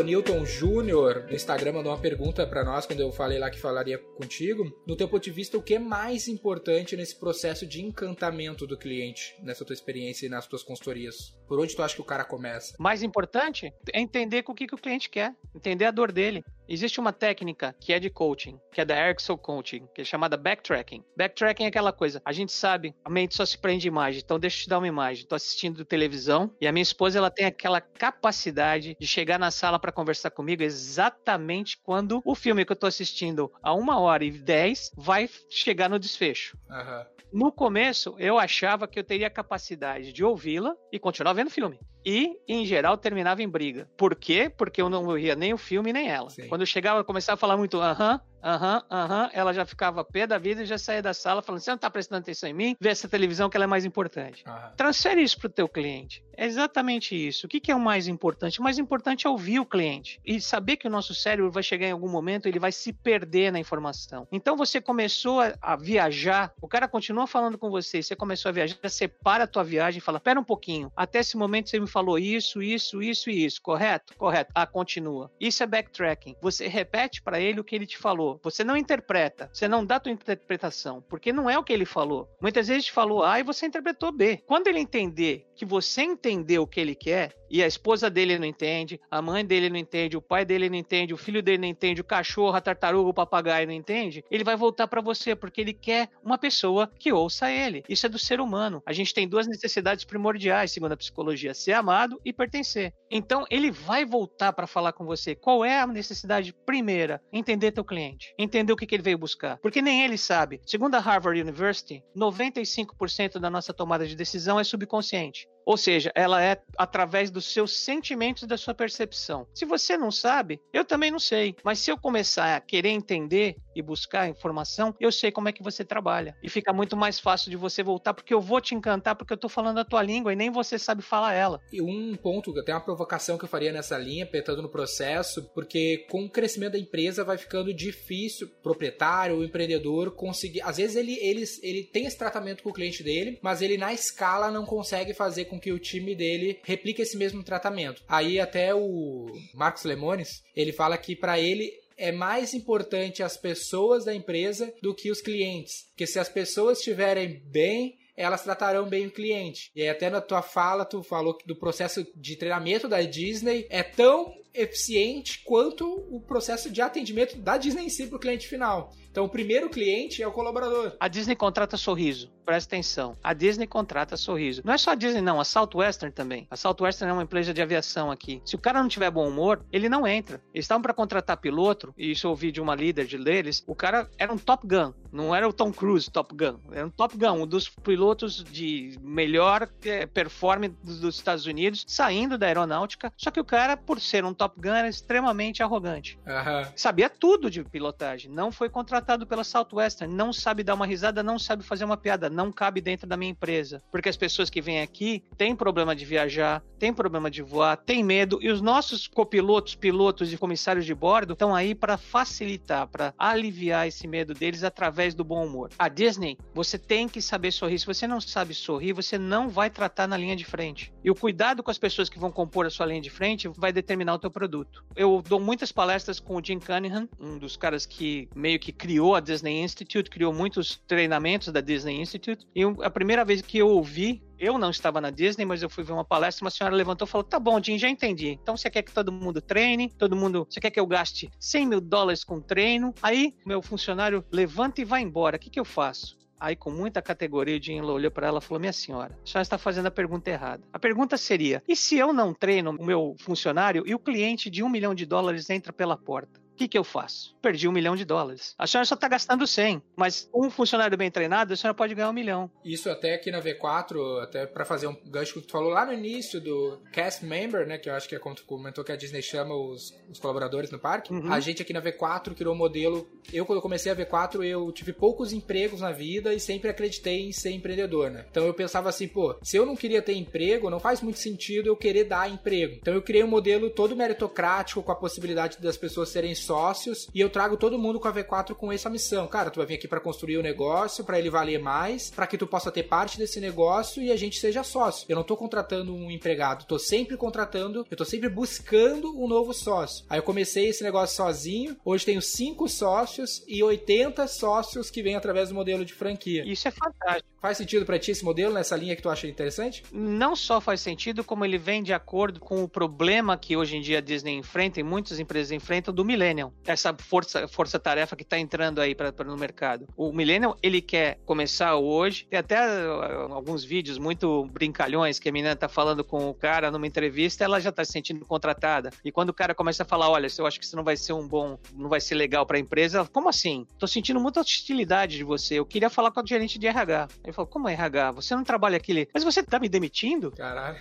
Eronilton 0.06 0.46
Júnior 0.46 1.26
no 1.28 1.34
Instagram 1.34 1.74
mandou 1.74 1.92
uma 1.92 1.98
pergunta 1.98 2.46
para 2.46 2.64
nós 2.64 2.86
quando 2.86 3.00
eu 3.00 3.12
falei 3.12 3.40
lá 3.40 3.50
que 3.50 3.58
falaria 3.58 3.98
contigo. 3.98 4.72
No 4.86 4.96
teu 4.96 5.10
ponto 5.10 5.24
de 5.24 5.32
vista, 5.32 5.58
o 5.58 5.64
que 5.64 5.74
é 5.74 5.80
mais 5.80 6.28
importante 6.28 6.96
nesse 6.96 7.20
processo 7.20 7.66
de 7.66 7.82
encantamento 7.82 8.68
do 8.68 8.78
cliente, 8.78 9.36
nessa 9.42 9.66
tua 9.66 9.74
experiência 9.74 10.28
e 10.28 10.30
nas 10.30 10.46
tuas 10.46 10.62
consultorias? 10.62 11.36
Por 11.48 11.60
onde 11.60 11.76
tu 11.76 11.82
acha 11.82 11.96
que 11.96 12.02
o 12.02 12.06
cara 12.06 12.24
começa? 12.24 12.76
Mais 12.78 13.02
importante 13.02 13.74
é 13.92 14.00
entender 14.00 14.44
o 14.48 14.54
que, 14.54 14.68
que 14.68 14.76
o 14.76 14.78
cliente 14.78 15.10
quer, 15.10 15.34
entender 15.56 15.86
a 15.86 15.92
dor 15.92 16.12
dele. 16.12 16.44
Existe 16.68 17.00
uma 17.00 17.14
técnica 17.14 17.76
que 17.80 17.94
é 17.94 18.00
de 18.00 18.10
coaching, 18.10 18.60
que 18.72 18.82
é 18.82 18.86
da 18.86 18.98
Erickson 18.98 19.38
Coaching, 19.38 19.88
que 19.94 20.02
é 20.02 20.04
chamada 20.04 20.36
backtracking. 20.36 21.04
Backtracking 21.16 21.66
é 21.66 21.68
aquela 21.68 21.94
coisa, 21.94 22.22
a 22.26 22.32
gente 22.32 22.52
sabe, 22.52 22.96
a 23.04 23.10
mente 23.10 23.36
só 23.36 23.46
se 23.46 23.58
prende 23.58 23.88
imagem, 23.88 24.22
então 24.24 24.40
deixa 24.40 24.58
eu 24.58 24.64
te 24.64 24.70
dar 24.70 24.80
uma 24.80 24.88
imagem. 24.88 25.24
Estou 25.24 25.36
assistindo 25.36 25.86
televisão 25.86 26.52
e 26.60 26.68
a 26.68 26.72
minha 26.72 26.84
esposa 26.84 27.18
ela 27.18 27.30
tem 27.30 27.46
aquela 27.46 27.80
capacidade 27.80 28.96
de 29.00 29.08
chegar 29.08 29.38
na 29.38 29.52
sala 29.52 29.80
para 29.80 29.92
conversar 29.92 30.32
comigo 30.32 30.64
exatamente 30.64 31.78
quando 31.84 32.22
o 32.26 32.36
filme 32.36 32.66
que 32.66 32.72
eu 32.72 32.76
estou 32.76 32.88
assistindo 32.88 33.52
a 33.62 33.74
uma 33.74 34.00
hora 34.00 34.24
e 34.24 34.32
dez 34.32 34.92
vai 34.96 35.30
chegar 35.50 35.90
no 35.90 36.00
desfecho. 36.00 36.58
Uhum. 36.70 37.16
No 37.36 37.52
começo, 37.52 38.16
eu 38.18 38.40
achava 38.40 38.88
que 38.88 38.98
eu 38.98 39.04
teria 39.04 39.30
capacidade 39.30 40.14
de 40.14 40.24
ouvi-la 40.24 40.74
e 40.90 40.98
continuar 40.98 41.34
vendo 41.34 41.50
filme. 41.50 41.78
E, 42.06 42.40
em 42.48 42.66
geral, 42.66 42.98
terminava 42.98 43.42
em 43.42 43.50
briga. 43.50 43.90
Por 43.98 44.16
quê? 44.16 44.50
Porque 44.56 44.82
eu 44.82 44.90
não 44.90 45.12
via 45.12 45.36
nem 45.36 45.54
o 45.54 45.58
filme 45.58 45.92
nem 45.92 46.08
ela. 46.08 46.30
Sim. 46.30 46.48
Quando 46.56 46.62
eu 46.62 46.68
chegava, 46.68 47.02
eu 47.02 47.04
começava 47.04 47.34
a 47.34 47.38
falar 47.38 47.58
muito 47.58 47.82
aham, 47.82 48.18
aham, 48.46 48.84
aham, 48.90 49.30
ela 49.34 49.54
já 49.54 49.66
ficava 49.66 50.04
pé 50.04 50.28
da 50.28 50.38
vida 50.38 50.64
e 50.64 50.66
já 50.66 50.78
saía 50.78 51.02
da 51.02 51.14
sala 51.14 51.42
falando: 51.42 51.62
você 51.62 51.72
não 51.72 51.78
tá 51.78 51.90
prestando 51.90 52.22
atenção 52.22 52.50
em 52.50 52.54
mim? 52.54 52.76
Vê 52.80 52.90
essa 52.90 53.10
televisão 53.10 53.50
que 53.50 53.58
ela 53.58 53.64
é 53.64 53.68
mais 53.68 53.86
importante. 53.86 54.44
Aham. 54.48 54.74
Transfere 54.78 55.22
isso 55.22 55.40
pro 55.40 55.50
teu 55.50 55.68
cliente. 55.68 56.24
É 56.38 56.46
exatamente 56.46 57.16
isso. 57.16 57.46
O 57.46 57.50
que, 57.50 57.60
que 57.60 57.72
é 57.72 57.76
o 57.76 57.80
mais 57.80 58.08
importante? 58.08 58.60
O 58.60 58.64
mais 58.64 58.78
importante 58.78 59.26
é 59.26 59.30
ouvir 59.30 59.60
o 59.60 59.66
cliente 59.66 60.20
e 60.26 60.40
saber 60.42 60.78
que 60.78 60.88
o 60.88 60.92
nosso 60.92 61.16
cérebro 61.16 61.50
vai 61.50 61.64
chegar 61.64 61.88
em 61.88 61.92
algum 61.92 62.10
momento, 62.10 62.48
ele 62.48 62.60
vai 62.60 62.72
se 62.72 62.92
perder 62.92 63.52
na 63.52 63.60
informação. 63.60 64.28
Então 64.32 64.58
você 64.58 64.82
começou 64.82 65.40
a, 65.42 65.54
a 65.62 65.76
viajar, 65.76 66.54
o 66.62 66.68
cara 66.68 66.88
continua 66.88 67.26
falando 67.26 67.58
com 67.58 67.70
você, 67.70 68.02
você 68.02 68.16
começou 68.16 68.50
a 68.50 68.52
viajar, 68.52 68.78
separa 68.90 69.46
a 69.46 69.48
tua 69.48 69.64
viagem 69.64 70.00
e 70.00 70.02
fala: 70.02 70.20
pera 70.20 70.40
um 70.40 70.44
pouquinho, 70.44 70.92
até 70.96 71.20
esse 71.20 71.38
momento 71.38 71.70
você 71.70 71.80
me 71.80 71.88
falou 71.88 72.20
isso, 72.20 72.62
isso, 72.62 73.02
isso 73.02 73.30
e 73.30 73.46
isso, 73.46 73.62
correto? 73.62 74.16
Correto. 74.18 74.52
Ah, 74.54 74.68
continua. 74.68 75.32
Isso 75.40 75.64
é 75.64 75.68
backtracking. 75.68 76.36
Você 76.42 76.68
repete 76.68 77.22
para 77.22 77.40
ele 77.40 77.60
o 77.60 77.64
que 77.64 77.76
ele 77.76 77.86
te 77.86 77.98
falou. 77.98 78.35
Você 78.44 78.64
não 78.64 78.78
interpreta, 78.78 79.50
você 79.52 79.68
não 79.68 79.86
dá 79.86 80.00
tua 80.00 80.12
interpretação, 80.12 81.04
porque 81.10 81.32
não 81.32 81.50
é 81.50 81.58
o 81.58 81.64
que 81.64 81.74
ele 81.74 81.86
falou. 81.86 82.30
Muitas 82.42 82.68
vezes 82.68 82.88
falou 82.88 83.24
A 83.24 83.40
e 83.40 83.44
você 83.44 83.66
interpretou 83.66 84.12
B. 84.12 84.42
Quando 84.46 84.68
ele 84.68 84.80
entender 84.80 85.48
que 85.56 85.66
você 85.66 86.04
entendeu 86.04 86.64
o 86.64 86.68
que 86.68 86.80
ele 86.80 86.96
quer, 86.96 87.34
e 87.50 87.64
a 87.64 87.68
esposa 87.68 88.10
dele 88.10 88.38
não 88.38 88.46
entende, 88.46 89.00
a 89.10 89.22
mãe 89.22 89.46
dele 89.46 89.70
não 89.70 89.78
entende, 89.78 90.18
o 90.18 90.22
pai 90.22 90.44
dele 90.44 90.70
não 90.70 90.76
entende, 90.76 91.14
o 91.14 91.18
filho 91.18 91.42
dele 91.42 91.60
não 91.60 91.68
entende, 91.68 92.02
o 92.02 92.04
cachorro, 92.04 92.56
a 92.56 92.62
tartaruga, 92.62 93.10
o 93.10 93.14
papagaio 93.14 93.68
não 93.68 93.74
entende, 93.74 94.24
ele 94.30 94.44
vai 94.44 94.56
voltar 94.56 94.88
para 94.88 95.02
você 95.02 95.36
porque 95.36 95.62
ele 95.62 95.74
quer 95.74 96.10
uma 96.24 96.38
pessoa 96.38 96.92
que 97.00 97.14
ouça 97.14 97.52
ele. 97.52 97.84
Isso 97.88 98.06
é 98.06 98.10
do 98.10 98.20
ser 98.20 98.40
humano. 98.40 98.82
A 98.86 98.94
gente 98.94 99.14
tem 99.14 99.28
duas 99.28 99.48
necessidades 99.48 100.04
primordiais, 100.04 100.72
segundo 100.72 100.92
a 100.92 100.98
psicologia: 100.98 101.54
ser 101.54 101.74
amado 101.74 102.20
e 102.26 102.34
pertencer. 102.34 102.94
Então, 103.10 103.46
ele 103.50 103.72
vai 103.72 104.04
voltar 104.04 104.52
para 104.54 104.68
falar 104.68 104.94
com 104.94 105.06
você. 105.06 105.36
Qual 105.36 105.64
é 105.64 105.80
a 105.80 105.88
necessidade 105.88 106.54
primeira? 106.66 107.22
Entender 107.32 107.72
teu 107.72 107.86
cliente, 107.86 108.34
entender 108.38 108.74
o 108.74 108.76
que, 108.76 108.86
que 108.86 108.96
ele 108.96 109.04
veio 109.04 109.18
buscar, 109.18 109.58
porque 109.60 109.82
nem 109.82 110.04
ele 110.04 110.18
sabe. 110.18 110.60
Segundo 110.66 110.96
a 110.96 111.00
Harvard 111.00 111.40
University, 111.40 112.04
95% 112.16 113.40
da 113.40 113.50
nossa 113.50 113.74
tomada 113.74 114.06
de 114.08 114.16
decisão 114.16 114.60
é 114.60 114.64
subconsciente. 114.64 115.45
Ou 115.66 115.76
seja, 115.78 116.12
ela 116.14 116.42
é 116.44 116.62
através 116.78 117.32
dos 117.32 117.46
seus 117.46 117.76
sentimentos 117.76 118.44
e 118.44 118.48
da 118.48 118.58
sua 118.58 118.74
percepção. 118.74 119.48
Se 119.54 119.66
você 119.66 119.98
não 119.98 120.12
sabe, 120.12 120.62
eu 120.72 120.86
também 120.86 121.10
não 121.10 121.20
sei. 121.20 121.56
Mas 121.64 121.80
se 121.80 121.92
eu 121.92 121.98
começar 121.98 122.56
a 122.56 122.62
querer 122.62 122.90
entender, 122.90 123.58
e 123.76 123.82
buscar 123.82 124.30
informação, 124.30 124.96
eu 125.00 125.12
sei 125.12 125.32
como 125.32 125.50
é 125.50 125.52
que 125.52 125.64
você 125.64 125.84
trabalha. 125.84 126.36
E 126.42 126.50
fica 126.50 126.72
muito 126.72 126.96
mais 126.96 127.20
fácil 127.20 127.52
de 127.52 127.58
você 127.58 127.84
voltar, 127.84 128.14
porque 128.14 128.34
eu 128.34 128.42
vou 128.42 128.62
te 128.62 128.74
encantar, 128.74 129.16
porque 129.16 129.34
eu 129.34 129.38
tô 129.38 129.50
falando 129.50 129.80
a 129.80 129.86
tua 129.86 130.02
língua 130.02 130.32
e 130.32 130.36
nem 130.36 130.50
você 130.50 130.80
sabe 130.80 131.02
falar 131.02 131.34
ela. 131.34 131.60
E 131.72 131.82
um 131.82 132.16
ponto, 132.16 132.58
até 132.60 132.74
uma 132.74 132.82
provocação 132.82 133.38
que 133.38 133.46
eu 133.46 133.50
faria 133.50 133.72
nessa 133.72 133.98
linha, 133.98 134.26
pensando 134.26 134.62
no 134.62 134.70
processo, 134.70 135.44
porque 135.54 136.06
com 136.10 136.26
o 136.26 136.30
crescimento 136.30 136.74
da 136.74 136.80
empresa 136.80 137.24
vai 137.24 137.38
ficando 137.38 137.74
difícil 137.74 138.48
proprietário, 138.64 139.38
o 139.38 139.44
empreendedor 139.44 140.12
conseguir. 140.12 140.62
Às 140.62 140.78
vezes 140.78 140.96
ele, 140.96 141.18
ele, 141.22 141.44
ele 141.62 141.84
tem 141.84 142.06
esse 142.06 142.18
tratamento 142.18 142.64
com 142.64 142.70
o 142.70 142.74
cliente 142.74 143.04
dele, 143.04 143.40
mas 143.42 143.62
ele 143.62 143.78
na 143.78 143.94
escala 143.94 144.52
não 144.52 144.66
consegue 144.66 145.14
fazer 145.14 145.46
com 145.46 145.60
que 145.60 145.72
o 145.72 145.80
time 145.80 146.16
dele 146.16 146.60
replique 146.64 147.02
esse 147.02 147.18
mesmo 147.18 147.44
tratamento. 147.44 148.04
Aí 148.08 148.40
até 148.40 148.74
o 148.74 149.26
Marcos 149.54 149.84
Lemones, 149.84 150.44
ele 150.56 150.72
fala 150.72 150.98
que 150.98 151.16
para 151.16 151.40
ele 151.40 151.85
é 151.98 152.12
mais 152.12 152.54
importante 152.54 153.24
as 153.24 153.38
pessoas 153.38 154.06
da 154.06 154.14
empresa 154.14 154.74
do 154.82 154.94
que 154.94 155.12
os 155.12 155.22
clientes. 155.22 155.86
Porque 155.90 156.08
se 156.08 156.20
as 156.20 156.30
pessoas 156.30 156.80
estiverem 156.80 157.42
bem, 157.46 157.98
elas 158.16 158.44
tratarão 158.44 158.88
bem 158.88 159.08
o 159.08 159.12
cliente. 159.12 159.72
E 159.76 159.88
até 159.88 160.10
na 160.10 160.22
tua 160.22 160.42
fala, 160.42 160.86
tu 160.86 161.04
falou 161.04 161.34
que 161.34 161.48
do 161.48 161.56
processo 161.56 162.06
de 162.16 162.36
treinamento 162.36 162.88
da 162.88 163.02
Disney 163.02 163.68
é 163.70 163.84
tão 163.84 164.34
eficiente 164.54 165.44
quanto 165.44 165.86
o 166.10 166.22
processo 166.22 166.70
de 166.70 166.82
atendimento 166.82 167.38
da 167.38 167.58
Disney 167.58 167.86
em 167.86 167.90
si 167.90 168.08
para 168.08 168.16
o 168.16 168.20
cliente 168.20 168.48
final. 168.48 168.92
Então, 169.12 169.26
o 169.26 169.30
primeiro 169.30 169.70
cliente 169.70 170.24
é 170.24 170.28
o 170.28 170.32
colaborador. 170.32 170.96
A 171.00 171.08
Disney 171.08 171.36
contrata 171.36 171.78
sorriso. 171.78 172.35
Presta 172.46 172.76
atenção. 172.76 173.18
A 173.24 173.34
Disney 173.34 173.66
contrata 173.66 174.16
sorriso. 174.16 174.62
Não 174.64 174.74
é 174.74 174.78
só 174.78 174.92
a 174.92 174.96
Disney, 174.96 175.22
não. 175.22 175.40
A 175.40 175.44
Southwestern 175.46 176.14
também. 176.14 176.48
A 176.50 176.56
Southwestern 176.56 177.10
é 177.10 177.14
uma 177.14 177.24
empresa 177.24 177.54
de 177.54 177.62
aviação 177.62 178.12
aqui. 178.12 178.42
Se 178.46 178.56
o 178.56 178.60
cara 178.60 178.82
não 178.82 178.88
tiver 178.88 179.10
bom 179.10 179.28
humor, 179.28 179.66
ele 179.72 179.90
não 179.90 180.08
entra. 180.08 180.42
Eles 180.54 180.66
estavam 180.66 180.82
para 180.82 180.94
contratar 180.94 181.38
piloto, 181.38 181.94
e 181.98 182.12
isso 182.12 182.28
eu 182.28 182.32
ouvi 182.32 182.52
de 182.52 182.62
uma 182.62 182.76
líder 182.76 183.06
de 183.06 183.18
deles. 183.18 183.64
O 183.66 183.76
cara 183.76 184.10
era 184.18 184.32
um 184.32 184.38
Top 184.38 184.66
Gun. 184.68 184.94
Não 185.12 185.34
era 185.34 185.48
o 185.48 185.54
Tom 185.54 185.72
Cruise 185.72 186.12
Top 186.12 186.36
Gun. 186.36 186.60
Era 186.72 186.86
um 186.86 186.90
Top 186.90 187.18
Gun, 187.18 187.44
um 187.44 187.48
dos 187.48 187.70
pilotos 187.70 188.44
de 188.44 188.98
melhor 189.02 189.68
é, 189.84 190.06
performance 190.06 190.76
dos 190.84 191.16
Estados 191.16 191.46
Unidos, 191.46 191.86
saindo 191.88 192.38
da 192.38 192.46
aeronáutica. 192.46 193.12
Só 193.18 193.32
que 193.32 193.40
o 193.40 193.46
cara, 193.46 193.76
por 193.76 194.00
ser 194.00 194.24
um 194.24 194.34
Top 194.34 194.60
Gun, 194.62 194.74
era 194.74 194.88
extremamente 194.88 195.64
arrogante. 195.64 196.20
Aham. 196.28 196.68
Sabia 196.76 197.10
tudo 197.10 197.50
de 197.50 197.64
pilotagem. 197.64 198.30
Não 198.30 198.52
foi 198.52 198.70
contratado 198.70 199.26
pela 199.26 199.44
Southwestern. 199.44 200.14
Não 200.14 200.32
sabe 200.32 200.64
dar 200.64 200.76
uma 200.76 200.86
risada, 200.86 201.24
não 201.24 201.40
sabe 201.40 201.64
fazer 201.64 201.86
uma 201.86 201.98
piada. 201.98 202.30
Não 202.36 202.52
cabe 202.52 202.82
dentro 202.82 203.08
da 203.08 203.18
minha 203.18 203.32
empresa. 203.32 203.82
Porque 203.92 204.10
as 204.10 204.18
pessoas 204.18 204.50
que 204.50 204.62
vêm 204.62 204.82
aqui 204.82 205.24
têm 205.38 205.56
problema 205.56 205.96
de 205.96 206.06
viajar, 206.06 206.62
têm 206.78 206.94
problema 206.94 207.32
de 207.32 207.42
voar, 207.42 207.78
têm 207.78 208.04
medo. 208.04 208.40
E 208.42 208.50
os 208.50 208.62
nossos 208.62 209.08
copilotos, 209.08 209.76
pilotos 209.76 210.32
e 210.32 210.38
comissários 210.38 210.86
de 210.86 210.94
bordo 210.94 211.34
estão 211.34 211.56
aí 211.56 211.74
para 211.74 211.98
facilitar, 211.98 212.88
para 212.88 213.14
aliviar 213.18 213.88
esse 213.88 214.08
medo 214.08 214.34
deles 214.34 214.64
através 214.64 215.16
do 215.16 215.24
bom 215.24 215.46
humor. 215.46 215.70
A 215.80 215.88
Disney, 215.88 216.38
você 216.54 216.78
tem 216.78 217.08
que 217.08 217.22
saber 217.22 217.52
sorrir. 217.52 217.80
Se 217.80 217.86
você 217.86 218.06
não 218.08 218.20
sabe 218.20 218.54
sorrir, 218.54 218.94
você 218.94 219.18
não 219.18 219.50
vai 219.50 219.70
tratar 219.70 220.08
na 220.08 220.18
linha 220.18 220.36
de 220.36 220.46
frente. 220.46 220.94
E 221.04 221.10
o 221.10 221.16
cuidado 221.16 221.64
com 221.64 221.72
as 221.72 221.78
pessoas 221.78 222.10
que 222.10 222.20
vão 222.20 222.32
compor 222.32 222.66
a 222.66 222.70
sua 222.70 222.86
linha 222.86 223.02
de 223.02 223.10
frente 223.10 223.48
vai 223.48 223.72
determinar 223.72 224.14
o 224.16 224.20
teu 224.20 224.30
produto. 224.30 224.84
Eu 224.96 225.24
dou 225.28 225.40
muitas 225.40 225.72
palestras 225.72 226.20
com 226.20 226.36
o 226.36 226.44
Jim 226.44 226.60
Cunningham, 226.60 227.08
um 227.20 227.38
dos 227.38 227.56
caras 227.56 227.86
que 227.86 228.28
meio 228.36 228.60
que 228.60 228.72
criou 228.72 229.16
a 229.16 229.20
Disney 229.20 229.62
Institute, 229.62 230.10
criou 230.10 230.34
muitos 230.34 230.82
treinamentos 230.88 231.52
da 231.52 231.62
Disney 231.62 232.02
Institute. 232.02 232.25
E 232.56 232.64
a 232.84 232.90
primeira 232.90 233.24
vez 233.24 233.42
que 233.42 233.58
eu 233.58 233.68
ouvi 233.68 234.24
eu 234.38 234.58
não 234.58 234.70
estava 234.70 235.00
na 235.00 235.10
Disney, 235.10 235.46
mas 235.46 235.64
eu 235.64 235.70
fui 235.70 235.84
ver 235.84 235.94
uma 235.94 236.04
palestra, 236.04 236.44
uma 236.44 236.52
senhora 236.52 236.76
levantou 236.76 237.08
e 237.08 237.10
falou: 237.10 237.24
tá 237.24 237.40
bom, 237.40 237.62
Jim, 237.62 237.78
já 237.78 237.90
entendi. 237.90 238.38
Então 238.42 238.58
você 238.58 238.70
quer 238.70 238.82
que 238.82 238.92
todo 238.92 239.12
mundo 239.12 239.42
treine, 239.42 239.90
todo 239.90 240.16
mundo. 240.16 240.46
Você 240.50 240.60
quer 240.60 240.72
que 240.72 240.80
eu 240.80 240.86
gaste 240.86 241.30
100 241.40 241.66
mil 241.66 241.82
dólares 241.82 242.24
com 242.24 242.42
treino? 242.42 242.94
Aí 243.02 243.34
meu 243.46 243.62
funcionário 243.62 244.24
levanta 244.32 244.82
e 244.82 244.86
vai 244.86 245.02
embora. 245.02 245.38
O 245.38 245.40
que, 245.40 245.50
que 245.50 245.60
eu 245.60 245.66
faço? 245.66 246.18
Aí, 246.38 246.56
com 246.56 246.70
muita 246.70 247.02
categoria, 247.02 247.58
o 247.58 247.64
Jim 247.64 247.80
olhou 247.82 248.12
para 248.12 248.28
ela 248.28 248.40
e 248.40 248.42
falou: 248.42 248.60
Minha 248.60 248.74
senhora, 248.74 249.18
a 249.24 249.28
senhora 249.28 249.44
está 249.44 249.58
fazendo 249.58 249.88
a 249.88 249.92
pergunta 249.92 250.30
errada. 250.30 250.64
A 250.72 250.78
pergunta 250.78 251.18
seria: 251.18 251.64
e 251.68 251.76
se 251.76 251.98
eu 251.98 252.12
não 252.12 252.34
treino 252.34 252.72
o 252.72 252.86
meu 252.86 253.16
funcionário 253.20 253.84
e 253.86 253.96
o 253.96 254.00
cliente 254.00 254.50
de 254.50 254.62
um 254.62 254.70
milhão 254.70 254.94
de 254.94 255.06
dólares 255.06 255.50
entra 255.50 255.72
pela 255.72 255.98
porta? 255.98 256.45
O 256.56 256.58
que, 256.58 256.70
que 256.70 256.78
eu 256.78 256.86
faço? 256.86 257.36
Perdi 257.42 257.68
um 257.68 257.72
milhão 257.72 257.98
de 257.98 258.06
dólares. 258.06 258.56
A 258.58 258.66
senhora 258.66 258.86
só 258.86 258.96
está 258.96 259.10
gastando 259.10 259.46
100, 259.46 259.84
mas 259.94 260.30
um 260.34 260.50
funcionário 260.50 260.98
bem 260.98 261.12
treinado, 261.12 261.54
a 261.54 261.58
senhora 261.58 261.76
pode 261.76 261.94
ganhar 261.94 262.10
um 262.10 262.14
milhão. 262.14 262.50
Isso 262.64 262.90
até 262.90 263.14
aqui 263.14 263.30
na 263.30 263.42
V4, 263.42 264.24
até 264.24 264.46
para 264.46 264.64
fazer 264.64 264.88
um 264.88 264.96
gancho 265.06 265.34
que 265.34 265.42
tu 265.42 265.52
falou 265.52 265.70
lá 265.70 265.86
no 265.86 265.92
início 265.92 266.40
do 266.40 266.80
cast 266.94 267.26
member, 267.26 267.68
né, 267.68 267.78
que 267.78 267.90
eu 267.90 267.94
acho 267.94 268.08
que 268.08 268.16
é 268.16 268.20
como 268.20 268.36
tu 268.36 268.46
comentou 268.46 268.86
que 268.86 268.92
a 268.94 268.96
Disney 268.96 269.22
chama 269.22 269.54
os, 269.54 269.94
os 270.10 270.18
colaboradores 270.18 270.72
no 270.72 270.80
parque. 270.80 271.12
Uhum. 271.12 271.30
A 271.30 271.42
gente 271.42 271.62
aqui 271.62 271.74
na 271.74 271.82
V4 271.82 272.34
criou 272.34 272.54
um 272.54 272.58
modelo. 272.58 273.06
Eu 273.34 273.46
quando 273.46 273.58
eu 273.58 273.62
comecei 273.62 273.92
a 273.92 273.96
V4, 273.96 274.42
eu 274.46 274.72
tive 274.72 274.94
poucos 274.94 275.34
empregos 275.34 275.82
na 275.82 275.92
vida 275.92 276.34
e 276.34 276.40
sempre 276.40 276.70
acreditei 276.70 277.28
em 277.28 277.34
ser 277.34 277.52
empreendedor, 277.52 278.10
né? 278.10 278.26
Então 278.32 278.46
eu 278.46 278.54
pensava 278.54 278.88
assim, 278.88 279.10
pô, 279.10 279.36
se 279.44 279.58
eu 279.58 279.66
não 279.66 279.76
queria 279.76 280.02
ter 280.02 280.14
emprego, 280.14 280.70
não 280.70 280.80
faz 280.80 281.02
muito 281.02 281.20
sentido 281.20 281.68
eu 281.68 281.76
querer 281.76 282.06
dar 282.06 282.30
emprego. 282.32 282.78
Então 282.80 282.94
eu 282.94 283.02
criei 283.02 283.26
um 283.26 283.28
modelo 283.28 283.70
todo 283.70 283.94
meritocrático 283.94 284.82
com 284.82 284.92
a 284.92 284.96
possibilidade 284.96 285.58
das 285.60 285.76
pessoas 285.76 286.10
serem 286.10 286.34
sócios 286.46 287.08
e 287.14 287.20
eu 287.20 287.30
trago 287.30 287.58
todo 287.58 287.80
mundo 287.80 288.00
com 288.00 288.08
a 288.08 288.14
V4 288.14 288.56
com 288.56 288.72
essa 288.72 288.90
missão. 288.90 289.28
Cara, 289.28 289.50
tu 289.50 289.58
vai 289.58 289.66
vir 289.66 289.76
aqui 289.76 289.88
para 289.88 290.00
construir 290.00 290.38
o 290.38 290.40
um 290.40 290.44
negócio, 290.44 291.04
para 291.04 291.20
ele 291.20 291.30
valer 291.30 291.60
mais, 291.60 292.12
para 292.12 292.28
que 292.28 292.38
tu 292.38 292.48
possa 292.48 292.72
ter 292.72 292.84
parte 292.84 293.18
desse 293.18 293.40
negócio 293.40 294.02
e 294.02 294.12
a 294.12 294.16
gente 294.16 294.40
seja 294.40 294.64
sócio. 294.64 295.06
Eu 295.10 295.16
não 295.16 295.24
tô 295.24 295.36
contratando 295.36 295.94
um 295.94 296.12
empregado, 296.12 296.66
tô 296.66 296.78
sempre 296.78 297.18
contratando, 297.18 297.86
eu 297.90 297.98
tô 297.98 298.06
sempre 298.06 298.30
buscando 298.30 299.18
um 299.20 299.28
novo 299.28 299.54
sócio. 299.54 300.06
Aí 300.10 300.20
eu 300.20 300.24
comecei 300.24 300.70
esse 300.70 300.84
negócio 300.84 301.16
sozinho, 301.16 301.76
hoje 301.84 302.06
tenho 302.06 302.22
cinco 302.22 302.68
sócios 302.68 303.44
e 303.48 303.64
80 303.64 304.28
sócios 304.28 304.90
que 304.90 305.02
vêm 305.02 305.16
através 305.16 305.50
do 305.50 305.56
modelo 305.56 305.84
de 305.84 305.94
franquia. 305.94 306.44
Isso 306.46 306.68
é 306.68 306.72
fantástico. 306.72 307.36
Faz 307.46 307.58
sentido 307.58 307.86
para 307.86 308.00
ti 308.00 308.10
esse 308.10 308.26
modelo 308.26 308.54
nessa 308.54 308.76
linha 308.76 308.96
que 308.96 309.04
tu 309.04 309.10
acha 309.10 309.28
interessante? 309.28 309.84
Não 309.92 310.36
só 310.36 310.60
faz 310.60 310.82
sentido, 310.82 311.24
como 311.24 311.46
ele 311.46 311.60
vem 311.60 311.84
de 311.84 311.94
acordo 311.94 312.40
com 312.40 312.64
o 312.64 312.68
problema 312.68 313.38
que 313.38 313.56
hoje 313.56 313.78
em 313.78 313.82
dia 313.82 314.00
a 314.00 314.02
Disney 314.02 314.34
enfrenta 314.34 314.80
e 314.80 314.84
muitas 314.84 315.20
empresas 315.20 315.52
enfrentam 315.52 315.94
do 315.94 316.04
Millennium. 316.36 316.52
Essa 316.66 316.94
força, 316.94 317.48
força-tarefa 317.48 318.16
que 318.16 318.24
está 318.24 318.38
entrando 318.38 318.82
aí 318.82 318.94
pra, 318.94 319.12
pra, 319.12 319.26
no 319.26 319.38
mercado. 319.38 319.88
O 319.96 320.12
Millennium, 320.12 320.54
ele 320.62 320.82
quer 320.82 321.18
começar 321.26 321.76
hoje. 321.76 322.28
Tem 322.30 322.40
até 322.40 322.60
uh, 322.60 323.34
alguns 323.34 323.64
vídeos 323.64 323.98
muito 323.98 324.46
brincalhões 324.52 325.18
que 325.18 325.30
a 325.30 325.32
menina 325.32 325.56
tá 325.56 325.70
falando 325.70 326.04
com 326.04 326.30
o 326.30 326.34
cara 326.34 326.70
numa 326.70 326.86
entrevista, 326.86 327.44
ela 327.44 327.60
já 327.60 327.72
tá 327.72 327.86
se 327.86 327.94
sentindo 327.94 328.26
contratada. 328.26 328.92
E 329.04 329.12
quando 329.12 329.30
o 329.30 329.34
cara 329.34 329.56
começa 329.56 329.84
a 329.84 329.86
falar, 329.86 330.10
olha, 330.10 330.28
eu 330.38 330.46
acho 330.46 330.60
que 330.60 330.66
isso 330.66 330.76
não 330.76 330.84
vai 330.84 330.98
ser 330.98 331.14
um 331.14 331.28
bom, 331.28 331.58
não 331.74 331.90
vai 331.90 332.02
ser 332.02 332.16
legal 332.16 332.46
para 332.46 332.58
a 332.58 332.60
empresa, 332.60 332.98
ela, 332.98 333.08
como 333.08 333.30
assim? 333.30 333.66
Tô 333.80 333.88
sentindo 333.88 334.20
muita 334.20 334.42
hostilidade 334.42 335.18
de 335.18 335.24
você. 335.24 335.56
Eu 335.56 335.66
queria 335.66 335.90
falar 335.90 336.12
com 336.12 336.22
o 336.22 336.28
gerente 336.28 336.60
de 336.60 336.68
RH. 336.68 337.08
Ele 337.24 337.34
falou, 337.34 337.48
como 337.48 337.70
é 337.70 337.74
RH? 337.74 338.12
Você 338.12 338.36
não 338.36 338.44
trabalha 338.44 338.78
aqui? 338.78 339.08
Mas 339.14 339.24
você 339.24 339.44
tá 339.44 339.60
me 339.60 339.70
demitindo? 339.70 340.32
Caralho. 340.32 340.78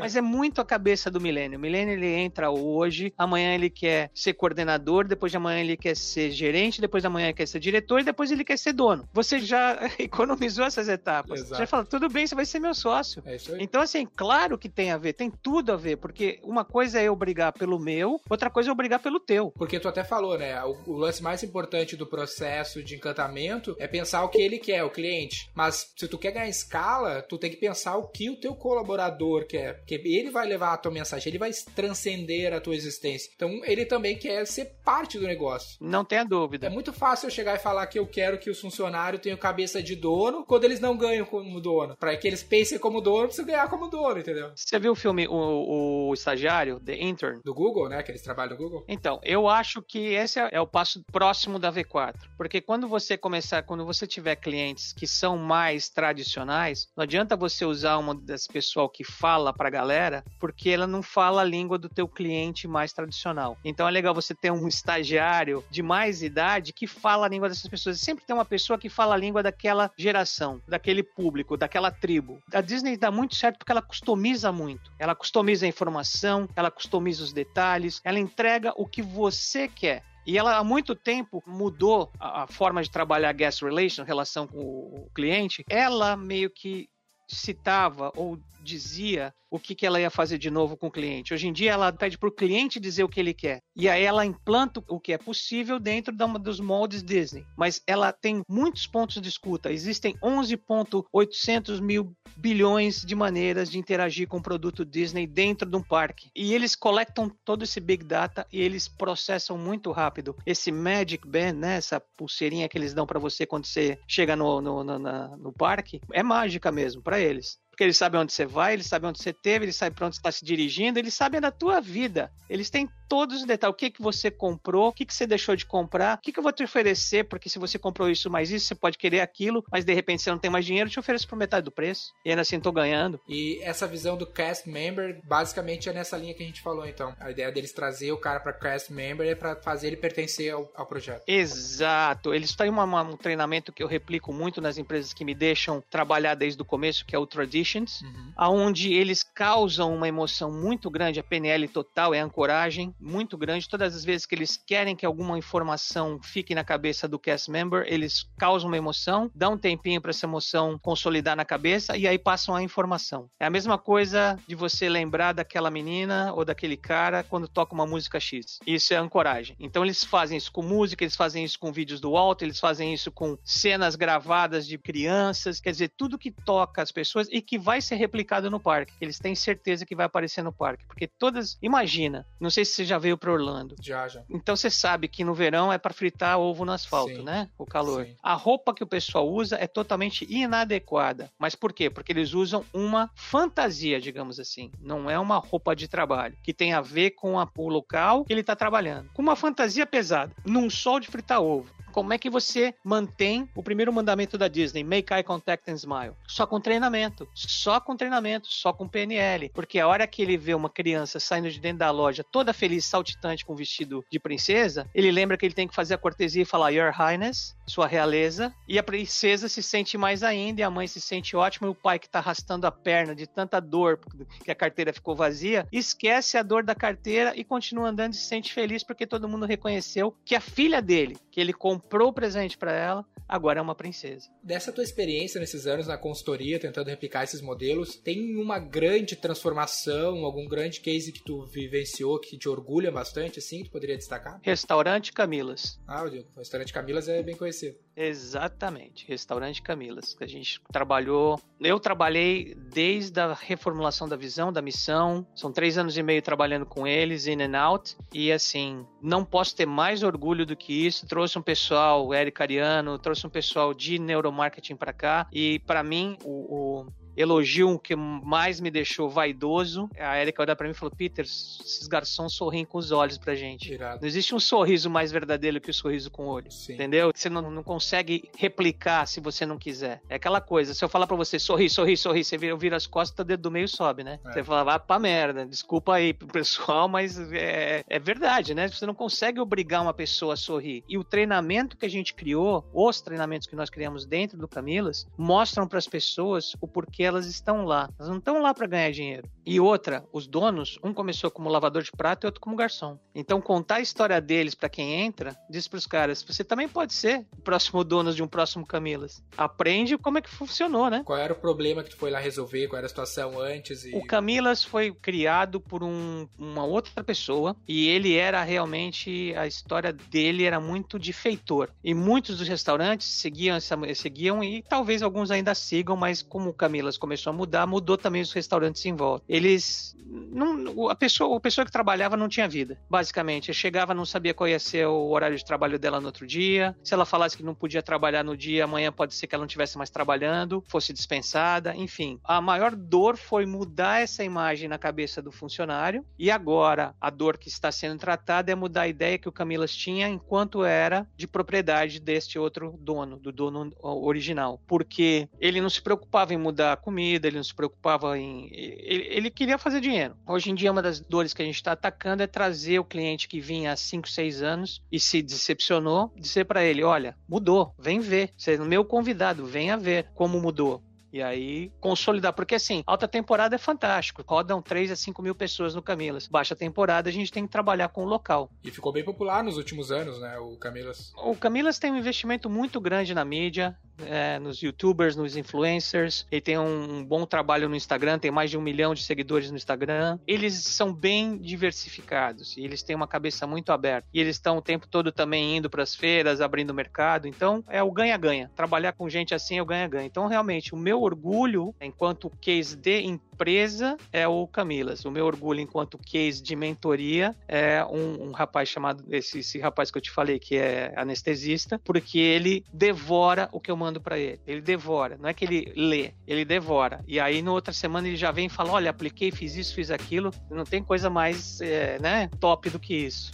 Mas 0.00 0.16
é 0.16 0.20
muito 0.20 0.60
a 0.60 0.64
cabeça 0.64 1.10
do 1.10 1.20
Milênio. 1.20 1.58
O 1.58 1.60
Milênio 1.60 1.94
ele 1.94 2.06
entra 2.06 2.50
hoje, 2.50 3.12
amanhã 3.16 3.54
ele 3.54 3.70
quer 3.70 4.10
ser 4.14 4.34
coordenador, 4.34 4.89
depois 5.06 5.30
de 5.30 5.36
amanhã 5.36 5.60
ele 5.60 5.76
quer 5.76 5.96
ser 5.96 6.30
gerente, 6.30 6.80
depois 6.80 7.02
de 7.02 7.06
amanhã 7.06 7.28
ele 7.28 7.34
quer 7.34 7.46
ser 7.46 7.60
diretor 7.60 8.00
e 8.00 8.04
depois 8.04 8.30
ele 8.30 8.44
quer 8.44 8.58
ser 8.58 8.72
dono. 8.72 9.08
Você 9.12 9.38
já 9.38 9.78
economizou 9.98 10.64
essas 10.64 10.88
etapas. 10.88 11.40
Exato. 11.40 11.60
Já 11.60 11.66
fala, 11.66 11.84
tudo 11.84 12.08
bem, 12.08 12.26
você 12.26 12.34
vai 12.34 12.44
ser 12.44 12.58
meu 12.58 12.74
sócio. 12.74 13.22
É 13.24 13.36
isso 13.36 13.52
aí. 13.52 13.62
Então, 13.62 13.80
assim, 13.80 14.06
claro 14.06 14.58
que 14.58 14.68
tem 14.68 14.90
a 14.90 14.98
ver, 14.98 15.12
tem 15.12 15.30
tudo 15.30 15.72
a 15.72 15.76
ver, 15.76 15.96
porque 15.96 16.40
uma 16.42 16.64
coisa 16.64 17.00
é 17.00 17.04
eu 17.04 17.16
brigar 17.16 17.52
pelo 17.52 17.78
meu, 17.78 18.20
outra 18.28 18.50
coisa 18.50 18.68
é 18.68 18.70
eu 18.70 18.76
brigar 18.76 19.00
pelo 19.00 19.20
teu. 19.20 19.50
Porque 19.52 19.78
tu 19.78 19.88
até 19.88 20.04
falou, 20.04 20.38
né? 20.38 20.62
O, 20.64 20.92
o 20.92 20.96
lance 20.96 21.22
mais 21.22 21.42
importante 21.42 21.96
do 21.96 22.06
processo 22.06 22.82
de 22.82 22.94
encantamento 22.94 23.76
é 23.78 23.86
pensar 23.86 24.24
o 24.24 24.28
que 24.28 24.40
ele 24.40 24.58
quer, 24.58 24.82
o 24.84 24.90
cliente. 24.90 25.50
Mas 25.54 25.92
se 25.96 26.08
tu 26.08 26.18
quer 26.18 26.32
ganhar 26.32 26.48
escala, 26.48 27.22
tu 27.22 27.38
tem 27.38 27.50
que 27.50 27.56
pensar 27.56 27.96
o 27.96 28.08
que 28.08 28.30
o 28.30 28.38
teu 28.38 28.54
colaborador 28.54 29.46
quer. 29.46 29.78
Porque 29.78 29.94
ele 30.04 30.30
vai 30.30 30.46
levar 30.46 30.74
a 30.74 30.76
tua 30.76 30.92
mensagem, 30.92 31.30
ele 31.30 31.38
vai 31.38 31.50
transcender 31.74 32.52
a 32.52 32.60
tua 32.60 32.74
existência. 32.74 33.30
Então, 33.34 33.60
ele 33.64 33.84
também 33.84 34.16
quer 34.16 34.46
ser 34.46 34.76
parte 34.84 35.18
do 35.18 35.26
negócio. 35.26 35.76
Não 35.80 36.04
tenha 36.04 36.24
dúvida. 36.24 36.66
É 36.66 36.70
muito 36.70 36.92
fácil 36.92 37.26
eu 37.26 37.30
chegar 37.30 37.56
e 37.56 37.58
falar 37.58 37.86
que 37.86 37.98
eu 37.98 38.06
quero 38.06 38.38
que 38.38 38.50
os 38.50 38.60
funcionários 38.60 39.22
tenham 39.22 39.36
cabeça 39.36 39.82
de 39.82 39.94
dono 39.96 40.44
quando 40.44 40.64
eles 40.64 40.80
não 40.80 40.96
ganham 40.96 41.26
como 41.26 41.60
dono. 41.60 41.96
Para 41.96 42.16
que 42.16 42.26
eles 42.26 42.42
pensem 42.42 42.78
como 42.78 43.00
dono, 43.00 43.26
precisa 43.26 43.46
ganhar 43.46 43.68
como 43.68 43.88
dono, 43.88 44.20
entendeu? 44.20 44.52
Você 44.54 44.78
viu 44.78 44.92
o 44.92 44.96
filme 44.96 45.26
O, 45.28 46.08
o 46.08 46.14
Estagiário, 46.14 46.80
The 46.80 46.96
Intern? 47.00 47.40
Do 47.44 47.54
Google, 47.54 47.88
né? 47.88 48.02
Que 48.02 48.10
eles 48.10 48.22
trabalham 48.22 48.52
no 48.52 48.56
Google. 48.56 48.84
Então, 48.88 49.20
eu 49.22 49.48
acho 49.48 49.82
que 49.82 49.98
esse 50.14 50.38
é 50.38 50.60
o 50.60 50.66
passo 50.66 51.02
próximo 51.10 51.58
da 51.58 51.72
V4. 51.72 52.14
Porque 52.36 52.60
quando 52.60 52.88
você 52.88 53.16
começar, 53.16 53.62
quando 53.62 53.84
você 53.84 54.06
tiver 54.06 54.36
clientes 54.36 54.92
que 54.92 55.06
são 55.06 55.36
mais 55.36 55.88
tradicionais, 55.88 56.88
não 56.96 57.02
adianta 57.02 57.36
você 57.36 57.64
usar 57.64 57.98
uma 57.98 58.14
desse 58.14 58.48
pessoal 58.48 58.88
que 58.88 59.04
fala 59.04 59.52
pra 59.52 59.70
galera, 59.70 60.24
porque 60.38 60.70
ela 60.70 60.86
não 60.86 61.02
fala 61.02 61.42
a 61.42 61.44
língua 61.44 61.78
do 61.78 61.88
teu 61.88 62.08
cliente 62.08 62.66
mais 62.66 62.92
tradicional. 62.92 63.56
Então 63.64 63.86
é 63.86 63.90
legal 63.90 64.14
você 64.14 64.34
ter 64.34 64.50
um 64.50 64.66
estagiário 64.80 65.64
de 65.70 65.82
mais 65.82 66.22
idade 66.22 66.72
que 66.72 66.86
fala 66.86 67.26
a 67.26 67.28
língua 67.28 67.48
dessas 67.48 67.68
pessoas. 67.68 68.00
Sempre 68.00 68.24
tem 68.24 68.34
uma 68.34 68.44
pessoa 68.44 68.78
que 68.78 68.88
fala 68.88 69.14
a 69.14 69.18
língua 69.18 69.42
daquela 69.42 69.90
geração, 69.96 70.60
daquele 70.66 71.02
público, 71.02 71.56
daquela 71.56 71.90
tribo. 71.90 72.42
A 72.52 72.60
Disney 72.60 72.96
dá 72.96 73.10
muito 73.10 73.34
certo 73.34 73.58
porque 73.58 73.72
ela 73.72 73.82
customiza 73.82 74.50
muito. 74.50 74.90
Ela 74.98 75.14
customiza 75.14 75.66
a 75.66 75.68
informação, 75.68 76.48
ela 76.56 76.70
customiza 76.70 77.22
os 77.22 77.32
detalhes, 77.32 78.00
ela 78.04 78.18
entrega 78.18 78.72
o 78.76 78.86
que 78.86 79.02
você 79.02 79.68
quer. 79.68 80.02
E 80.26 80.36
ela 80.36 80.56
há 80.58 80.64
muito 80.64 80.94
tempo 80.94 81.42
mudou 81.46 82.10
a, 82.18 82.42
a 82.42 82.46
forma 82.46 82.82
de 82.82 82.90
trabalhar 82.90 83.32
guest 83.32 83.62
relation, 83.62 84.04
relação 84.04 84.46
com 84.46 84.58
o 84.58 85.10
cliente. 85.14 85.64
Ela 85.68 86.16
meio 86.16 86.50
que 86.50 86.88
citava 87.28 88.12
ou 88.16 88.38
dizia 88.62 89.34
o 89.50 89.58
que, 89.58 89.74
que 89.74 89.84
ela 89.84 90.00
ia 90.00 90.10
fazer 90.10 90.38
de 90.38 90.50
novo 90.50 90.76
com 90.76 90.86
o 90.86 90.90
cliente. 90.90 91.34
Hoje 91.34 91.48
em 91.48 91.52
dia, 91.52 91.72
ela 91.72 91.92
pede 91.92 92.16
para 92.16 92.28
o 92.28 92.32
cliente 92.32 92.78
dizer 92.78 93.02
o 93.02 93.08
que 93.08 93.18
ele 93.18 93.34
quer. 93.34 93.60
E 93.74 93.88
aí 93.88 94.04
ela 94.04 94.24
implanta 94.24 94.82
o 94.88 95.00
que 95.00 95.12
é 95.12 95.18
possível 95.18 95.80
dentro 95.80 96.14
da, 96.14 96.26
dos 96.26 96.60
moldes 96.60 97.02
Disney. 97.02 97.44
Mas 97.56 97.82
ela 97.86 98.12
tem 98.12 98.42
muitos 98.48 98.86
pontos 98.86 99.20
de 99.20 99.28
escuta. 99.28 99.72
Existem 99.72 100.16
11,800 100.22 101.80
mil 101.80 102.14
bilhões 102.36 103.02
de 103.02 103.14
maneiras 103.14 103.70
de 103.70 103.78
interagir 103.78 104.28
com 104.28 104.36
o 104.36 104.42
produto 104.42 104.84
Disney 104.84 105.26
dentro 105.26 105.68
de 105.68 105.76
um 105.76 105.82
parque. 105.82 106.30
E 106.34 106.54
eles 106.54 106.76
coletam 106.76 107.30
todo 107.44 107.64
esse 107.64 107.80
Big 107.80 108.04
Data 108.04 108.46
e 108.52 108.60
eles 108.60 108.86
processam 108.86 109.58
muito 109.58 109.90
rápido. 109.90 110.36
Esse 110.46 110.70
Magic 110.70 111.26
Band, 111.26 111.54
né, 111.54 111.76
essa 111.76 112.00
pulseirinha 112.16 112.68
que 112.68 112.78
eles 112.78 112.94
dão 112.94 113.06
para 113.06 113.18
você 113.18 113.44
quando 113.44 113.66
você 113.66 113.98
chega 114.06 114.36
no, 114.36 114.60
no, 114.60 114.84
no, 114.84 114.98
no 115.36 115.52
parque, 115.52 116.00
é 116.12 116.22
mágica 116.22 116.70
mesmo 116.70 117.02
para 117.02 117.18
eles 117.18 117.58
porque 117.80 117.86
eles 117.86 117.96
sabem 117.96 118.20
onde 118.20 118.34
você 118.34 118.44
vai, 118.44 118.74
eles 118.74 118.84
sabem 118.84 119.08
onde 119.08 119.22
você 119.22 119.32
teve, 119.32 119.64
eles 119.64 119.74
sabem 119.74 119.94
para 119.94 120.06
onde 120.06 120.16
você 120.16 120.20
está 120.20 120.30
se 120.30 120.44
dirigindo, 120.44 120.98
eles 120.98 121.14
sabem 121.14 121.40
da 121.40 121.50
tua 121.50 121.80
vida. 121.80 122.30
Eles 122.46 122.68
têm 122.68 122.86
todos 123.08 123.40
os 123.40 123.46
detalhes. 123.46 123.74
O 123.74 123.76
que, 123.76 123.90
que 123.90 124.02
você 124.02 124.30
comprou, 124.30 124.88
o 124.88 124.92
que, 124.92 125.06
que 125.06 125.14
você 125.14 125.26
deixou 125.26 125.56
de 125.56 125.64
comprar, 125.66 126.18
o 126.18 126.20
que, 126.20 126.30
que 126.30 126.38
eu 126.38 126.42
vou 126.42 126.52
te 126.52 126.62
oferecer, 126.62 127.24
porque 127.24 127.48
se 127.48 127.58
você 127.58 127.78
comprou 127.78 128.08
isso 128.08 128.30
mais 128.30 128.50
isso, 128.50 128.66
você 128.66 128.74
pode 128.74 128.98
querer 128.98 129.20
aquilo, 129.20 129.64
mas 129.72 129.84
de 129.84 129.94
repente 129.94 130.22
você 130.22 130.30
não 130.30 130.38
tem 130.38 130.50
mais 130.50 130.64
dinheiro, 130.64 130.88
eu 130.88 130.92
te 130.92 131.00
ofereço 131.00 131.26
por 131.26 131.36
metade 131.36 131.64
do 131.64 131.72
preço. 131.72 132.12
E 132.24 132.30
ainda 132.30 132.42
assim 132.42 132.56
estou 132.56 132.72
ganhando. 132.72 133.18
E 133.28 133.58
essa 133.62 133.86
visão 133.86 134.16
do 134.16 134.26
cast 134.26 134.68
member, 134.68 135.20
basicamente 135.24 135.88
é 135.88 135.92
nessa 135.92 136.16
linha 136.16 136.34
que 136.34 136.42
a 136.42 136.46
gente 136.46 136.60
falou, 136.60 136.86
então. 136.86 137.16
A 137.18 137.30
ideia 137.30 137.50
deles 137.50 137.72
trazer 137.72 138.12
o 138.12 138.18
cara 138.18 138.40
para 138.40 138.52
cast 138.52 138.92
member 138.92 139.26
é 139.26 139.34
para 139.34 139.56
fazer 139.56 139.88
ele 139.88 139.96
pertencer 139.96 140.52
ao, 140.52 140.70
ao, 140.76 140.86
projeto. 140.86 141.22
Exato. 141.26 142.34
Eles 142.34 142.54
têm 142.54 142.68
uma, 142.68 142.84
uma, 142.84 143.02
um 143.02 143.16
treinamento 143.16 143.72
que 143.72 143.82
eu 143.82 143.88
replico 143.88 144.32
muito 144.32 144.60
nas 144.60 144.78
empresas 144.78 145.12
que 145.12 145.24
me 145.24 145.34
deixam 145.34 145.82
trabalhar 145.90 146.34
desde 146.34 146.60
o 146.60 146.64
começo, 146.64 147.04
que 147.04 147.16
é 147.16 147.18
o 147.18 147.26
Traditions, 147.70 148.02
uhum. 148.02 148.32
aonde 148.36 148.92
eles 148.92 149.22
causam 149.22 149.94
uma 149.94 150.08
emoção 150.08 150.50
muito 150.50 150.90
grande, 150.90 151.20
a 151.20 151.22
PNL 151.22 151.68
total 151.68 152.12
é 152.12 152.20
ancoragem, 152.20 152.94
muito 153.00 153.36
grande. 153.38 153.68
Todas 153.68 153.94
as 153.94 154.04
vezes 154.04 154.26
que 154.26 154.34
eles 154.34 154.56
querem 154.56 154.96
que 154.96 155.06
alguma 155.06 155.38
informação 155.38 156.18
fique 156.22 156.54
na 156.54 156.64
cabeça 156.64 157.06
do 157.06 157.18
cast 157.18 157.50
member, 157.50 157.84
eles 157.86 158.28
causam 158.38 158.68
uma 158.68 158.76
emoção, 158.76 159.30
dão 159.34 159.54
um 159.54 159.58
tempinho 159.58 160.00
para 160.00 160.10
essa 160.10 160.26
emoção 160.26 160.78
consolidar 160.78 161.36
na 161.36 161.44
cabeça 161.44 161.96
e 161.96 162.06
aí 162.06 162.18
passam 162.18 162.54
a 162.54 162.62
informação. 162.62 163.28
É 163.38 163.46
a 163.46 163.50
mesma 163.50 163.78
coisa 163.78 164.38
de 164.46 164.54
você 164.54 164.88
lembrar 164.88 165.32
daquela 165.32 165.70
menina 165.70 166.32
ou 166.34 166.44
daquele 166.44 166.76
cara 166.76 167.22
quando 167.22 167.48
toca 167.48 167.74
uma 167.74 167.86
música 167.86 168.18
X. 168.18 168.58
Isso 168.66 168.92
é 168.94 168.96
ancoragem. 168.96 169.56
Então 169.60 169.84
eles 169.84 170.02
fazem 170.02 170.36
isso 170.36 170.50
com 170.50 170.62
música, 170.62 171.04
eles 171.04 171.16
fazem 171.16 171.44
isso 171.44 171.58
com 171.58 171.72
vídeos 171.72 172.00
do 172.00 172.12
Walt, 172.12 172.42
eles 172.42 172.58
fazem 172.58 172.92
isso 172.92 173.12
com 173.12 173.38
cenas 173.44 173.94
gravadas 173.94 174.66
de 174.66 174.78
crianças, 174.78 175.60
quer 175.60 175.70
dizer, 175.70 175.92
tudo 175.96 176.18
que 176.18 176.30
toca 176.30 176.82
as 176.82 176.90
pessoas 176.90 177.28
e 177.30 177.40
que 177.40 177.59
vai 177.60 177.80
ser 177.80 177.96
replicado 177.96 178.50
no 178.50 178.58
parque. 178.58 178.92
Eles 179.00 179.18
têm 179.18 179.34
certeza 179.34 179.86
que 179.86 179.94
vai 179.94 180.06
aparecer 180.06 180.42
no 180.42 180.52
parque, 180.52 180.86
porque 180.86 181.06
todas, 181.06 181.58
imagina, 181.62 182.26
não 182.40 182.50
sei 182.50 182.64
se 182.64 182.72
você 182.72 182.84
já 182.84 182.98
veio 182.98 183.16
para 183.16 183.32
Orlando. 183.32 183.76
Já, 183.80 184.08
já. 184.08 184.22
Então 184.28 184.56
você 184.56 184.70
sabe 184.70 185.08
que 185.08 185.24
no 185.24 185.34
verão 185.34 185.72
é 185.72 185.78
para 185.78 185.92
fritar 185.92 186.38
ovo 186.38 186.64
no 186.64 186.72
asfalto, 186.72 187.16
Sim. 187.16 187.22
né? 187.22 187.48
O 187.58 187.66
calor. 187.66 188.04
Sim. 188.06 188.16
A 188.22 188.34
roupa 188.34 188.74
que 188.74 188.82
o 188.82 188.86
pessoal 188.86 189.28
usa 189.28 189.56
é 189.60 189.66
totalmente 189.66 190.26
inadequada. 190.28 191.30
Mas 191.38 191.54
por 191.54 191.72
quê? 191.72 191.90
Porque 191.90 192.12
eles 192.12 192.34
usam 192.34 192.64
uma 192.72 193.10
fantasia, 193.14 194.00
digamos 194.00 194.40
assim. 194.40 194.70
Não 194.80 195.10
é 195.10 195.18
uma 195.18 195.38
roupa 195.38 195.74
de 195.74 195.88
trabalho 195.88 196.36
que 196.42 196.54
tem 196.54 196.72
a 196.72 196.80
ver 196.80 197.10
com 197.10 197.38
a, 197.38 197.48
o 197.56 197.68
local 197.68 198.24
que 198.24 198.32
ele 198.32 198.40
está 198.40 198.56
trabalhando. 198.56 199.10
Com 199.12 199.22
uma 199.22 199.36
fantasia 199.36 199.86
pesada, 199.86 200.32
num 200.44 200.70
sol 200.70 201.00
de 201.00 201.08
fritar 201.08 201.40
ovo. 201.40 201.70
Como 201.92 202.12
é 202.12 202.18
que 202.18 202.30
você 202.30 202.74
mantém 202.84 203.48
o 203.54 203.62
primeiro 203.62 203.92
mandamento 203.92 204.38
da 204.38 204.48
Disney, 204.48 204.84
make 204.84 205.12
eye 205.12 205.22
contact 205.22 205.70
and 205.70 205.74
smile? 205.74 206.14
Só 206.26 206.46
com 206.46 206.60
treinamento, 206.60 207.28
só 207.34 207.80
com 207.80 207.96
treinamento, 207.96 208.46
só 208.48 208.72
com 208.72 208.88
PNL. 208.88 209.50
Porque 209.50 209.78
a 209.78 209.88
hora 209.88 210.06
que 210.06 210.22
ele 210.22 210.36
vê 210.36 210.54
uma 210.54 210.70
criança 210.70 211.18
saindo 211.18 211.50
de 211.50 211.60
dentro 211.60 211.80
da 211.80 211.90
loja 211.90 212.24
toda 212.24 212.52
feliz, 212.52 212.84
saltitante 212.84 213.44
com 213.44 213.54
vestido 213.54 214.04
de 214.10 214.18
princesa, 214.18 214.88
ele 214.94 215.10
lembra 215.10 215.36
que 215.36 215.44
ele 215.44 215.54
tem 215.54 215.66
que 215.66 215.74
fazer 215.74 215.94
a 215.94 215.98
cortesia 215.98 216.42
e 216.42 216.46
falar 216.46 216.70
Your 216.70 216.92
Highness, 216.92 217.56
sua 217.66 217.86
realeza, 217.86 218.54
e 218.68 218.78
a 218.78 218.82
princesa 218.82 219.48
se 219.48 219.62
sente 219.62 219.98
mais 219.98 220.22
ainda, 220.22 220.60
e 220.60 220.64
a 220.64 220.70
mãe 220.70 220.86
se 220.86 221.00
sente 221.00 221.36
ótima, 221.36 221.66
e 221.66 221.70
o 221.70 221.74
pai 221.74 221.98
que 221.98 222.08
tá 222.08 222.18
arrastando 222.18 222.66
a 222.66 222.72
perna 222.72 223.14
de 223.14 223.26
tanta 223.26 223.60
dor 223.60 223.98
que 224.44 224.50
a 224.50 224.54
carteira 224.54 224.92
ficou 224.92 225.14
vazia, 225.14 225.66
esquece 225.72 226.38
a 226.38 226.42
dor 226.42 226.62
da 226.62 226.74
carteira 226.74 227.32
e 227.36 227.44
continua 227.44 227.88
andando 227.88 228.12
e 228.12 228.16
se 228.16 228.24
sente 228.24 228.52
feliz 228.52 228.84
porque 228.84 229.06
todo 229.06 229.28
mundo 229.28 229.46
reconheceu 229.46 230.14
que 230.24 230.34
a 230.34 230.40
filha 230.40 230.80
dele, 230.80 231.16
que 231.30 231.40
ele 231.40 231.52
comprou 231.52 231.79
comprou 231.80 232.10
o 232.10 232.12
presente 232.12 232.58
para 232.58 232.72
ela, 232.72 233.06
agora 233.26 233.58
é 233.58 233.62
uma 233.62 233.74
princesa. 233.74 234.28
Dessa 234.42 234.72
tua 234.72 234.84
experiência 234.84 235.40
nesses 235.40 235.66
anos 235.66 235.86
na 235.86 235.96
consultoria, 235.96 236.58
tentando 236.58 236.88
replicar 236.88 237.24
esses 237.24 237.40
modelos, 237.40 237.96
tem 237.96 238.36
uma 238.36 238.58
grande 238.58 239.16
transformação, 239.16 240.24
algum 240.24 240.46
grande 240.46 240.80
case 240.80 241.10
que 241.10 241.22
tu 241.24 241.46
vivenciou 241.46 242.18
que 242.18 242.36
te 242.36 242.48
orgulha 242.48 242.92
bastante, 242.92 243.38
assim, 243.38 243.58
que 243.58 243.64
tu 243.64 243.72
poderia 243.72 243.96
destacar? 243.96 244.38
Restaurante 244.42 245.12
Camilas. 245.12 245.80
Ah, 245.86 246.04
o 246.04 246.38
restaurante 246.38 246.72
Camilas 246.72 247.08
é 247.08 247.22
bem 247.22 247.36
conhecido. 247.36 247.76
Exatamente, 247.96 249.06
restaurante 249.06 249.60
Camilas, 249.60 250.14
que 250.14 250.24
a 250.24 250.26
gente 250.26 250.60
trabalhou. 250.72 251.40
Eu 251.60 251.78
trabalhei 251.78 252.54
desde 252.54 253.20
a 253.20 253.34
reformulação 253.34 254.08
da 254.08 254.16
visão, 254.16 254.52
da 254.52 254.62
missão. 254.62 255.26
São 255.34 255.52
três 255.52 255.76
anos 255.76 255.96
e 255.96 256.02
meio 256.02 256.22
trabalhando 256.22 256.64
com 256.64 256.86
eles, 256.86 257.26
in 257.26 257.42
and 257.42 257.58
out. 257.58 257.96
E 258.14 258.32
assim, 258.32 258.86
não 259.02 259.24
posso 259.24 259.54
ter 259.54 259.66
mais 259.66 260.02
orgulho 260.02 260.46
do 260.46 260.56
que 260.56 260.86
isso. 260.86 261.06
Trouxe 261.06 261.38
um 261.38 261.42
pessoal, 261.42 261.69
o 261.76 262.14
Eric 262.14 262.42
Ariano, 262.42 262.98
trouxe 262.98 263.26
um 263.26 263.30
pessoal 263.30 263.72
de 263.74 263.98
neuromarketing 263.98 264.76
para 264.76 264.92
cá. 264.92 265.26
E 265.32 265.58
para 265.60 265.82
mim, 265.82 266.16
o, 266.24 266.84
o 266.84 266.86
elogio 267.16 267.78
que 267.78 267.94
mais 267.96 268.60
me 268.60 268.70
deixou 268.70 269.08
vaidoso. 269.08 269.88
A 269.98 270.20
Erika 270.20 270.42
olhou 270.42 270.56
para 270.56 270.66
mim 270.66 270.72
e 270.72 270.76
falou: 270.76 270.94
Peter, 270.94 271.24
esses 271.24 271.86
garçons 271.86 272.34
sorriem 272.34 272.64
com 272.64 272.78
os 272.78 272.90
olhos 272.92 273.18
pra 273.18 273.34
gente. 273.34 273.72
Irado. 273.72 274.00
Não 274.00 274.08
existe 274.08 274.34
um 274.34 274.40
sorriso 274.40 274.88
mais 274.88 275.12
verdadeiro 275.12 275.60
que 275.60 275.70
o 275.70 275.74
sorriso 275.74 276.10
com 276.10 276.24
o 276.24 276.28
olho. 276.28 276.50
Sim. 276.50 276.74
Entendeu? 276.74 277.10
Você 277.14 277.28
não, 277.28 277.50
não 277.50 277.62
consegue 277.62 278.28
replicar 278.36 279.06
se 279.06 279.20
você 279.20 279.44
não 279.44 279.58
quiser. 279.58 280.00
É 280.08 280.16
aquela 280.16 280.40
coisa: 280.40 280.74
se 280.74 280.84
eu 280.84 280.88
falar 280.88 281.06
para 281.06 281.16
você 281.16 281.38
sorri, 281.38 281.68
sorri, 281.68 281.96
sorri, 281.96 282.24
você 282.24 282.38
vira, 282.38 282.56
vira 282.56 282.76
as 282.76 282.86
costas, 282.86 283.18
o 283.18 283.26
dedo 283.26 283.42
do 283.42 283.50
meio 283.50 283.68
sobe, 283.68 284.04
né? 284.04 284.18
É. 284.26 284.32
Você 284.32 284.44
fala, 284.44 284.64
vá 284.64 284.78
pra 284.78 284.98
merda. 284.98 285.46
Desculpa 285.46 285.94
aí 285.94 286.12
pro 286.12 286.28
pessoal, 286.28 286.86
mas 286.88 287.18
é, 287.32 287.84
é 287.88 287.98
verdade, 287.98 288.54
né? 288.54 288.68
Você 288.68 288.86
não 288.86 288.94
consegue 288.94 289.40
obrigar 289.40 289.82
uma 289.82 289.94
pessoa 289.94 290.34
a 290.34 290.36
sorrir. 290.36 290.84
E 290.88 290.96
o 290.98 291.04
treinamento 291.04 291.76
que 291.76 291.86
a 291.86 291.90
gente 291.90 292.14
criou, 292.14 292.64
os 292.72 293.00
treinamentos 293.00 293.46
que 293.46 293.56
nós 293.56 293.70
criamos 293.70 294.04
dentro 294.04 294.38
do 294.38 294.48
Camilas, 294.48 295.06
mostram 295.16 295.66
para 295.66 295.78
as 295.78 295.86
pessoas 295.86 296.54
o 296.60 296.68
porquê 296.68 296.99
elas 297.02 297.26
estão 297.26 297.64
lá. 297.64 297.88
Elas 297.98 298.08
não 298.08 298.18
estão 298.18 298.40
lá 298.40 298.52
para 298.54 298.66
ganhar 298.66 298.90
dinheiro. 298.90 299.28
E 299.44 299.58
outra, 299.58 300.04
os 300.12 300.26
donos, 300.26 300.78
um 300.84 300.92
começou 300.92 301.30
como 301.30 301.48
lavador 301.48 301.82
de 301.82 301.90
prato 301.90 302.24
e 302.24 302.26
outro 302.26 302.40
como 302.40 302.56
garçom. 302.56 302.98
Então, 303.14 303.40
contar 303.40 303.76
a 303.76 303.80
história 303.80 304.20
deles 304.20 304.54
para 304.54 304.68
quem 304.68 305.02
entra, 305.02 305.36
diz 305.48 305.66
para 305.66 305.78
os 305.78 305.86
caras: 305.86 306.22
você 306.22 306.44
também 306.44 306.68
pode 306.68 306.92
ser 306.92 307.26
o 307.36 307.42
próximo 307.42 307.82
dono 307.82 308.12
de 308.12 308.22
um 308.22 308.28
próximo 308.28 308.66
Camilas. 308.66 309.22
Aprende 309.36 309.98
como 309.98 310.18
é 310.18 310.20
que 310.20 310.30
funcionou, 310.30 310.88
né? 310.88 311.02
Qual 311.04 311.18
era 311.18 311.32
o 311.32 311.36
problema 311.36 311.82
que 311.82 311.90
tu 311.90 311.96
foi 311.96 312.10
lá 312.10 312.18
resolver? 312.18 312.68
Qual 312.68 312.78
era 312.78 312.86
a 312.86 312.88
situação 312.88 313.40
antes? 313.40 313.84
E... 313.84 313.94
O 313.96 314.06
Camilas 314.06 314.62
foi 314.62 314.92
criado 314.92 315.60
por 315.60 315.82
um, 315.82 316.28
uma 316.38 316.64
outra 316.64 317.02
pessoa 317.02 317.56
e 317.66 317.88
ele 317.88 318.14
era 318.16 318.42
realmente 318.42 319.34
a 319.36 319.46
história 319.46 319.92
dele 319.92 320.44
era 320.44 320.60
muito 320.60 320.98
de 320.98 321.12
feitor. 321.12 321.70
E 321.82 321.94
muitos 321.94 322.38
dos 322.38 322.46
restaurantes 322.46 323.06
seguiam 323.06 323.56
essa, 323.56 323.76
seguiam 323.94 324.44
e 324.44 324.62
talvez 324.62 325.02
alguns 325.02 325.30
ainda 325.30 325.54
sigam, 325.54 325.96
mas 325.96 326.22
como 326.22 326.50
o 326.50 326.54
Camilas 326.54 326.89
começou 326.98 327.32
a 327.32 327.36
mudar, 327.36 327.66
mudou 327.66 327.96
também 327.96 328.22
os 328.22 328.32
restaurantes 328.32 328.84
em 328.86 328.94
volta. 328.94 329.24
Eles 329.28 329.96
não, 330.10 330.88
a 330.88 330.94
pessoa, 330.94 331.36
a 331.36 331.40
pessoa 331.40 331.64
que 331.64 331.70
trabalhava 331.70 332.16
não 332.16 332.28
tinha 332.28 332.48
vida, 332.48 332.78
basicamente. 332.88 333.54
chegava, 333.54 333.94
não 333.94 334.04
sabia 334.04 334.34
qual 334.34 334.48
ia 334.48 334.58
ser 334.58 334.86
o 334.86 335.10
horário 335.10 335.36
de 335.36 335.44
trabalho 335.44 335.78
dela 335.78 336.00
no 336.00 336.06
outro 336.06 336.26
dia. 336.26 336.76
Se 336.82 336.92
ela 336.92 337.06
falasse 337.06 337.36
que 337.36 337.42
não 337.42 337.54
podia 337.54 337.82
trabalhar 337.82 338.24
no 338.24 338.36
dia, 338.36 338.64
amanhã 338.64 338.90
pode 338.90 339.14
ser 339.14 339.26
que 339.26 339.34
ela 339.34 339.42
não 339.42 339.46
estivesse 339.46 339.78
mais 339.78 339.90
trabalhando, 339.90 340.64
fosse 340.66 340.92
dispensada, 340.92 341.74
enfim. 341.76 342.18
A 342.24 342.40
maior 342.40 342.74
dor 342.74 343.16
foi 343.16 343.46
mudar 343.46 344.00
essa 344.00 344.24
imagem 344.24 344.68
na 344.68 344.78
cabeça 344.78 345.22
do 345.22 345.30
funcionário 345.30 346.04
e 346.18 346.30
agora 346.30 346.94
a 347.00 347.10
dor 347.10 347.38
que 347.38 347.48
está 347.48 347.70
sendo 347.70 347.98
tratada 347.98 348.50
é 348.50 348.54
mudar 348.54 348.82
a 348.82 348.88
ideia 348.88 349.18
que 349.18 349.28
o 349.28 349.32
Camilas 349.32 349.74
tinha 349.74 350.08
enquanto 350.08 350.64
era 350.64 351.06
de 351.16 351.26
propriedade 351.26 352.00
deste 352.00 352.38
outro 352.38 352.76
dono, 352.80 353.18
do 353.18 353.30
dono 353.30 353.72
original, 353.80 354.60
porque 354.66 355.28
ele 355.40 355.60
não 355.60 355.70
se 355.70 355.80
preocupava 355.80 356.34
em 356.34 356.38
mudar 356.38 356.78
comida, 356.80 357.26
ele 357.26 357.36
não 357.36 357.44
se 357.44 357.54
preocupava 357.54 358.18
em. 358.18 358.48
Ele, 358.52 359.06
ele 359.08 359.30
queria 359.30 359.58
fazer 359.58 359.80
dinheiro. 359.80 360.16
Hoje 360.26 360.50
em 360.50 360.54
dia, 360.54 360.72
uma 360.72 360.82
das 360.82 361.00
dores 361.00 361.32
que 361.32 361.42
a 361.42 361.44
gente 361.44 361.56
está 361.56 361.72
atacando 361.72 362.22
é 362.22 362.26
trazer 362.26 362.78
o 362.78 362.84
cliente 362.84 363.28
que 363.28 363.40
vinha 363.40 363.72
há 363.72 363.76
5, 363.76 364.08
6 364.08 364.42
anos 364.42 364.82
e 364.90 364.98
se 364.98 365.22
decepcionou, 365.22 366.12
dizer 366.16 366.44
para 366.44 366.64
ele: 366.64 366.82
olha, 366.82 367.16
mudou, 367.28 367.74
vem 367.78 368.00
ver. 368.00 368.32
Você 368.36 368.54
é 368.54 368.58
meu 368.58 368.84
convidado, 368.84 369.46
venha 369.46 369.76
ver 369.76 370.08
como 370.14 370.40
mudou 370.40 370.82
E 371.12 371.20
aí 371.22 371.72
consolidar, 371.80 372.32
porque 372.32 372.54
assim, 372.54 372.82
alta 372.86 373.08
temporada 373.08 373.54
é 373.56 373.58
fantástico, 373.58 374.22
rodam 374.26 374.62
3 374.62 374.92
a 374.92 374.96
5 374.96 375.20
mil 375.22 375.34
pessoas 375.34 375.74
no 375.74 375.82
Camilas. 375.82 376.28
Baixa 376.28 376.54
temporada 376.54 377.08
a 377.08 377.12
gente 377.12 377.32
tem 377.32 377.44
que 377.44 377.52
trabalhar 377.52 377.88
com 377.88 378.04
o 378.04 378.08
local. 378.08 378.48
E 378.62 378.70
ficou 378.70 378.92
bem 378.92 379.04
popular 379.04 379.42
nos 379.42 379.56
últimos 379.56 379.90
anos, 379.90 380.20
né, 380.20 380.38
o 380.38 380.56
Camilas. 380.56 381.12
O 381.16 381.34
Camilas 381.34 381.78
tem 381.78 381.90
um 381.90 381.96
investimento 381.96 382.48
muito 382.48 382.80
grande 382.80 383.14
na 383.14 383.24
mídia, 383.24 383.76
é, 384.06 384.38
nos 384.38 384.60
youtubers, 384.60 385.16
nos 385.16 385.36
influencers. 385.36 386.26
Ele 386.30 386.40
tem 386.40 386.58
um, 386.58 387.04
bom 387.04 387.26
trabalho 387.26 387.68
no 387.68 387.76
Instagram, 387.76 388.18
tem 388.18 388.30
mais 388.30 388.50
de 388.50 388.58
um 388.58 388.60
milhão 388.60 388.94
de 388.94 389.02
seguidores 389.02 389.50
no 389.50 389.56
Instagram. 389.56 390.18
Eles 390.26 390.54
são 390.54 390.92
bem 390.92 391.38
diversificados 391.38 392.56
e 392.56 392.64
eles 392.64 392.82
têm 392.82 392.94
uma 392.94 393.06
cabeça 393.06 393.46
muito 393.46 393.72
aberta. 393.72 394.08
E 394.12 394.20
eles 394.20 394.36
estão 394.36 394.58
o 394.58 394.62
tempo 394.62 394.86
todo 394.86 395.10
também 395.10 395.56
indo 395.56 395.70
para 395.70 395.82
as 395.82 395.94
feiras, 395.94 396.40
abrindo 396.40 396.74
mercado. 396.74 397.26
Então 397.26 397.64
é 397.68 397.82
o 397.82 397.90
ganha-ganha. 397.90 398.50
Trabalhar 398.54 398.92
com 398.92 399.08
gente 399.08 399.34
assim 399.34 399.58
é 399.58 399.62
o 399.62 399.66
ganha-ganha. 399.66 400.06
Então 400.06 400.26
realmente 400.26 400.74
o 400.74 400.78
meu 400.78 401.00
orgulho 401.02 401.74
enquanto 401.80 402.30
case 402.40 402.76
de 402.76 403.00
empresa 403.00 403.96
é 404.12 404.28
o 404.28 404.46
Camilas. 404.46 405.04
O 405.04 405.10
meu 405.10 405.24
orgulho 405.24 405.60
enquanto 405.60 405.98
case 405.98 406.42
de 406.42 406.54
mentoria 406.54 407.34
é 407.48 407.82
um, 407.84 408.28
um 408.28 408.32
rapaz 408.32 408.68
chamado 408.68 409.02
esse, 409.10 409.38
esse 409.38 409.58
rapaz 409.58 409.90
que 409.90 409.96
eu 409.96 410.02
te 410.02 410.10
falei 410.10 410.38
que 410.38 410.56
é 410.56 410.92
anestesista, 410.94 411.80
porque 411.82 412.18
ele 412.18 412.64
devora 412.72 413.48
o 413.50 413.60
que 413.60 413.70
eu 413.70 413.76
mando 413.76 413.89
mando 413.90 414.00
para 414.00 414.18
ele. 414.18 414.40
Ele 414.46 414.60
devora. 414.60 415.18
Não 415.18 415.28
é 415.28 415.34
que 415.34 415.44
ele 415.44 415.72
lê, 415.76 416.12
ele 416.26 416.44
devora. 416.44 417.04
E 417.06 417.18
aí, 417.18 417.42
na 417.42 417.52
outra 417.52 417.74
semana, 417.74 418.06
ele 418.06 418.16
já 418.16 418.30
vem 418.30 418.46
e 418.46 418.48
fala: 418.48 418.72
olha, 418.72 418.90
apliquei, 418.90 419.30
fiz 419.30 419.56
isso, 419.56 419.74
fiz 419.74 419.90
aquilo. 419.90 420.30
Não 420.48 420.64
tem 420.64 420.82
coisa 420.82 421.10
mais 421.10 421.60
é, 421.60 421.98
né, 421.98 422.30
top 422.38 422.70
do 422.70 422.78
que 422.78 422.94
isso. 422.94 423.32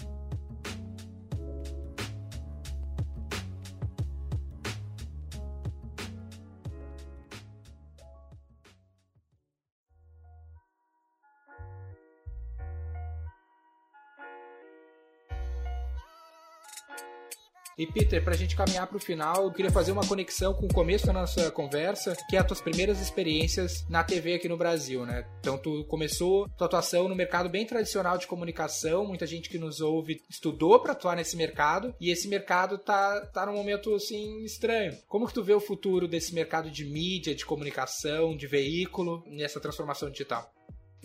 E 17.78 17.86
Peter, 17.86 18.24
pra 18.24 18.34
gente 18.34 18.56
caminhar 18.56 18.86
pro 18.86 18.98
final, 18.98 19.44
eu 19.44 19.52
queria 19.52 19.70
fazer 19.70 19.92
uma 19.92 20.06
conexão 20.06 20.54
com 20.54 20.64
o 20.64 20.72
começo 20.72 21.06
da 21.06 21.12
nossa 21.12 21.50
conversa, 21.50 22.16
que 22.26 22.34
é 22.34 22.38
as 22.38 22.46
tuas 22.46 22.60
primeiras 22.62 23.02
experiências 23.02 23.84
na 23.86 24.02
TV 24.02 24.32
aqui 24.32 24.48
no 24.48 24.56
Brasil, 24.56 25.04
né? 25.04 25.26
Então 25.40 25.58
tu 25.58 25.84
começou 25.84 26.48
tua 26.56 26.68
atuação 26.68 27.06
no 27.06 27.14
mercado 27.14 27.50
bem 27.50 27.66
tradicional 27.66 28.16
de 28.16 28.26
comunicação, 28.26 29.04
muita 29.04 29.26
gente 29.26 29.50
que 29.50 29.58
nos 29.58 29.82
ouve 29.82 30.22
estudou 30.26 30.80
para 30.80 30.92
atuar 30.92 31.16
nesse 31.16 31.36
mercado, 31.36 31.94
e 32.00 32.10
esse 32.10 32.28
mercado 32.28 32.78
tá, 32.78 33.20
tá 33.26 33.44
num 33.44 33.52
momento 33.52 33.94
assim 33.94 34.42
estranho. 34.42 34.96
Como 35.06 35.26
que 35.26 35.34
tu 35.34 35.44
vê 35.44 35.52
o 35.52 35.60
futuro 35.60 36.08
desse 36.08 36.34
mercado 36.34 36.70
de 36.70 36.82
mídia, 36.82 37.34
de 37.34 37.44
comunicação, 37.44 38.34
de 38.34 38.46
veículo 38.46 39.22
nessa 39.26 39.60
transformação 39.60 40.10
digital? 40.10 40.50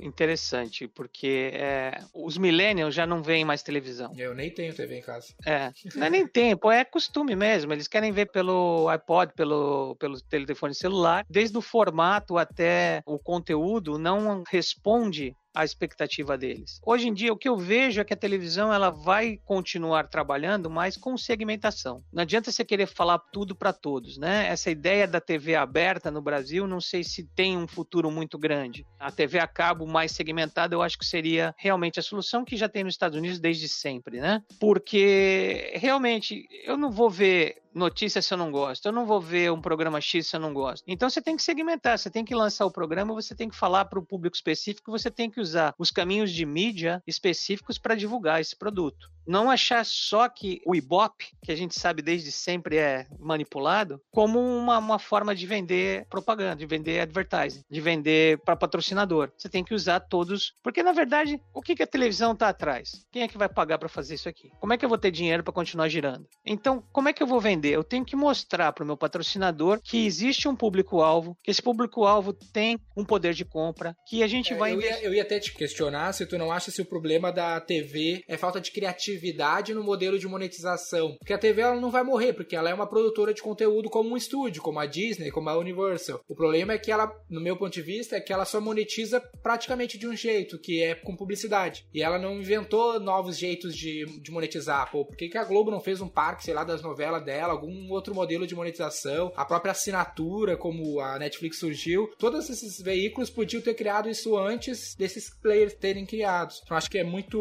Interessante, 0.02 0.88
porque 0.88 1.52
é, 1.54 1.99
os 2.14 2.38
millennials 2.38 2.93
já 2.93 3.06
não 3.06 3.22
veem 3.22 3.45
mais 3.45 3.64
televisão. 3.64 4.14
Eu 4.18 4.34
nem 4.34 4.49
tenho 4.49 4.74
TV 4.74 4.97
em 4.97 5.02
casa. 5.02 5.34
É, 5.45 5.72
não 5.95 6.08
é 6.08 6.10
nem 6.10 6.28
tempo, 6.28 6.72
é 6.72 6.84
costume 6.84 7.36
mesmo. 7.36 7.72
Eles 7.72 7.88
querem 7.88 8.12
ver 8.12 8.32
pelo 8.32 8.89
iPod, 8.89 9.34
pelo, 9.34 9.95
pelo 9.95 10.20
telefone 10.22 10.74
celular. 10.74 11.26
Desde 11.30 11.58
o 11.58 11.62
formato 11.62 12.38
até 12.38 13.02
o 13.06 13.20
conteúdo, 13.20 13.97
não 13.97 14.43
responde 14.47 15.36
a 15.54 15.64
expectativa 15.64 16.38
deles. 16.38 16.80
Hoje 16.86 17.08
em 17.08 17.14
dia, 17.14 17.34
o 17.34 17.38
que 17.38 17.49
eu 17.49 17.58
vejo 17.58 18.02
é 18.02 18.04
que 18.04 18.14
a 18.14 18.18
televisão 18.18 18.74
ela 18.74 18.89
vai 18.89 19.38
continuar 19.45 20.08
trabalhando, 20.08 20.70
mas 20.70 20.97
com 20.97 21.18
segmentação. 21.18 22.04
Não 22.12 22.22
adianta 22.22 22.52
você 22.52 22.64
querer 22.64 22.88
falar 22.88 23.20
tudo 23.20 23.56
para 23.56 23.74
todos, 23.74 24.18
né? 24.18 24.47
Essa 24.47 24.72
ideia 24.72 25.08
da 25.08 25.20
TV 25.20 25.56
aberta 25.56 26.10
no 26.10 26.22
Brasil, 26.22 26.68
não 26.68 26.80
sei 26.80 27.04
se 27.04 27.24
tem 27.24 27.58
um 27.58 27.68
futuro 27.68 28.10
muito 28.10 28.38
grande. 28.38 28.86
A 28.99 29.12
TV 29.12 29.39
a 29.39 29.47
cabo 29.47 29.86
mais 29.86 30.12
segmentada, 30.12 30.76
eu 30.76 30.82
acho 30.82 30.97
que 30.97 31.06
seria 31.06 31.54
realmente 31.58 31.99
a 31.99 32.04
solução 32.04 32.45
que 32.45 32.58
já 32.58 32.70
tem 32.70 32.84
nos 32.84 32.93
Estados 32.93 33.18
Unidos 33.18 33.39
desde 33.39 33.68
sempre, 33.68 34.20
né? 34.20 34.41
Porque 34.60 35.74
realmente 35.76 36.47
eu 36.64 36.78
não 36.78 36.91
vou 36.91 37.10
ver 37.10 37.61
notícia 37.74 38.22
se 38.22 38.34
eu 38.34 38.38
não 38.38 38.52
gosto, 38.52 38.86
eu 38.86 38.92
não 38.92 39.06
vou 39.06 39.22
ver 39.22 39.52
um 39.52 39.62
programa 39.62 40.02
X 40.02 40.28
se 40.28 40.36
eu 40.36 40.40
não 40.40 40.54
gosto. 40.54 40.84
Então 40.88 41.10
você 41.10 41.22
tem 41.22 41.36
que 41.36 41.44
segmentar, 41.44 41.98
você 41.98 42.10
tem 42.10 42.26
que 42.26 42.36
lançar 42.36 42.66
o 42.66 42.72
programa, 42.72 43.14
você 43.14 43.36
tem 43.36 43.50
que 43.50 43.56
falar 43.56 43.86
para 43.86 44.00
o 44.00 44.06
público 44.06 44.36
específico, 44.36 44.92
você 44.92 45.10
tem 45.10 45.30
que 45.30 45.40
usar 45.40 45.74
os 45.78 45.92
caminhos 45.92 46.32
de 46.32 46.46
mídia 46.46 47.02
específicos 47.06 47.78
para 47.78 47.96
divulgar 47.96 48.42
esse 48.42 48.56
produto 48.56 49.10
não 49.26 49.50
achar 49.50 49.86
só 49.86 50.28
que 50.28 50.62
o 50.66 50.76
Ibope, 50.76 51.32
que 51.42 51.52
a 51.52 51.56
gente 51.56 51.80
sabe 51.80 52.02
desde 52.02 52.32
sempre 52.32 52.78
é 52.78 53.08
manipulado, 53.20 54.02
como 54.12 54.40
uma, 54.40 54.78
uma 54.78 55.00
forma 55.00 55.34
de 55.36 55.46
vender 55.46 56.06
propaganda, 56.10 56.56
de 56.56 56.66
vender 56.66 57.00
advertising, 57.00 57.64
de 57.70 57.82
vender 57.82 58.40
para 58.40 58.56
patrocinador. 58.56 59.32
Você 59.38 59.50
tem 59.50 59.64
que 59.64 59.74
usar 59.74 60.00
todos, 60.02 60.54
porque 60.64 60.84
na 60.84 60.92
verdade, 60.92 61.42
o 61.54 61.62
que, 61.62 61.76
que 61.76 61.84
a 61.84 61.88
televisão 61.88 62.34
está 62.34 62.50
atrás? 62.50 63.06
Quem 63.12 63.24
é 63.24 63.28
que 63.28 63.38
vai 63.38 63.50
pagar 63.50 63.78
para 63.78 63.90
fazer 63.90 64.16
isso 64.16 64.30
aqui? 64.30 64.52
Como 64.60 64.74
é 64.74 64.78
que 64.78 64.84
eu 64.84 64.90
vou 64.90 64.98
ter 64.98 65.12
dinheiro 65.12 65.44
para 65.44 65.54
continuar 65.54 65.88
girando? 65.88 66.28
Então, 66.46 66.84
como 66.92 67.10
é 67.10 67.14
que 67.14 67.22
eu 67.22 67.28
vou 67.28 67.40
vender? 67.40 67.61
Eu 67.70 67.84
tenho 67.84 68.05
que 68.05 68.16
mostrar 68.16 68.72
para 68.74 68.84
o 68.84 68.88
meu 68.88 68.97
patrocinador 68.97 69.80
que 69.82 70.05
existe 70.05 70.47
um 70.47 70.55
público-alvo, 70.55 71.38
que 71.43 71.51
esse 71.51 71.62
público-alvo 71.62 72.34
tem 72.34 72.80
um 72.95 73.05
poder 73.05 73.34
de 73.34 73.45
compra, 73.45 73.95
que 74.07 74.24
a 74.24 74.28
gente 74.28 74.53
é, 74.53 74.55
vai. 74.55 74.74
Eu 74.74 74.82
ia, 74.82 75.03
eu 75.03 75.14
ia 75.14 75.22
até 75.22 75.39
te 75.39 75.53
questionar 75.53 76.14
se 76.14 76.26
tu 76.26 76.38
não 76.38 76.51
acha 76.51 76.72
se 76.72 76.82
o 76.82 76.86
problema 76.86 77.32
da 77.32 77.59
TV 77.59 78.24
é 78.28 78.38
falta 78.38 78.59
de 78.59 78.72
criatividade 78.72 79.01
criatividade 79.12 79.74
no 79.74 79.84
modelo 79.84 80.18
de 80.18 80.28
monetização. 80.28 81.16
Porque 81.18 81.34
a 81.34 81.38
TV 81.38 81.62
ela 81.62 81.80
não 81.80 81.91
vai 81.91 82.03
morrer, 82.03 82.34
porque 82.34 82.55
ela 82.55 82.70
é 82.70 82.74
uma 82.74 82.88
produtora 82.88 83.34
de 83.34 83.41
conteúdo 83.41 83.89
como 83.89 84.12
um 84.12 84.18
estúdio, 84.18 84.62
como 84.62 84.80
a 84.80 84.86
Disney, 84.86 85.32
como 85.32 85.49
a 85.49 85.57
Universal. 85.57 86.22
O 86.28 86.36
problema 86.36 86.74
é 86.74 86.78
que 86.78 86.91
ela, 86.91 87.12
no 87.30 87.41
meu 87.41 87.57
ponto 87.57 87.74
de 87.74 87.82
vista, 87.82 88.16
é 88.16 88.22
que 88.22 88.34
ela 88.34 88.45
só 88.45 88.59
monetiza 88.59 89.20
praticamente 89.41 89.97
de 89.97 90.07
um 90.07 90.16
jeito, 90.16 90.59
que 90.59 90.82
é 90.82 90.95
com 90.95 91.16
publicidade. 91.16 91.86
E 91.93 92.01
ela 92.01 92.18
não 92.18 92.39
inventou 92.39 92.99
novos 92.99 93.38
jeitos 93.38 93.76
de, 93.76 94.05
de 94.22 94.32
monetizar. 94.32 94.89
Pô, 94.91 95.05
por 95.05 95.16
que, 95.16 95.30
que 95.30 95.38
a 95.38 95.43
Globo 95.43 95.72
não 95.72 95.80
fez 95.80 96.01
um 96.01 96.09
parque, 96.09 96.43
sei 96.43 96.53
lá, 96.53 96.64
das 96.64 96.82
novelas 96.82 97.24
dela, 97.24 97.51
algum 97.52 97.91
outro 97.91 98.16
modelo 98.16 98.47
de 98.47 98.56
monetização? 98.56 99.32
A 99.36 99.45
própria 99.45 99.72
assinatura, 99.72 100.58
como 100.58 100.99
a 100.99 101.20
Netflix 101.20 101.60
surgiu. 101.60 102.10
Todos 102.18 102.49
esses 102.49 102.82
veículos 102.82 103.30
podiam 103.30 103.62
ter 103.62 103.74
criado 103.74 104.10
isso 104.10 104.38
antes 104.38 104.95
desses 104.95 105.30
players 105.30 105.74
terem 105.74 106.06
criados. 106.06 106.62
Então 106.64 106.76
acho 106.76 106.89
que 106.89 106.97
é 106.97 107.04
muito 107.04 107.39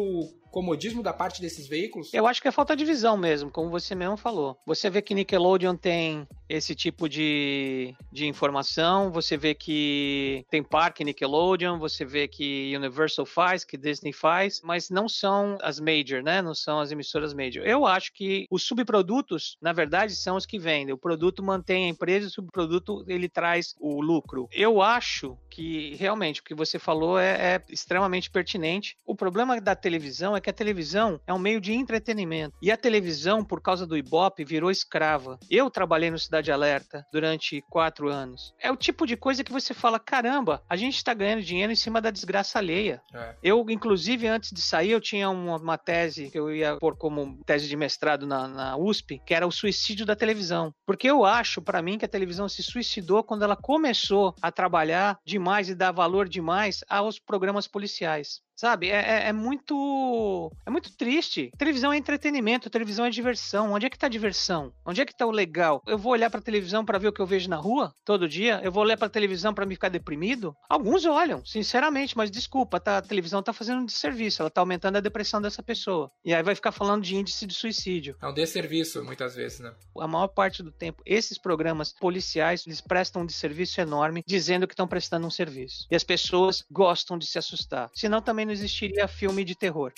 comodismo 0.51 1.01
da 1.01 1.13
parte 1.13 1.41
desses 1.41 1.67
veículos? 1.67 2.13
Eu 2.13 2.27
acho 2.27 2.41
que 2.41 2.47
é 2.47 2.51
falta 2.51 2.75
de 2.75 2.85
visão 2.85 3.17
mesmo, 3.17 3.49
como 3.49 3.69
você 3.69 3.95
mesmo 3.95 4.17
falou. 4.17 4.57
Você 4.65 4.89
vê 4.89 5.01
que 5.01 5.15
Nickelodeon 5.15 5.75
tem 5.75 6.27
esse 6.51 6.75
tipo 6.75 7.07
de, 7.07 7.95
de 8.11 8.27
informação, 8.27 9.11
você 9.11 9.37
vê 9.37 9.55
que 9.55 10.45
tem 10.49 10.61
parque 10.61 11.03
Nickelodeon, 11.03 11.79
você 11.79 12.03
vê 12.03 12.27
que 12.27 12.73
Universal 12.75 13.25
faz, 13.25 13.63
que 13.63 13.77
Disney 13.77 14.11
faz, 14.11 14.61
mas 14.63 14.89
não 14.89 15.07
são 15.07 15.57
as 15.61 15.79
major, 15.79 16.21
né? 16.21 16.41
Não 16.41 16.53
são 16.53 16.79
as 16.79 16.91
emissoras 16.91 17.33
major. 17.33 17.65
Eu 17.65 17.85
acho 17.85 18.11
que 18.13 18.45
os 18.51 18.63
subprodutos, 18.63 19.57
na 19.61 19.71
verdade, 19.71 20.15
são 20.15 20.35
os 20.35 20.45
que 20.45 20.59
vendem. 20.59 20.93
O 20.93 20.97
produto 20.97 21.41
mantém 21.41 21.85
a 21.85 21.89
empresa, 21.89 22.27
o 22.27 22.31
subproduto 22.31 23.05
ele 23.07 23.29
traz 23.29 23.73
o 23.79 24.01
lucro. 24.01 24.49
Eu 24.51 24.81
acho 24.81 25.37
que 25.49 25.95
realmente 25.95 26.41
o 26.41 26.43
que 26.43 26.53
você 26.53 26.77
falou 26.77 27.17
é, 27.17 27.55
é 27.55 27.61
extremamente 27.69 28.29
pertinente. 28.29 28.97
O 29.05 29.15
problema 29.15 29.59
da 29.61 29.75
televisão 29.75 30.35
é 30.35 30.41
que 30.41 30.49
a 30.49 30.53
televisão 30.53 31.19
é 31.25 31.33
um 31.33 31.39
meio 31.39 31.61
de 31.61 31.73
entretenimento. 31.73 32.55
E 32.61 32.71
a 32.71 32.77
televisão, 32.77 33.43
por 33.43 33.61
causa 33.61 33.87
do 33.87 33.97
Ibope, 33.97 34.43
virou 34.43 34.71
escrava. 34.71 35.39
Eu 35.49 35.69
trabalhei 35.69 36.11
no 36.11 36.19
Cidade 36.19 36.40
Alerta 36.49 37.05
durante 37.11 37.61
quatro 37.69 38.09
anos. 38.09 38.53
É 38.57 38.71
o 38.71 38.77
tipo 38.77 39.05
de 39.05 39.17
coisa 39.17 39.43
que 39.43 39.51
você 39.51 39.73
fala: 39.73 39.99
caramba, 39.99 40.63
a 40.69 40.75
gente 40.75 40.95
está 40.95 41.13
ganhando 41.13 41.43
dinheiro 41.43 41.71
em 41.71 41.75
cima 41.75 42.01
da 42.01 42.09
desgraça 42.09 42.57
alheia. 42.57 43.01
É. 43.13 43.35
Eu, 43.43 43.69
inclusive, 43.69 44.27
antes 44.27 44.51
de 44.51 44.61
sair, 44.61 44.91
eu 44.91 45.01
tinha 45.01 45.29
uma, 45.29 45.57
uma, 45.57 45.77
tese 45.77 46.31
que 46.31 46.39
eu 46.39 46.53
ia 46.53 46.77
pôr 46.77 46.95
como 46.95 47.37
tese 47.45 47.67
de 47.67 47.75
mestrado 47.75 48.25
na, 48.25 48.47
na 48.47 48.77
USP, 48.77 49.21
que 49.25 49.33
era 49.33 49.45
o 49.45 49.51
suicídio 49.51 50.05
da 50.05 50.15
televisão. 50.15 50.73
Porque 50.85 51.09
eu 51.09 51.25
acho, 51.25 51.61
para 51.61 51.81
mim, 51.81 51.97
que 51.97 52.05
a 52.05 52.09
televisão 52.09 52.47
se 52.47 52.63
suicidou 52.63 53.23
quando 53.23 53.43
ela 53.43 53.55
começou 53.55 54.33
a 54.41 54.51
trabalhar 54.51 55.17
demais 55.25 55.69
e 55.69 55.75
dar 55.75 55.91
valor 55.91 56.29
demais 56.29 56.83
aos 56.89 57.19
programas 57.19 57.67
policiais. 57.67 58.41
Sabe? 58.61 58.91
É, 58.91 59.23
é, 59.23 59.27
é, 59.29 59.33
muito. 59.33 60.51
É 60.63 60.69
muito 60.69 60.95
triste. 60.95 61.49
Televisão 61.57 61.91
é 61.91 61.97
entretenimento, 61.97 62.69
televisão 62.69 63.03
é 63.03 63.09
diversão. 63.09 63.71
Onde 63.71 63.87
é 63.87 63.89
que 63.89 63.97
tá 63.97 64.05
a 64.05 64.09
diversão? 64.09 64.71
Onde 64.85 65.01
é 65.01 65.05
que 65.05 65.17
tá 65.17 65.25
o 65.25 65.31
legal? 65.31 65.81
Eu 65.87 65.97
vou 65.97 66.11
olhar 66.11 66.29
pra 66.29 66.39
televisão 66.39 66.85
para 66.85 66.99
ver 66.99 67.07
o 67.07 67.11
que 67.11 67.19
eu 67.19 67.25
vejo 67.25 67.49
na 67.49 67.55
rua 67.55 67.91
todo 68.05 68.29
dia? 68.29 68.61
Eu 68.63 68.71
vou 68.71 68.83
olhar 68.83 68.97
pra 68.97 69.09
televisão 69.09 69.51
para 69.51 69.65
me 69.65 69.73
ficar 69.73 69.89
deprimido? 69.89 70.55
Alguns 70.69 71.05
olham, 71.05 71.43
sinceramente, 71.43 72.15
mas 72.15 72.29
desculpa, 72.29 72.79
tá, 72.79 72.99
a 72.99 73.01
televisão 73.01 73.41
tá 73.41 73.51
fazendo 73.51 73.81
um 73.81 73.85
desserviço, 73.85 74.43
ela 74.43 74.51
tá 74.51 74.61
aumentando 74.61 74.97
a 74.97 75.01
depressão 75.01 75.41
dessa 75.41 75.63
pessoa. 75.63 76.11
E 76.23 76.31
aí 76.31 76.43
vai 76.43 76.53
ficar 76.53 76.71
falando 76.71 77.01
de 77.01 77.15
índice 77.15 77.47
de 77.47 77.55
suicídio. 77.55 78.15
É 78.21 78.27
um 78.27 78.33
desserviço, 78.33 79.03
muitas 79.03 79.33
vezes, 79.33 79.59
né? 79.59 79.73
A 79.97 80.07
maior 80.07 80.27
parte 80.27 80.61
do 80.61 80.71
tempo, 80.71 81.01
esses 81.03 81.39
programas 81.39 81.95
policiais, 81.99 82.63
eles 82.67 82.79
prestam 82.79 83.23
um 83.23 83.25
desserviço 83.25 83.81
enorme, 83.81 84.23
dizendo 84.27 84.67
que 84.67 84.75
estão 84.75 84.87
prestando 84.87 85.25
um 85.25 85.31
serviço. 85.31 85.87
E 85.89 85.95
as 85.95 86.03
pessoas 86.03 86.63
gostam 86.69 87.17
de 87.17 87.25
se 87.25 87.39
assustar. 87.39 87.89
Senão 87.95 88.21
também 88.21 88.50
não 88.51 88.53
existiria 88.53 89.07
filme 89.07 89.45
de 89.45 89.55
terror. 89.55 89.93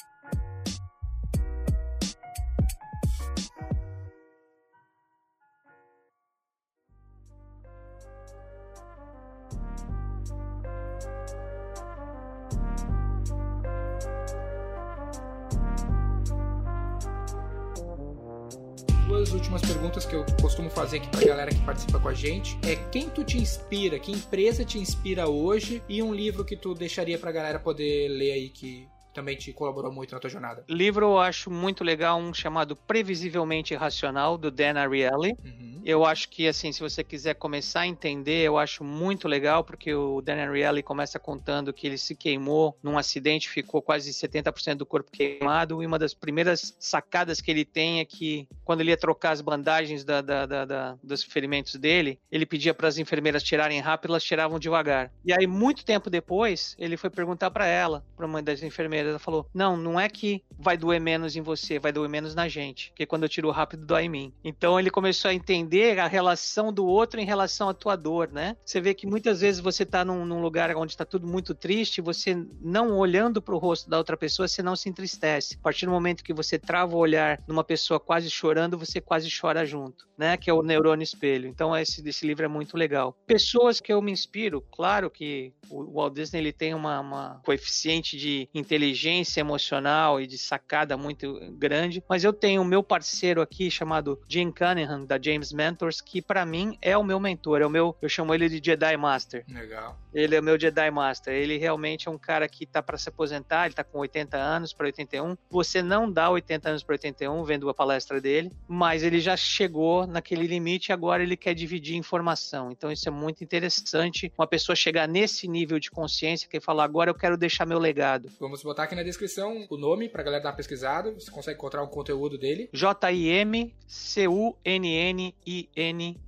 Duas 19.13 19.31
últimas 19.31 19.61
perguntas 19.61 20.07
que 20.07 20.15
eu 20.15 20.25
costumo 20.41 20.71
fazer 20.71 20.97
aqui 20.97 21.07
pra 21.09 21.23
galera 21.23 21.51
que 21.51 21.61
participa 21.61 21.99
com 21.99 22.09
a 22.09 22.15
gente. 22.15 22.57
É 22.67 22.75
quem 22.89 23.11
tu 23.11 23.23
te 23.23 23.37
inspira, 23.37 23.99
que 23.99 24.11
empresa 24.11 24.65
te 24.65 24.79
inspira 24.79 25.29
hoje 25.29 25.83
e 25.87 26.01
um 26.01 26.11
livro 26.11 26.43
que 26.43 26.57
tu 26.57 26.73
deixaria 26.73 27.19
pra 27.19 27.31
galera 27.31 27.59
poder 27.59 28.07
ler 28.07 28.31
aí 28.31 28.49
que 28.49 28.87
também 29.13 29.37
te 29.37 29.53
colaborou 29.53 29.91
muito 29.91 30.15
na 30.15 30.19
tua 30.19 30.31
jornada? 30.31 30.65
Livro 30.67 31.05
eu 31.05 31.19
acho 31.19 31.51
muito 31.51 31.83
legal, 31.83 32.17
um 32.17 32.33
chamado 32.33 32.75
Previsivelmente 32.75 33.75
Irracional, 33.75 34.35
do 34.35 34.49
Dan 34.49 34.79
Ariely. 34.79 35.35
Uhum. 35.45 35.72
Eu 35.85 36.05
acho 36.05 36.29
que, 36.29 36.47
assim, 36.47 36.71
se 36.71 36.79
você 36.79 37.03
quiser 37.03 37.35
começar 37.35 37.81
a 37.81 37.87
entender, 37.87 38.43
eu 38.43 38.57
acho 38.57 38.83
muito 38.83 39.27
legal, 39.27 39.63
porque 39.63 39.93
o 39.93 40.21
Dan 40.21 40.35
Ariely 40.35 40.81
começa 40.81 41.19
contando 41.19 41.73
que 41.73 41.85
ele 41.85 41.97
se 41.97 42.15
queimou 42.15 42.77
num 42.81 42.97
acidente, 42.97 43.49
ficou 43.49 43.81
quase 43.81 44.11
70% 44.11 44.75
do 44.75 44.85
corpo 44.85 45.11
queimado, 45.11 45.83
e 45.83 45.85
uma 45.85 45.99
das 45.99 46.13
primeiras 46.13 46.75
sacadas 46.79 47.41
que 47.41 47.51
ele 47.51 47.65
tem 47.65 47.99
é 47.99 48.05
que, 48.05 48.47
quando 48.63 48.81
ele 48.81 48.91
ia 48.91 48.97
trocar 48.97 49.31
as 49.31 49.41
bandagens 49.41 50.03
da, 50.03 50.21
da, 50.21 50.45
da, 50.45 50.65
da 50.65 50.97
dos 51.03 51.23
ferimentos 51.23 51.75
dele, 51.75 52.19
ele 52.31 52.45
pedia 52.45 52.73
para 52.73 52.87
as 52.87 52.97
enfermeiras 52.97 53.43
tirarem 53.43 53.79
rápido, 53.81 54.11
elas 54.11 54.23
tiravam 54.23 54.59
devagar. 54.59 55.11
E 55.25 55.33
aí, 55.33 55.45
muito 55.45 55.83
tempo 55.83 56.09
depois, 56.09 56.75
ele 56.79 56.95
foi 56.95 57.09
perguntar 57.09 57.51
para 57.51 57.67
ela, 57.67 58.05
para 58.15 58.25
uma 58.25 58.41
das 58.41 58.63
enfermeiras, 58.63 59.09
ela 59.09 59.19
falou: 59.19 59.49
Não, 59.53 59.75
não 59.75 59.99
é 59.99 60.07
que 60.07 60.43
vai 60.57 60.77
doer 60.77 61.01
menos 61.01 61.35
em 61.35 61.41
você, 61.41 61.77
vai 61.79 61.91
doer 61.91 62.09
menos 62.09 62.33
na 62.33 62.47
gente. 62.47 62.89
Porque 62.91 63.05
quando 63.05 63.23
eu 63.23 63.29
tiro 63.29 63.51
rápido, 63.51 63.85
dói 63.85 64.03
em 64.03 64.09
mim. 64.09 64.33
Então 64.43 64.79
ele 64.79 64.89
começou 64.89 65.29
a 65.29 65.33
entender 65.33 65.72
a 65.81 66.07
relação 66.07 66.71
do 66.71 66.85
outro 66.85 67.19
em 67.19 67.25
relação 67.25 67.69
à 67.69 67.73
tua 67.73 67.95
dor, 67.95 68.29
né? 68.31 68.55
Você 68.65 68.79
vê 68.79 68.93
que 68.93 69.07
muitas 69.07 69.41
vezes 69.41 69.59
você 69.59 69.85
tá 69.85 70.03
num, 70.03 70.25
num 70.25 70.41
lugar 70.41 70.75
onde 70.75 70.93
está 70.93 71.05
tudo 71.05 71.27
muito 71.27 71.53
triste, 71.55 72.01
você 72.01 72.35
não 72.61 72.97
olhando 72.97 73.41
para 73.41 73.55
o 73.55 73.57
rosto 73.57 73.89
da 73.89 73.97
outra 73.97 74.17
pessoa, 74.17 74.47
você 74.47 74.61
não 74.61 74.75
se 74.75 74.89
entristece. 74.89 75.55
A 75.59 75.63
partir 75.63 75.85
do 75.85 75.91
momento 75.91 76.23
que 76.23 76.33
você 76.33 76.57
trava 76.59 76.95
o 76.95 76.99
olhar 76.99 77.39
numa 77.47 77.63
pessoa 77.63 77.99
quase 77.99 78.29
chorando, 78.29 78.77
você 78.77 78.99
quase 79.01 79.29
chora 79.29 79.65
junto, 79.65 80.07
né? 80.17 80.37
Que 80.37 80.49
é 80.49 80.53
o 80.53 80.61
neurônio 80.61 81.03
espelho. 81.03 81.47
Então 81.47 81.75
esse, 81.75 82.07
esse 82.07 82.25
livro 82.25 82.45
é 82.45 82.47
muito 82.47 82.77
legal. 82.77 83.17
Pessoas 83.25 83.79
que 83.79 83.91
eu 83.91 84.01
me 84.01 84.11
inspiro, 84.11 84.61
claro 84.71 85.09
que 85.09 85.53
o 85.69 85.93
Walt 85.93 86.13
Disney 86.13 86.39
ele 86.39 86.53
tem 86.53 86.73
uma, 86.73 86.99
uma 86.99 87.41
coeficiente 87.43 88.17
de 88.17 88.49
inteligência 88.53 89.39
emocional 89.39 90.19
e 90.19 90.27
de 90.27 90.37
sacada 90.37 90.97
muito 90.97 91.39
grande, 91.57 92.03
mas 92.07 92.23
eu 92.23 92.33
tenho 92.33 92.61
o 92.61 92.65
meu 92.65 92.83
parceiro 92.83 93.41
aqui 93.41 93.71
chamado 93.71 94.19
Jim 94.27 94.51
Cunningham 94.51 95.05
da 95.05 95.19
James 95.21 95.51
Mentors, 95.63 96.01
que 96.01 96.21
para 96.21 96.45
mim 96.45 96.77
é 96.81 96.97
o 96.97 97.03
meu 97.03 97.19
mentor, 97.19 97.61
é 97.61 97.65
o 97.65 97.69
meu, 97.69 97.95
eu 98.01 98.09
chamo 98.09 98.33
ele 98.33 98.49
de 98.49 98.61
Jedi 98.63 98.97
Master. 98.97 99.45
Legal. 99.47 99.97
Ele 100.13 100.35
é 100.35 100.39
o 100.39 100.43
meu 100.43 100.59
Jedi 100.59 100.91
Master. 100.91 101.33
Ele 101.33 101.57
realmente 101.57 102.07
é 102.07 102.11
um 102.11 102.17
cara 102.17 102.47
que 102.49 102.65
tá 102.65 102.83
para 102.83 102.97
se 102.97 103.07
aposentar, 103.07 103.65
ele 103.65 103.73
tá 103.73 103.83
com 103.83 103.99
80 103.99 104.37
anos 104.37 104.73
para 104.73 104.87
81. 104.87 105.37
Você 105.49 105.81
não 105.81 106.11
dá 106.11 106.29
80 106.29 106.69
anos 106.69 106.83
para 106.83 106.93
81 106.93 107.43
vendo 107.45 107.69
a 107.69 107.73
palestra 107.73 108.19
dele, 108.19 108.51
mas 108.67 109.03
ele 109.03 109.19
já 109.21 109.37
chegou 109.37 110.05
naquele 110.05 110.45
limite 110.45 110.89
e 110.89 110.93
agora 110.93 111.23
ele 111.23 111.37
quer 111.37 111.53
dividir 111.53 111.95
informação. 111.95 112.69
Então 112.69 112.91
isso 112.91 113.07
é 113.07 113.11
muito 113.11 113.43
interessante, 113.43 114.31
uma 114.37 114.47
pessoa 114.47 114.75
chegar 114.75 115.07
nesse 115.07 115.47
nível 115.47 115.79
de 115.79 115.89
consciência 115.89 116.49
que 116.49 116.59
falar 116.59 116.83
agora 116.83 117.09
eu 117.09 117.15
quero 117.15 117.37
deixar 117.37 117.65
meu 117.65 117.79
legado. 117.79 118.29
Vamos 118.39 118.61
botar 118.61 118.83
aqui 118.83 118.95
na 118.95 119.03
descrição 119.03 119.65
o 119.69 119.77
nome 119.77 120.09
pra 120.09 120.23
galera 120.23 120.43
dar 120.43 120.49
uma 120.49 120.55
pesquisada. 120.55 121.11
Você 121.13 121.31
consegue 121.31 121.57
encontrar 121.57 121.81
um 121.83 121.87
conteúdo 121.87 122.37
dele. 122.37 122.69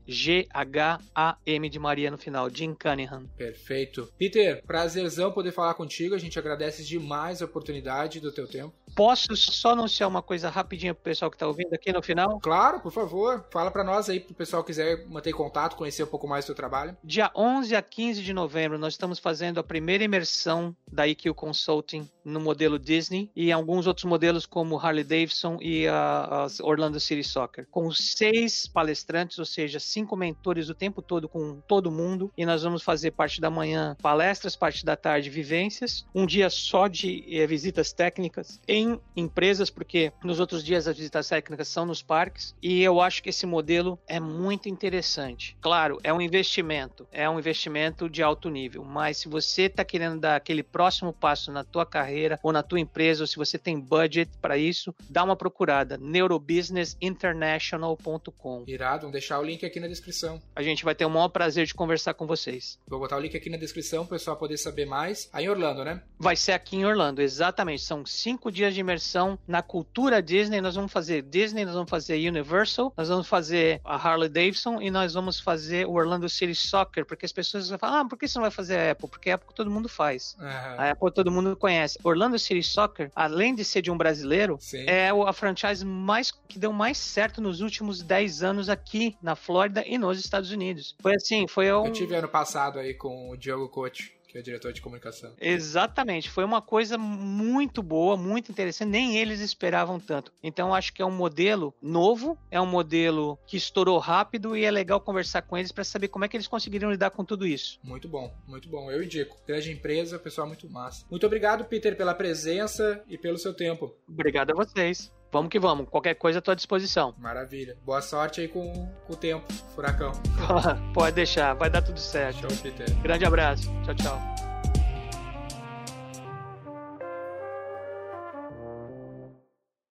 J-I-M-C-U-N-N-G-H-A-M 0.07 1.69
de 1.69 1.79
Maria 1.79 2.11
no 2.11 2.17
final. 2.17 2.49
Jim 2.49 2.75
Cunningham. 2.75 3.27
Perfeito. 3.37 4.09
Peter, 4.17 4.63
prazerzão 4.65 5.31
poder 5.31 5.51
falar 5.51 5.73
contigo. 5.73 6.13
A 6.15 6.19
gente 6.19 6.37
agradece 6.37 6.83
demais 6.83 7.41
a 7.41 7.45
oportunidade 7.45 8.19
do 8.19 8.31
teu 8.31 8.47
tempo. 8.47 8.73
Posso 8.95 9.35
só 9.35 9.71
anunciar 9.71 10.07
uma 10.07 10.21
coisa 10.21 10.49
rapidinha 10.49 10.93
pro 10.93 11.03
pessoal 11.03 11.29
que 11.29 11.37
tá 11.37 11.45
ouvindo 11.45 11.73
aqui 11.73 11.91
no 11.91 12.01
final? 12.01 12.39
Claro, 12.39 12.79
por 12.79 12.93
favor. 12.93 13.45
Fala 13.51 13.69
pra 13.69 13.83
nós 13.83 14.09
aí, 14.09 14.21
pro 14.21 14.33
pessoal 14.33 14.63
que 14.63 14.67
quiser 14.67 15.05
manter 15.07 15.33
contato, 15.33 15.75
conhecer 15.75 16.03
um 16.03 16.07
pouco 16.07 16.27
mais 16.27 16.45
do 16.45 16.47
teu 16.47 16.55
trabalho. 16.55 16.95
Dia 17.03 17.29
11 17.35 17.75
a 17.75 17.81
15 17.81 18.23
de 18.23 18.31
novembro, 18.31 18.79
nós 18.79 18.93
estamos 18.93 19.19
fazendo 19.19 19.59
a 19.59 19.63
primeira 19.63 20.05
imersão 20.05 20.73
da 20.89 21.05
IQ 21.05 21.33
Consulting 21.33 22.09
no 22.23 22.39
modelo 22.39 22.79
Disney 22.79 23.29
e 23.35 23.51
alguns 23.51 23.85
outros 23.85 24.05
modelos 24.05 24.45
como 24.45 24.79
Harley 24.79 25.03
Davidson 25.03 25.57
e 25.61 25.87
a, 25.87 26.45
a 26.45 26.63
Orlando 26.63 26.99
City 26.99 27.23
Soccer, 27.23 27.67
com 27.69 27.91
seis 27.91 28.65
palestrantes, 28.65 29.37
ou 29.37 29.45
seja, 29.45 29.79
cinco 29.79 30.15
mentores 30.15 30.69
o 30.69 30.73
tempo 30.73 31.01
todo 31.01 31.27
com 31.27 31.59
todo 31.67 31.91
mundo. 31.91 32.31
E 32.37 32.45
nós 32.45 32.63
vamos 32.63 32.81
fazer 32.81 33.11
parte 33.11 33.41
da 33.41 33.49
manhã 33.49 33.95
palestras, 34.01 34.55
parte 34.55 34.85
da 34.85 34.95
tarde 34.95 35.29
vivências, 35.29 36.05
um 36.15 36.25
dia 36.25 36.49
só 36.49 36.87
de 36.87 37.25
eh, 37.29 37.45
visitas 37.45 37.91
técnicas 37.91 38.59
em 38.67 38.84
empresas, 39.15 39.69
porque 39.69 40.11
nos 40.23 40.39
outros 40.39 40.63
dias 40.63 40.87
as 40.87 40.97
visitas 40.97 41.29
técnicas 41.29 41.67
são 41.67 41.85
nos 41.85 42.01
parques. 42.01 42.55
E 42.61 42.81
eu 42.81 43.01
acho 43.01 43.21
que 43.23 43.29
esse 43.29 43.45
modelo 43.45 43.99
é 44.07 44.19
muito 44.19 44.67
interessante. 44.69 45.57
Claro, 45.61 45.99
é 46.03 46.13
um 46.13 46.21
investimento, 46.21 47.07
é 47.11 47.29
um 47.29 47.37
investimento 47.39 48.09
de 48.09 48.21
alto 48.21 48.49
nível, 48.49 48.83
mas 48.83 49.17
se 49.17 49.27
você 49.27 49.63
está 49.63 49.83
querendo 49.85 50.19
dar 50.19 50.35
aquele 50.35 50.61
próximo 50.63 51.13
passo 51.13 51.51
na 51.51 51.63
tua 51.63 51.85
carreira 51.85 52.39
ou 52.43 52.51
na 52.51 52.61
tua 52.61 52.79
empresa, 52.79 53.23
ou 53.23 53.27
se 53.27 53.37
você 53.37 53.57
tem 53.57 53.79
budget 53.79 54.29
para 54.41 54.57
isso, 54.57 54.93
dá 55.09 55.23
uma 55.23 55.35
procurada, 55.35 55.97
neurobusinessinternational.com. 55.97 58.63
Irado, 58.67 59.01
vamos 59.01 59.13
deixar 59.13 59.39
o 59.39 59.43
link 59.43 59.65
aqui 59.65 59.79
na 59.79 59.87
descrição. 59.87 60.39
A 60.55 60.61
gente 60.61 60.83
vai 60.83 60.93
ter 60.93 61.05
o 61.05 61.09
maior 61.09 61.29
prazer 61.29 61.65
de 61.65 61.73
conversar 61.73 62.13
com 62.13 62.27
vocês. 62.27 62.77
Vou 62.87 62.99
botar 62.99 63.17
o 63.17 63.19
link 63.19 63.35
aqui 63.35 63.49
na 63.49 63.57
descrição 63.57 64.05
pro 64.05 64.17
pessoal 64.17 64.37
poder 64.37 64.57
saber 64.57 64.85
mais. 64.85 65.27
Aí 65.31 65.45
em 65.45 65.49
Orlando, 65.49 65.85
né? 65.85 66.01
Vai 66.19 66.35
ser 66.35 66.51
aqui 66.51 66.75
em 66.75 66.85
Orlando, 66.85 67.21
exatamente. 67.21 67.83
São 67.83 68.05
cinco 68.05 68.51
dias 68.51 68.74
de 68.75 68.81
imersão 68.81 69.39
na 69.47 69.61
cultura 69.61 70.21
Disney. 70.21 70.61
Nós 70.61 70.75
vamos 70.75 70.91
fazer 70.91 71.23
Disney, 71.23 71.65
nós 71.65 71.73
vamos 71.73 71.89
fazer 71.89 72.15
Universal, 72.27 72.93
nós 72.95 73.09
vamos 73.09 73.27
fazer 73.27 73.81
a 73.83 73.95
Harley 73.95 74.29
Davidson 74.29 74.81
e 74.81 74.91
nós 74.91 75.13
vamos 75.13 75.39
fazer 75.39 75.87
o 75.87 75.93
Orlando 75.93 76.29
City 76.29 76.53
Soccer, 76.53 77.05
porque 77.05 77.25
as 77.25 77.31
pessoas 77.31 77.69
vão 77.69 77.79
falar, 77.79 78.01
ah, 78.01 78.05
por 78.05 78.17
que 78.17 78.27
você 78.27 78.37
não 78.37 78.43
vai 78.43 78.51
fazer 78.51 78.77
a 78.77 78.91
Apple? 78.91 79.09
Porque 79.09 79.29
a 79.29 79.35
Apple 79.35 79.53
todo 79.55 79.71
mundo 79.71 79.89
faz. 79.89 80.35
Uhum. 80.39 80.47
A 80.47 80.91
Apple 80.91 81.11
todo 81.11 81.31
mundo 81.31 81.55
conhece. 81.55 81.97
Orlando 82.03 82.37
City 82.37 82.63
Soccer, 82.63 83.11
além 83.15 83.55
de 83.55 83.63
ser 83.63 83.81
de 83.81 83.89
um 83.89 83.97
brasileiro, 83.97 84.57
Sim. 84.59 84.85
é 84.87 85.09
a 85.09 85.33
franchise 85.33 85.85
mais 85.85 86.31
que 86.47 86.59
deu 86.59 86.73
mais 86.73 86.97
certo 86.97 87.41
nos 87.41 87.61
últimos 87.61 88.01
10 88.01 88.43
anos 88.43 88.69
aqui 88.69 89.17
na 89.21 89.35
Flórida 89.35 89.83
e 89.85 89.97
nos 89.97 90.19
Estados 90.19 90.51
Unidos. 90.51 90.95
Foi 90.99 91.15
assim, 91.15 91.47
foi 91.47 91.71
um... 91.73 91.85
Eu 91.85 91.93
tive 91.93 92.15
ano 92.15 92.27
passado 92.27 92.79
aí 92.79 92.93
com 92.93 93.29
o 93.29 93.37
Diogo 93.37 93.69
Coach, 93.69 94.14
que 94.35 94.39
é 94.39 94.41
diretor 94.41 94.73
de 94.73 94.81
comunicação. 94.81 95.33
Exatamente, 95.39 96.29
foi 96.29 96.43
uma 96.43 96.61
coisa 96.61 96.97
muito 96.97 97.81
boa, 97.81 98.17
muito 98.17 98.51
interessante, 98.51 98.89
nem 98.89 99.17
eles 99.17 99.39
esperavam 99.39 99.97
tanto. 99.97 100.29
Então 100.43 100.73
acho 100.73 100.93
que 100.93 101.01
é 101.01 101.05
um 101.05 101.11
modelo 101.11 101.73
novo, 101.81 102.37
é 102.51 102.59
um 102.59 102.65
modelo 102.65 103.39
que 103.47 103.55
estourou 103.55 103.97
rápido 103.97 104.57
e 104.57 104.65
é 104.65 104.71
legal 104.71 104.99
conversar 104.99 105.41
com 105.43 105.57
eles 105.57 105.71
para 105.71 105.85
saber 105.85 106.09
como 106.09 106.25
é 106.25 106.27
que 106.27 106.35
eles 106.35 106.47
conseguiram 106.47 106.91
lidar 106.91 107.11
com 107.11 107.23
tudo 107.23 107.47
isso. 107.47 107.79
Muito 107.81 108.09
bom, 108.09 108.35
muito 108.45 108.67
bom. 108.67 108.91
Eu 108.91 109.01
indico. 109.01 109.37
Grande 109.47 109.71
empresa, 109.71 110.19
pessoal 110.19 110.47
muito 110.47 110.69
massa. 110.69 111.05
Muito 111.09 111.25
obrigado, 111.25 111.63
Peter, 111.63 111.95
pela 111.95 112.13
presença 112.13 113.01
e 113.07 113.17
pelo 113.17 113.37
seu 113.37 113.53
tempo. 113.53 113.95
Obrigado 114.05 114.51
a 114.51 114.53
vocês. 114.53 115.13
Vamos 115.35 115.49
que 115.49 115.59
vamos, 115.59 115.89
qualquer 115.89 116.15
coisa 116.15 116.39
à 116.39 116.41
tua 116.41 116.55
disposição. 116.55 117.13
Maravilha. 117.17 117.77
Boa 117.83 118.01
sorte 118.01 118.39
aí 118.39 118.47
com, 118.47 118.71
com 119.05 119.11
o 119.11 119.17
tempo, 119.17 119.45
furacão. 119.75 120.13
Pode 120.95 121.13
deixar, 121.13 121.53
vai 121.55 121.69
dar 121.69 121.81
tudo 121.81 121.99
certo. 121.99 122.39
Show, 122.39 122.61
Peter. 122.63 122.89
Grande 123.01 123.25
abraço. 123.25 123.63
Tchau, 123.83 123.95
tchau. 123.95 124.17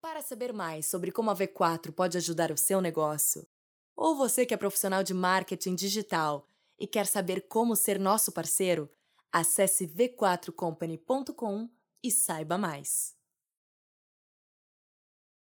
Para 0.01 0.23
saber 0.23 0.51
mais 0.55 0.87
sobre 0.87 1.13
como 1.13 1.31
a 1.31 1.37
V4 1.37 1.93
pode 1.93 2.17
ajudar 2.17 2.51
o 2.51 2.57
seu 2.57 2.81
negócio, 2.81 3.47
ou 3.95 4.17
você 4.17 4.47
que 4.47 4.55
é 4.55 4.57
profissional 4.57 5.03
de 5.03 5.13
marketing 5.13 5.75
digital 5.75 6.49
e 6.79 6.87
quer 6.87 7.05
saber 7.05 7.43
como 7.49 7.77
ser 7.77 8.01
nosso 8.01 8.33
parceiro, 8.33 8.89
acesse 9.31 9.87
v4company.com 9.87 11.69
e 12.03 12.11
saiba 12.11 12.57
mais. 12.57 13.14